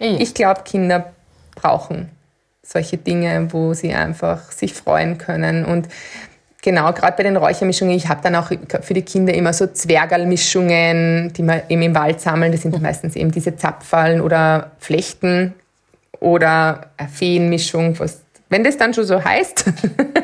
ich 0.00 0.34
glaube, 0.34 0.62
Kinder 0.64 1.12
brauchen 1.56 2.10
solche 2.62 2.98
Dinge, 2.98 3.48
wo 3.52 3.74
sie 3.74 3.94
einfach 3.94 4.52
sich 4.52 4.74
freuen 4.74 5.18
können. 5.18 5.64
Und 5.64 5.88
genau, 6.62 6.92
gerade 6.92 7.16
bei 7.16 7.22
den 7.22 7.36
Räuchermischungen, 7.36 7.96
ich 7.96 8.08
habe 8.08 8.20
dann 8.22 8.36
auch 8.36 8.50
für 8.82 8.94
die 8.94 9.02
Kinder 9.02 9.34
immer 9.34 9.52
so 9.52 9.66
Zwergalmischungen, 9.66 11.32
die 11.32 11.42
wir 11.42 11.64
eben 11.68 11.82
im 11.82 11.94
Wald 11.94 12.20
sammeln. 12.20 12.52
Das 12.52 12.62
sind 12.62 12.76
mhm. 12.76 12.82
meistens 12.82 13.16
eben 13.16 13.32
diese 13.32 13.56
Zapfallen 13.56 14.20
oder 14.20 14.72
Flechten 14.78 15.54
oder 16.20 16.90
eine 16.96 17.08
Feenmischung. 17.08 17.98
Was, 17.98 18.20
wenn 18.48 18.64
das 18.64 18.76
dann 18.76 18.94
schon 18.94 19.04
so 19.04 19.22
heißt, 19.22 19.64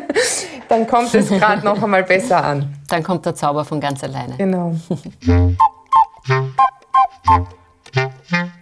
dann 0.68 0.86
kommt 0.86 1.14
es 1.14 1.28
gerade 1.28 1.64
noch 1.64 1.82
einmal 1.82 2.04
besser 2.04 2.42
an. 2.42 2.74
Dann 2.88 3.02
kommt 3.02 3.26
der 3.26 3.34
Zauber 3.34 3.64
von 3.64 3.80
ganz 3.80 4.02
alleine. 4.02 4.36
Genau. 4.36 4.74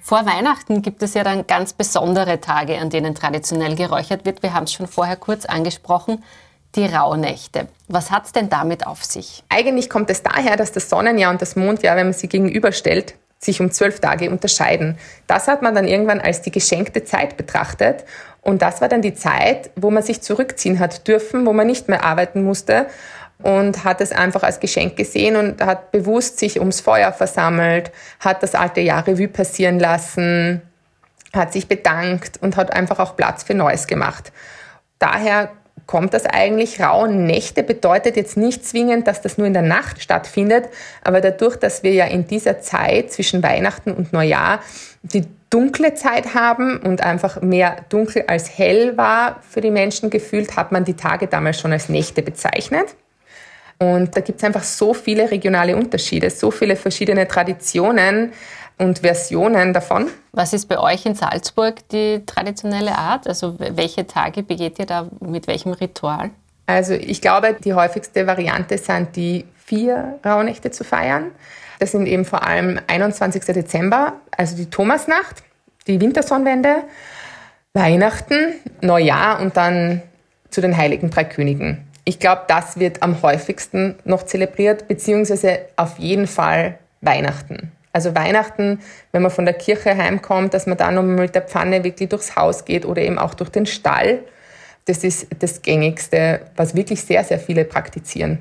Vor 0.03 0.27
Weihnachten 0.27 0.83
gibt 0.83 1.03
es 1.03 1.14
ja 1.14 1.25
dann 1.25 1.46
ganz 1.46 1.72
besondere 1.72 2.40
Tage, 2.40 2.79
an 2.79 2.90
denen 2.90 3.14
traditionell 3.14 3.77
geräuchert 3.77 4.25
wird. 4.25 4.42
Wir 4.42 4.53
haben 4.53 4.64
es 4.64 4.72
schon 4.72 4.87
vorher 4.87 5.16
kurz 5.16 5.46
angesprochen. 5.46 6.22
Die 6.75 6.87
Rauhnächte. 6.87 7.68
Was 7.88 8.11
hat 8.11 8.25
es 8.25 8.33
denn 8.33 8.48
damit 8.48 8.87
auf 8.87 9.05
sich? 9.05 9.44
Eigentlich 9.51 9.90
kommt 9.90 10.09
es 10.09 10.22
daher, 10.22 10.57
dass 10.57 10.72
das 10.72 10.88
Sonnenjahr 10.88 11.31
und 11.31 11.42
das 11.42 11.55
Mondjahr, 11.55 11.96
wenn 11.96 12.07
man 12.07 12.14
sie 12.14 12.29
gegenüberstellt, 12.29 13.14
sich 13.38 13.61
um 13.61 13.70
zwölf 13.70 14.01
Tage 14.01 14.31
unterscheiden. 14.31 14.96
Das 15.27 15.48
hat 15.48 15.62
man 15.62 15.75
dann 15.75 15.87
irgendwann 15.87 16.20
als 16.20 16.42
die 16.42 16.51
geschenkte 16.51 17.05
Zeit 17.05 17.37
betrachtet. 17.37 18.05
Und 18.42 18.61
das 18.61 18.81
war 18.81 18.88
dann 18.88 19.02
die 19.02 19.14
Zeit, 19.14 19.70
wo 19.76 19.90
man 19.90 20.02
sich 20.02 20.20
zurückziehen 20.20 20.81
hat 20.81 21.07
dürfen, 21.09 21.46
wo 21.46 21.52
man 21.52 21.66
nicht 21.66 21.88
mehr 21.88 22.05
arbeiten 22.05 22.42
musste 22.42 22.87
und 23.42 23.85
hat 23.85 24.00
es 24.00 24.12
einfach 24.12 24.42
als 24.42 24.61
Geschenk 24.61 24.96
gesehen 24.96 25.37
und 25.37 25.64
hat 25.64 25.92
bewusst 25.92 26.38
sich 26.38 26.59
ums 26.59 26.81
Feuer 26.81 27.12
versammelt, 27.12 27.90
hat 28.20 28.42
das 28.42 28.55
alte 28.55 28.81
Jahr 28.81 29.07
Revue 29.07 29.28
passieren 29.28 29.78
lassen, 29.78 30.62
hat 31.33 31.52
sich 31.52 31.66
bedankt 31.66 32.38
und 32.42 32.57
hat 32.57 32.72
einfach 32.72 32.98
auch 32.98 33.16
Platz 33.16 33.42
für 33.42 33.55
Neues 33.55 33.87
gemacht. 33.87 34.33
Daher 34.98 35.50
kommt 35.87 36.14
das 36.14 36.26
eigentlich. 36.26 36.81
Raue 36.81 37.09
Nächte 37.09 37.62
bedeutet 37.62 38.16
jetzt 38.16 38.37
nicht 38.37 38.64
zwingend, 38.64 39.07
dass 39.07 39.20
das 39.20 39.38
nur 39.38 39.46
in 39.46 39.52
der 39.52 39.62
Nacht 39.62 40.02
stattfindet, 40.02 40.68
aber 41.02 41.20
dadurch, 41.20 41.57
dass 41.57 41.83
wir 41.83 41.92
ja 41.92 42.07
in 42.07 42.26
dieser 42.26 42.61
Zeit 42.61 43.12
zwischen 43.12 43.42
Weihnachten 43.42 43.92
und 43.92 44.12
Neujahr 44.12 44.61
die 45.02 45.24
dunkle 45.53 45.95
Zeit 45.95 46.35
haben 46.35 46.79
und 46.79 47.03
einfach 47.03 47.43
mehr 47.43 47.77
dunkel 47.91 48.25
als 48.27 48.57
hell 48.57 48.97
war 48.97 49.41
für 49.49 49.61
die 49.61 49.71
Menschen 49.71 50.09
gefühlt, 50.11 50.57
hat 50.57 50.73
man 50.73 50.85
die 50.85 50.95
Tage 50.95 51.27
damals 51.27 51.61
schon 51.61 51.73
als 51.73 51.88
Nächte 51.88 52.23
bezeichnet. 52.23 52.95
Und 53.79 54.17
da 54.17 54.21
gibt 54.21 54.38
es 54.38 54.45
einfach 54.45 54.62
so 54.62 54.95
viele 54.95 55.31
regionale 55.31 55.77
Unterschiede, 55.77 56.31
so 56.31 56.51
viele 56.51 56.77
verschiedene 56.77 57.27
Traditionen 57.27 58.33
und 58.79 59.01
Versionen 59.01 59.73
davon. 59.73 60.09
Was 60.33 60.53
ist 60.53 60.69
bei 60.69 60.79
euch 60.79 61.05
in 61.05 61.15
Salzburg 61.15 61.87
die 61.91 62.23
traditionelle 62.25 62.97
Art? 62.97 63.27
Also 63.27 63.57
welche 63.59 64.07
Tage 64.07 64.43
begeht 64.43 64.79
ihr 64.79 64.87
da 64.87 65.09
mit 65.21 65.47
welchem 65.47 65.73
Ritual? 65.73 66.31
Also 66.67 66.95
ich 66.95 67.21
glaube, 67.21 67.57
die 67.62 67.75
häufigste 67.75 68.27
Variante 68.27 68.79
sind 68.79 69.17
die 69.17 69.45
vier 69.65 70.19
Rauhnächte 70.25 70.71
zu 70.71 70.85
feiern. 70.85 71.33
Das 71.83 71.90
sind 71.90 72.07
eben 72.07 72.25
vor 72.25 72.47
allem 72.47 72.79
21. 72.87 73.42
Dezember, 73.47 74.12
also 74.31 74.55
die 74.55 74.71
Thomasnacht, 74.71 75.42
die 75.88 76.01
Wintersonnenwende, 76.01 76.85
Weihnachten, 77.75 78.53
Neujahr 78.83 79.40
und 79.40 79.57
dann 79.57 80.01
zu 80.49 80.61
den 80.61 80.77
Heiligen 80.77 81.11
Drei 81.11 81.25
Königen. 81.25 81.85
Ich 82.05 82.21
glaube, 82.21 82.42
das 82.47 82.79
wird 82.79 83.03
am 83.03 83.21
häufigsten 83.21 83.97
noch 84.05 84.23
zelebriert, 84.23 84.87
beziehungsweise 84.87 85.59
auf 85.75 85.99
jeden 85.99 86.29
Fall 86.29 86.79
Weihnachten. 87.01 87.73
Also 87.92 88.14
Weihnachten, 88.14 88.79
wenn 89.11 89.23
man 89.23 89.33
von 89.33 89.45
der 89.45 89.55
Kirche 89.55 89.97
heimkommt, 89.97 90.55
dass 90.55 90.68
man 90.68 90.79
da 90.79 90.92
nochmal 90.92 91.16
mit 91.16 91.35
der 91.35 91.42
Pfanne 91.42 91.83
wirklich 91.83 92.11
durchs 92.11 92.37
Haus 92.37 92.64
geht 92.64 92.87
oder 92.87 93.03
eben 93.03 93.18
auch 93.18 93.35
durch 93.35 93.51
den 93.51 93.66
Stall. 93.66 94.21
Das 94.85 95.03
ist 95.03 95.27
das 95.40 95.62
Gängigste, 95.62 96.42
was 96.55 96.77
wirklich 96.77 97.03
sehr, 97.03 97.25
sehr 97.25 97.40
viele 97.40 97.64
praktizieren. 97.64 98.38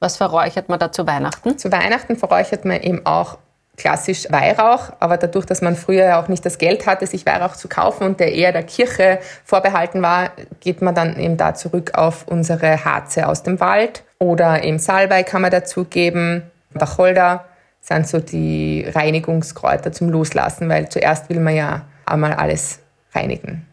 Was 0.00 0.18
verräuchert 0.18 0.68
man 0.68 0.78
da 0.78 0.92
zu 0.92 1.06
Weihnachten? 1.06 1.56
Zu 1.56 1.72
Weihnachten 1.72 2.16
verräuchert 2.16 2.64
man 2.64 2.80
eben 2.82 3.06
auch 3.06 3.38
klassisch 3.76 4.26
Weihrauch, 4.30 4.92
aber 5.00 5.16
dadurch, 5.16 5.46
dass 5.46 5.62
man 5.62 5.76
früher 5.76 6.18
auch 6.18 6.28
nicht 6.28 6.44
das 6.44 6.58
Geld 6.58 6.86
hatte, 6.86 7.06
sich 7.06 7.26
Weihrauch 7.26 7.56
zu 7.56 7.68
kaufen 7.68 8.04
und 8.04 8.20
der 8.20 8.32
eher 8.32 8.52
der 8.52 8.62
Kirche 8.62 9.18
vorbehalten 9.44 10.02
war, 10.02 10.30
geht 10.60 10.82
man 10.82 10.94
dann 10.94 11.18
eben 11.18 11.36
da 11.36 11.54
zurück 11.54 11.92
auf 11.94 12.26
unsere 12.26 12.84
Harze 12.84 13.28
aus 13.28 13.42
dem 13.42 13.60
Wald 13.60 14.02
oder 14.18 14.64
eben 14.64 14.78
Salbei 14.78 15.22
kann 15.22 15.42
man 15.42 15.50
dazugeben, 15.50 16.50
Wacholder 16.72 17.44
sind 17.80 18.08
so 18.08 18.18
die 18.18 18.86
Reinigungskräuter 18.88 19.92
zum 19.92 20.08
Loslassen, 20.08 20.68
weil 20.68 20.88
zuerst 20.88 21.28
will 21.28 21.40
man 21.40 21.54
ja 21.54 21.82
einmal 22.04 22.34
alles 22.34 22.80
reinigen. 23.14 23.66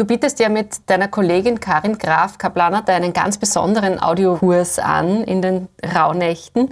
Du 0.00 0.06
bietest 0.06 0.40
ja 0.40 0.48
mit 0.48 0.88
deiner 0.88 1.08
Kollegin 1.08 1.60
Karin 1.60 1.98
Graf 1.98 2.38
Kaplaner 2.38 2.88
einen 2.88 3.12
ganz 3.12 3.36
besonderen 3.36 4.02
Audiokurs 4.02 4.78
an 4.78 5.24
in 5.24 5.42
den 5.42 5.68
Rauhnächten. 5.94 6.70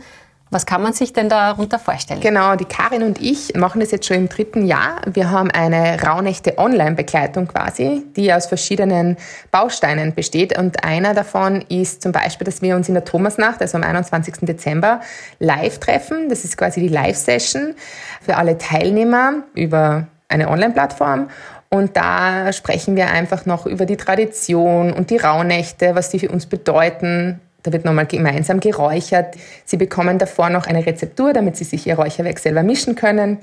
Was 0.48 0.64
kann 0.64 0.80
man 0.80 0.94
sich 0.94 1.12
denn 1.12 1.28
darunter 1.28 1.78
vorstellen? 1.78 2.22
Genau, 2.22 2.56
die 2.56 2.64
Karin 2.64 3.02
und 3.02 3.20
ich 3.20 3.54
machen 3.54 3.80
das 3.80 3.90
jetzt 3.90 4.06
schon 4.06 4.16
im 4.16 4.28
dritten 4.30 4.64
Jahr. 4.64 5.02
Wir 5.12 5.30
haben 5.30 5.50
eine 5.50 6.02
Rauhnächte 6.02 6.56
Online-Begleitung 6.56 7.48
quasi, 7.48 8.06
die 8.16 8.32
aus 8.32 8.46
verschiedenen 8.46 9.18
Bausteinen 9.50 10.14
besteht. 10.14 10.56
Und 10.56 10.82
einer 10.82 11.12
davon 11.12 11.60
ist 11.68 12.00
zum 12.00 12.12
Beispiel, 12.12 12.46
dass 12.46 12.62
wir 12.62 12.76
uns 12.76 12.88
in 12.88 12.94
der 12.94 13.04
Thomasnacht, 13.04 13.60
also 13.60 13.76
am 13.76 13.84
21. 13.84 14.36
Dezember, 14.40 15.00
live 15.38 15.80
treffen. 15.80 16.30
Das 16.30 16.44
ist 16.44 16.56
quasi 16.56 16.80
die 16.80 16.88
Live-Session 16.88 17.74
für 18.22 18.38
alle 18.38 18.56
Teilnehmer 18.56 19.42
über 19.52 20.06
eine 20.30 20.48
Online-Plattform. 20.48 21.28
Und 21.70 21.96
da 21.96 22.52
sprechen 22.52 22.96
wir 22.96 23.10
einfach 23.10 23.44
noch 23.44 23.66
über 23.66 23.84
die 23.84 23.96
Tradition 23.96 24.92
und 24.92 25.10
die 25.10 25.18
Rauhnächte, 25.18 25.94
was 25.94 26.08
die 26.08 26.18
für 26.18 26.30
uns 26.30 26.46
bedeuten, 26.46 27.40
da 27.62 27.72
wird 27.72 27.84
nochmal 27.84 28.06
gemeinsam 28.06 28.60
geräuchert. 28.60 29.36
Sie 29.64 29.76
bekommen 29.76 30.18
davor 30.18 30.48
noch 30.48 30.66
eine 30.66 30.86
Rezeptur, 30.86 31.32
damit 31.32 31.56
Sie 31.56 31.64
sich 31.64 31.86
Ihr 31.86 31.96
Räucherwerk 31.96 32.38
selber 32.38 32.62
mischen 32.62 32.94
können. 32.94 33.38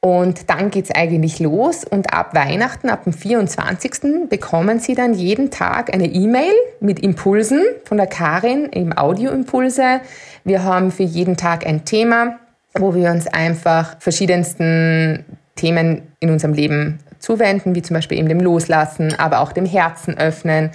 Und 0.00 0.48
dann 0.48 0.70
geht 0.70 0.84
es 0.84 0.94
eigentlich 0.94 1.40
los 1.40 1.84
und 1.84 2.14
ab 2.14 2.32
Weihnachten, 2.32 2.88
ab 2.88 3.02
dem 3.02 3.12
24. 3.12 4.28
bekommen 4.28 4.78
Sie 4.78 4.94
dann 4.94 5.12
jeden 5.12 5.50
Tag 5.50 5.92
eine 5.92 6.06
E-Mail 6.06 6.52
mit 6.78 7.00
Impulsen 7.00 7.62
von 7.84 7.96
der 7.96 8.06
Karin, 8.06 8.70
eben 8.72 8.96
Audioimpulse. 8.96 10.00
Wir 10.44 10.62
haben 10.62 10.92
für 10.92 11.02
jeden 11.02 11.36
Tag 11.36 11.66
ein 11.66 11.84
Thema, 11.84 12.38
wo 12.74 12.94
wir 12.94 13.10
uns 13.10 13.26
einfach 13.26 13.96
verschiedensten 13.98 15.24
Themen 15.56 16.02
in 16.20 16.30
unserem 16.30 16.54
Leben 16.54 17.00
zuwenden, 17.18 17.74
wie 17.74 17.82
zum 17.82 17.94
Beispiel 17.94 18.18
eben 18.18 18.28
dem 18.28 18.40
Loslassen, 18.40 19.14
aber 19.18 19.40
auch 19.40 19.52
dem 19.52 19.66
Herzen 19.66 20.16
öffnen. 20.18 20.70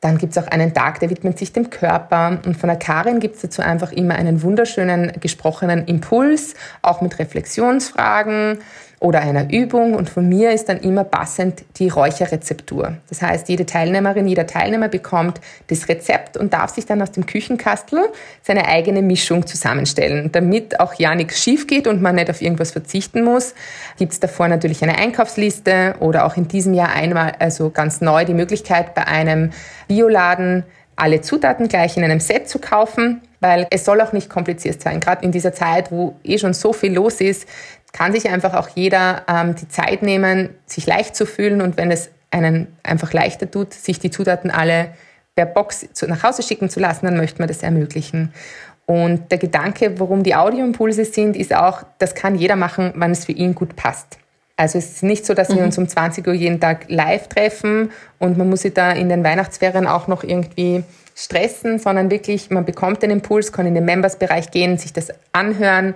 Dann 0.00 0.18
gibt 0.18 0.36
es 0.36 0.42
auch 0.42 0.48
einen 0.48 0.74
Tag, 0.74 0.98
der 0.98 1.10
widmet 1.10 1.38
sich 1.38 1.52
dem 1.52 1.70
Körper. 1.70 2.40
Und 2.44 2.56
von 2.56 2.68
der 2.68 2.76
Karin 2.76 3.20
gibt 3.20 3.36
es 3.36 3.42
dazu 3.42 3.62
einfach 3.62 3.92
immer 3.92 4.16
einen 4.16 4.42
wunderschönen 4.42 5.12
gesprochenen 5.20 5.86
Impuls, 5.86 6.54
auch 6.82 7.00
mit 7.02 7.20
Reflexionsfragen. 7.20 8.58
Oder 9.02 9.20
einer 9.20 9.52
Übung 9.52 9.94
und 9.94 10.08
von 10.08 10.28
mir 10.28 10.52
ist 10.52 10.68
dann 10.68 10.78
immer 10.78 11.02
passend 11.02 11.64
die 11.76 11.88
Räucherrezeptur. 11.88 12.98
Das 13.08 13.20
heißt, 13.20 13.48
jede 13.48 13.66
Teilnehmerin, 13.66 14.28
jeder 14.28 14.46
Teilnehmer 14.46 14.88
bekommt 14.88 15.40
das 15.66 15.88
Rezept 15.88 16.36
und 16.36 16.52
darf 16.52 16.70
sich 16.70 16.86
dann 16.86 17.02
aus 17.02 17.10
dem 17.10 17.26
Küchenkastel 17.26 18.04
seine 18.42 18.66
eigene 18.66 19.02
Mischung 19.02 19.46
zusammenstellen. 19.46 20.30
Damit 20.30 20.78
auch 20.78 20.94
ja 20.94 21.16
nichts 21.16 21.42
schief 21.42 21.66
geht 21.66 21.88
und 21.88 22.00
man 22.00 22.14
nicht 22.14 22.30
auf 22.30 22.40
irgendwas 22.40 22.70
verzichten 22.70 23.24
muss, 23.24 23.54
gibt 23.98 24.12
es 24.12 24.20
davor 24.20 24.46
natürlich 24.46 24.82
eine 24.82 24.96
Einkaufsliste 24.96 25.96
oder 25.98 26.24
auch 26.24 26.36
in 26.36 26.46
diesem 26.46 26.72
Jahr 26.72 26.92
einmal, 26.94 27.32
also 27.40 27.70
ganz 27.70 28.00
neu, 28.00 28.24
die 28.24 28.34
Möglichkeit 28.34 28.94
bei 28.94 29.06
einem 29.08 29.50
Bioladen 29.88 30.62
alle 30.94 31.20
Zutaten 31.20 31.68
gleich 31.68 31.96
in 31.96 32.04
einem 32.04 32.20
Set 32.20 32.48
zu 32.48 32.58
kaufen, 32.58 33.22
weil 33.40 33.66
es 33.70 33.84
soll 33.84 34.00
auch 34.00 34.12
nicht 34.12 34.28
kompliziert 34.28 34.80
sein. 34.80 35.00
Gerade 35.00 35.24
in 35.24 35.32
dieser 35.32 35.52
Zeit, 35.52 35.90
wo 35.90 36.14
eh 36.22 36.38
schon 36.38 36.54
so 36.54 36.72
viel 36.72 36.92
los 36.92 37.20
ist, 37.20 37.48
kann 37.92 38.12
sich 38.12 38.28
einfach 38.28 38.54
auch 38.54 38.68
jeder 38.74 39.22
ähm, 39.28 39.54
die 39.54 39.68
Zeit 39.68 40.02
nehmen, 40.02 40.50
sich 40.66 40.86
leicht 40.86 41.14
zu 41.14 41.26
fühlen 41.26 41.60
und 41.60 41.76
wenn 41.76 41.90
es 41.90 42.10
einen 42.30 42.68
einfach 42.82 43.12
leichter 43.12 43.50
tut, 43.50 43.74
sich 43.74 43.98
die 43.98 44.10
Zutaten 44.10 44.50
alle 44.50 44.88
per 45.36 45.46
Box 45.46 45.86
zu, 45.92 46.06
nach 46.06 46.22
Hause 46.22 46.42
schicken 46.42 46.70
zu 46.70 46.80
lassen, 46.80 47.06
dann 47.06 47.16
möchte 47.16 47.38
man 47.38 47.48
das 47.48 47.62
ermöglichen. 47.62 48.32
Und 48.86 49.30
der 49.30 49.38
Gedanke, 49.38 49.98
warum 50.00 50.22
die 50.22 50.34
Audioimpulse 50.34 51.04
sind, 51.04 51.36
ist 51.36 51.54
auch, 51.54 51.82
das 51.98 52.14
kann 52.14 52.34
jeder 52.34 52.56
machen, 52.56 52.92
wann 52.96 53.12
es 53.12 53.26
für 53.26 53.32
ihn 53.32 53.54
gut 53.54 53.76
passt. 53.76 54.18
Also 54.56 54.78
es 54.78 54.92
ist 54.92 55.02
nicht 55.02 55.24
so, 55.24 55.34
dass 55.34 55.48
mhm. 55.48 55.56
wir 55.56 55.64
uns 55.64 55.78
um 55.78 55.88
20 55.88 56.26
Uhr 56.26 56.34
jeden 56.34 56.60
Tag 56.60 56.86
live 56.88 57.28
treffen 57.28 57.90
und 58.18 58.36
man 58.36 58.48
muss 58.48 58.62
sich 58.62 58.74
da 58.74 58.92
in 58.92 59.08
den 59.08 59.24
Weihnachtsferien 59.24 59.86
auch 59.86 60.08
noch 60.08 60.24
irgendwie 60.24 60.84
stressen, 61.14 61.78
sondern 61.78 62.10
wirklich, 62.10 62.50
man 62.50 62.64
bekommt 62.64 63.02
den 63.02 63.10
Impuls, 63.10 63.52
kann 63.52 63.66
in 63.66 63.74
den 63.74 63.84
Members-Bereich 63.84 64.50
gehen, 64.50 64.78
sich 64.78 64.92
das 64.92 65.08
anhören. 65.32 65.94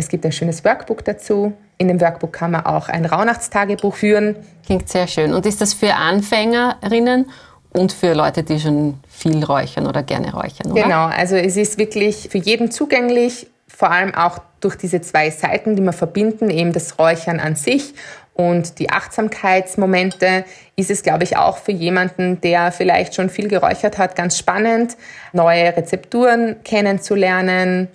Es 0.00 0.08
gibt 0.08 0.24
ein 0.24 0.30
schönes 0.30 0.64
Workbook 0.64 1.04
dazu. 1.04 1.52
In 1.76 1.88
dem 1.88 2.00
Workbook 2.00 2.32
kann 2.32 2.52
man 2.52 2.64
auch 2.64 2.88
ein 2.88 3.04
Rauhnachtstagebuch 3.04 3.96
führen. 3.96 4.36
Klingt 4.64 4.88
sehr 4.88 5.08
schön. 5.08 5.34
Und 5.34 5.44
ist 5.44 5.60
das 5.60 5.74
für 5.74 5.94
Anfängerinnen 5.94 7.28
und 7.72 7.92
für 7.92 8.14
Leute, 8.14 8.44
die 8.44 8.60
schon 8.60 9.00
viel 9.08 9.44
räuchern 9.44 9.88
oder 9.88 10.04
gerne 10.04 10.32
räuchern, 10.32 10.70
oder? 10.70 10.84
Genau, 10.84 11.06
also 11.06 11.34
es 11.34 11.56
ist 11.56 11.78
wirklich 11.78 12.28
für 12.30 12.38
jeden 12.38 12.70
zugänglich, 12.70 13.48
vor 13.66 13.90
allem 13.90 14.14
auch 14.14 14.38
durch 14.60 14.76
diese 14.76 15.00
zwei 15.00 15.30
Seiten, 15.30 15.74
die 15.74 15.82
wir 15.82 15.92
verbinden, 15.92 16.48
eben 16.48 16.72
das 16.72 17.00
Räuchern 17.00 17.40
an 17.40 17.56
sich 17.56 17.92
und 18.34 18.78
die 18.78 18.90
Achtsamkeitsmomente, 18.90 20.44
ist 20.76 20.92
es, 20.92 21.02
glaube 21.02 21.24
ich, 21.24 21.36
auch 21.36 21.58
für 21.58 21.72
jemanden, 21.72 22.40
der 22.40 22.70
vielleicht 22.70 23.16
schon 23.16 23.30
viel 23.30 23.48
geräuchert 23.48 23.98
hat, 23.98 24.14
ganz 24.14 24.38
spannend, 24.38 24.96
neue 25.32 25.76
Rezepturen 25.76 26.56
kennenzulernen. 26.62 27.88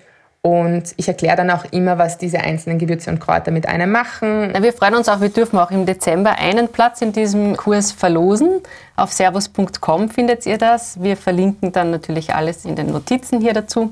Und 0.45 0.93
ich 0.97 1.07
erkläre 1.07 1.37
dann 1.37 1.49
auch 1.51 1.63
immer, 1.71 1.97
was 1.97 2.17
diese 2.17 2.41
einzelnen 2.41 2.77
Gewürze 2.77 3.09
und 3.09 3.19
Kräuter 3.19 3.49
mit 3.49 3.65
einem 3.65 3.89
machen. 3.91 4.53
Wir 4.59 4.73
freuen 4.73 4.95
uns 4.95 5.07
auch, 5.07 5.21
wir 5.21 5.29
dürfen 5.29 5.57
auch 5.57 5.71
im 5.71 5.85
Dezember 5.85 6.37
einen 6.37 6.67
Platz 6.67 7.01
in 7.01 7.13
diesem 7.13 7.55
Kurs 7.55 7.93
verlosen. 7.93 8.59
Auf 8.97 9.13
servus.com 9.13 10.09
findet 10.09 10.45
ihr 10.45 10.57
das. 10.57 11.01
Wir 11.01 11.15
verlinken 11.15 11.71
dann 11.71 11.91
natürlich 11.91 12.35
alles 12.35 12.65
in 12.65 12.75
den 12.75 12.87
Notizen 12.87 13.39
hier 13.39 13.53
dazu. 13.53 13.89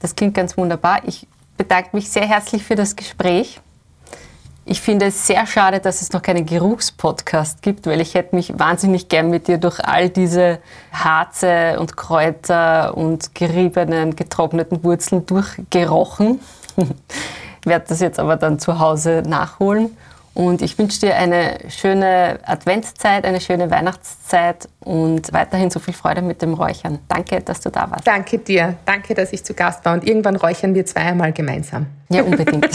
Das 0.00 0.16
klingt 0.16 0.34
ganz 0.34 0.56
wunderbar. 0.56 1.02
Ich 1.06 1.28
bedanke 1.56 1.90
mich 1.92 2.10
sehr 2.10 2.26
herzlich 2.26 2.64
für 2.64 2.74
das 2.74 2.96
Gespräch. 2.96 3.60
Ich 4.66 4.80
finde 4.80 5.06
es 5.06 5.26
sehr 5.26 5.46
schade, 5.46 5.80
dass 5.80 6.00
es 6.00 6.12
noch 6.12 6.22
keinen 6.22 6.46
Geruchspodcast 6.46 7.60
gibt, 7.60 7.86
weil 7.86 8.00
ich 8.00 8.14
hätte 8.14 8.34
mich 8.34 8.58
wahnsinnig 8.58 9.08
gern 9.08 9.28
mit 9.28 9.46
dir 9.46 9.58
durch 9.58 9.78
all 9.84 10.08
diese 10.08 10.58
Harze 10.90 11.78
und 11.78 11.98
Kräuter 11.98 12.96
und 12.96 13.34
geriebenen, 13.34 14.16
getrockneten 14.16 14.82
Wurzeln 14.82 15.26
durchgerochen. 15.26 16.40
ich 16.76 17.66
werde 17.66 17.84
das 17.88 18.00
jetzt 18.00 18.18
aber 18.18 18.36
dann 18.36 18.58
zu 18.58 18.78
Hause 18.78 19.22
nachholen 19.26 19.94
und 20.34 20.62
ich 20.62 20.76
wünsche 20.78 21.00
dir 21.00 21.16
eine 21.16 21.58
schöne 21.68 22.40
Adventszeit, 22.44 23.24
eine 23.24 23.40
schöne 23.40 23.70
Weihnachtszeit 23.70 24.68
und 24.80 25.32
weiterhin 25.32 25.70
so 25.70 25.78
viel 25.78 25.94
Freude 25.94 26.22
mit 26.22 26.42
dem 26.42 26.54
Räuchern. 26.54 26.98
Danke, 27.06 27.40
dass 27.40 27.60
du 27.60 27.70
da 27.70 27.88
warst. 27.90 28.04
Danke 28.06 28.38
dir. 28.38 28.76
Danke, 28.84 29.14
dass 29.14 29.32
ich 29.32 29.44
zu 29.44 29.54
Gast 29.54 29.84
war. 29.84 29.94
Und 29.94 30.04
irgendwann 30.04 30.34
räuchern 30.34 30.74
wir 30.74 30.84
zweimal 30.86 31.32
gemeinsam. 31.32 31.86
Ja, 32.08 32.22
unbedingt. 32.24 32.68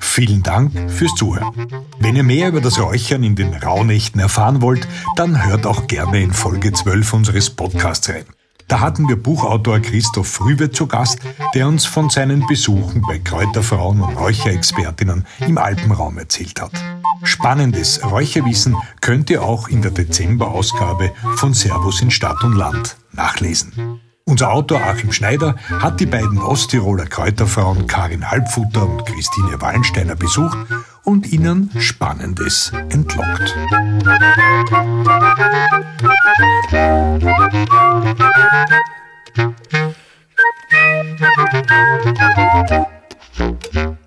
Vielen 0.00 0.42
Dank 0.42 0.72
fürs 0.90 1.14
Zuhören. 1.14 1.68
Wenn 2.00 2.16
ihr 2.16 2.24
mehr 2.24 2.48
über 2.48 2.62
das 2.62 2.80
Räuchern 2.80 3.22
in 3.22 3.36
den 3.36 3.54
Rauhnächten 3.54 4.20
erfahren 4.20 4.62
wollt, 4.62 4.88
dann 5.16 5.46
hört 5.46 5.66
auch 5.66 5.86
gerne 5.86 6.22
in 6.22 6.32
Folge 6.32 6.72
12 6.72 7.12
unseres 7.12 7.50
Podcasts 7.50 8.08
rein. 8.08 8.24
Da 8.68 8.80
hatten 8.80 9.08
wir 9.08 9.16
Buchautor 9.16 9.80
Christoph 9.80 10.28
Früwe 10.28 10.70
zu 10.70 10.86
Gast, 10.86 11.20
der 11.54 11.66
uns 11.66 11.86
von 11.86 12.10
seinen 12.10 12.46
Besuchen 12.46 13.00
bei 13.00 13.18
Kräuterfrauen 13.18 14.02
und 14.02 14.14
Räucherexpertinnen 14.16 15.26
im 15.40 15.56
Alpenraum 15.56 16.18
erzählt 16.18 16.60
hat. 16.60 16.72
Spannendes 17.22 18.04
Räucherwissen 18.04 18.76
könnt 19.00 19.30
ihr 19.30 19.42
auch 19.42 19.68
in 19.68 19.80
der 19.80 19.90
Dezemberausgabe 19.90 21.12
von 21.36 21.54
Servus 21.54 22.02
in 22.02 22.10
Stadt 22.10 22.44
und 22.44 22.52
Land 22.54 22.98
nachlesen. 23.12 24.00
Unser 24.26 24.52
Autor 24.52 24.82
Achim 24.82 25.12
Schneider 25.12 25.56
hat 25.80 26.00
die 26.00 26.06
beiden 26.06 26.36
Osttiroler 26.36 27.06
Kräuterfrauen 27.06 27.86
Karin 27.86 28.30
Halbfutter 28.30 28.86
und 28.86 29.06
Christine 29.06 29.58
Wallensteiner 29.62 30.16
besucht 30.16 30.58
und 31.08 31.32
ihnen 31.32 31.70
Spannendes 31.78 32.70
entlockt. 32.90 33.56
Musik 43.70 43.97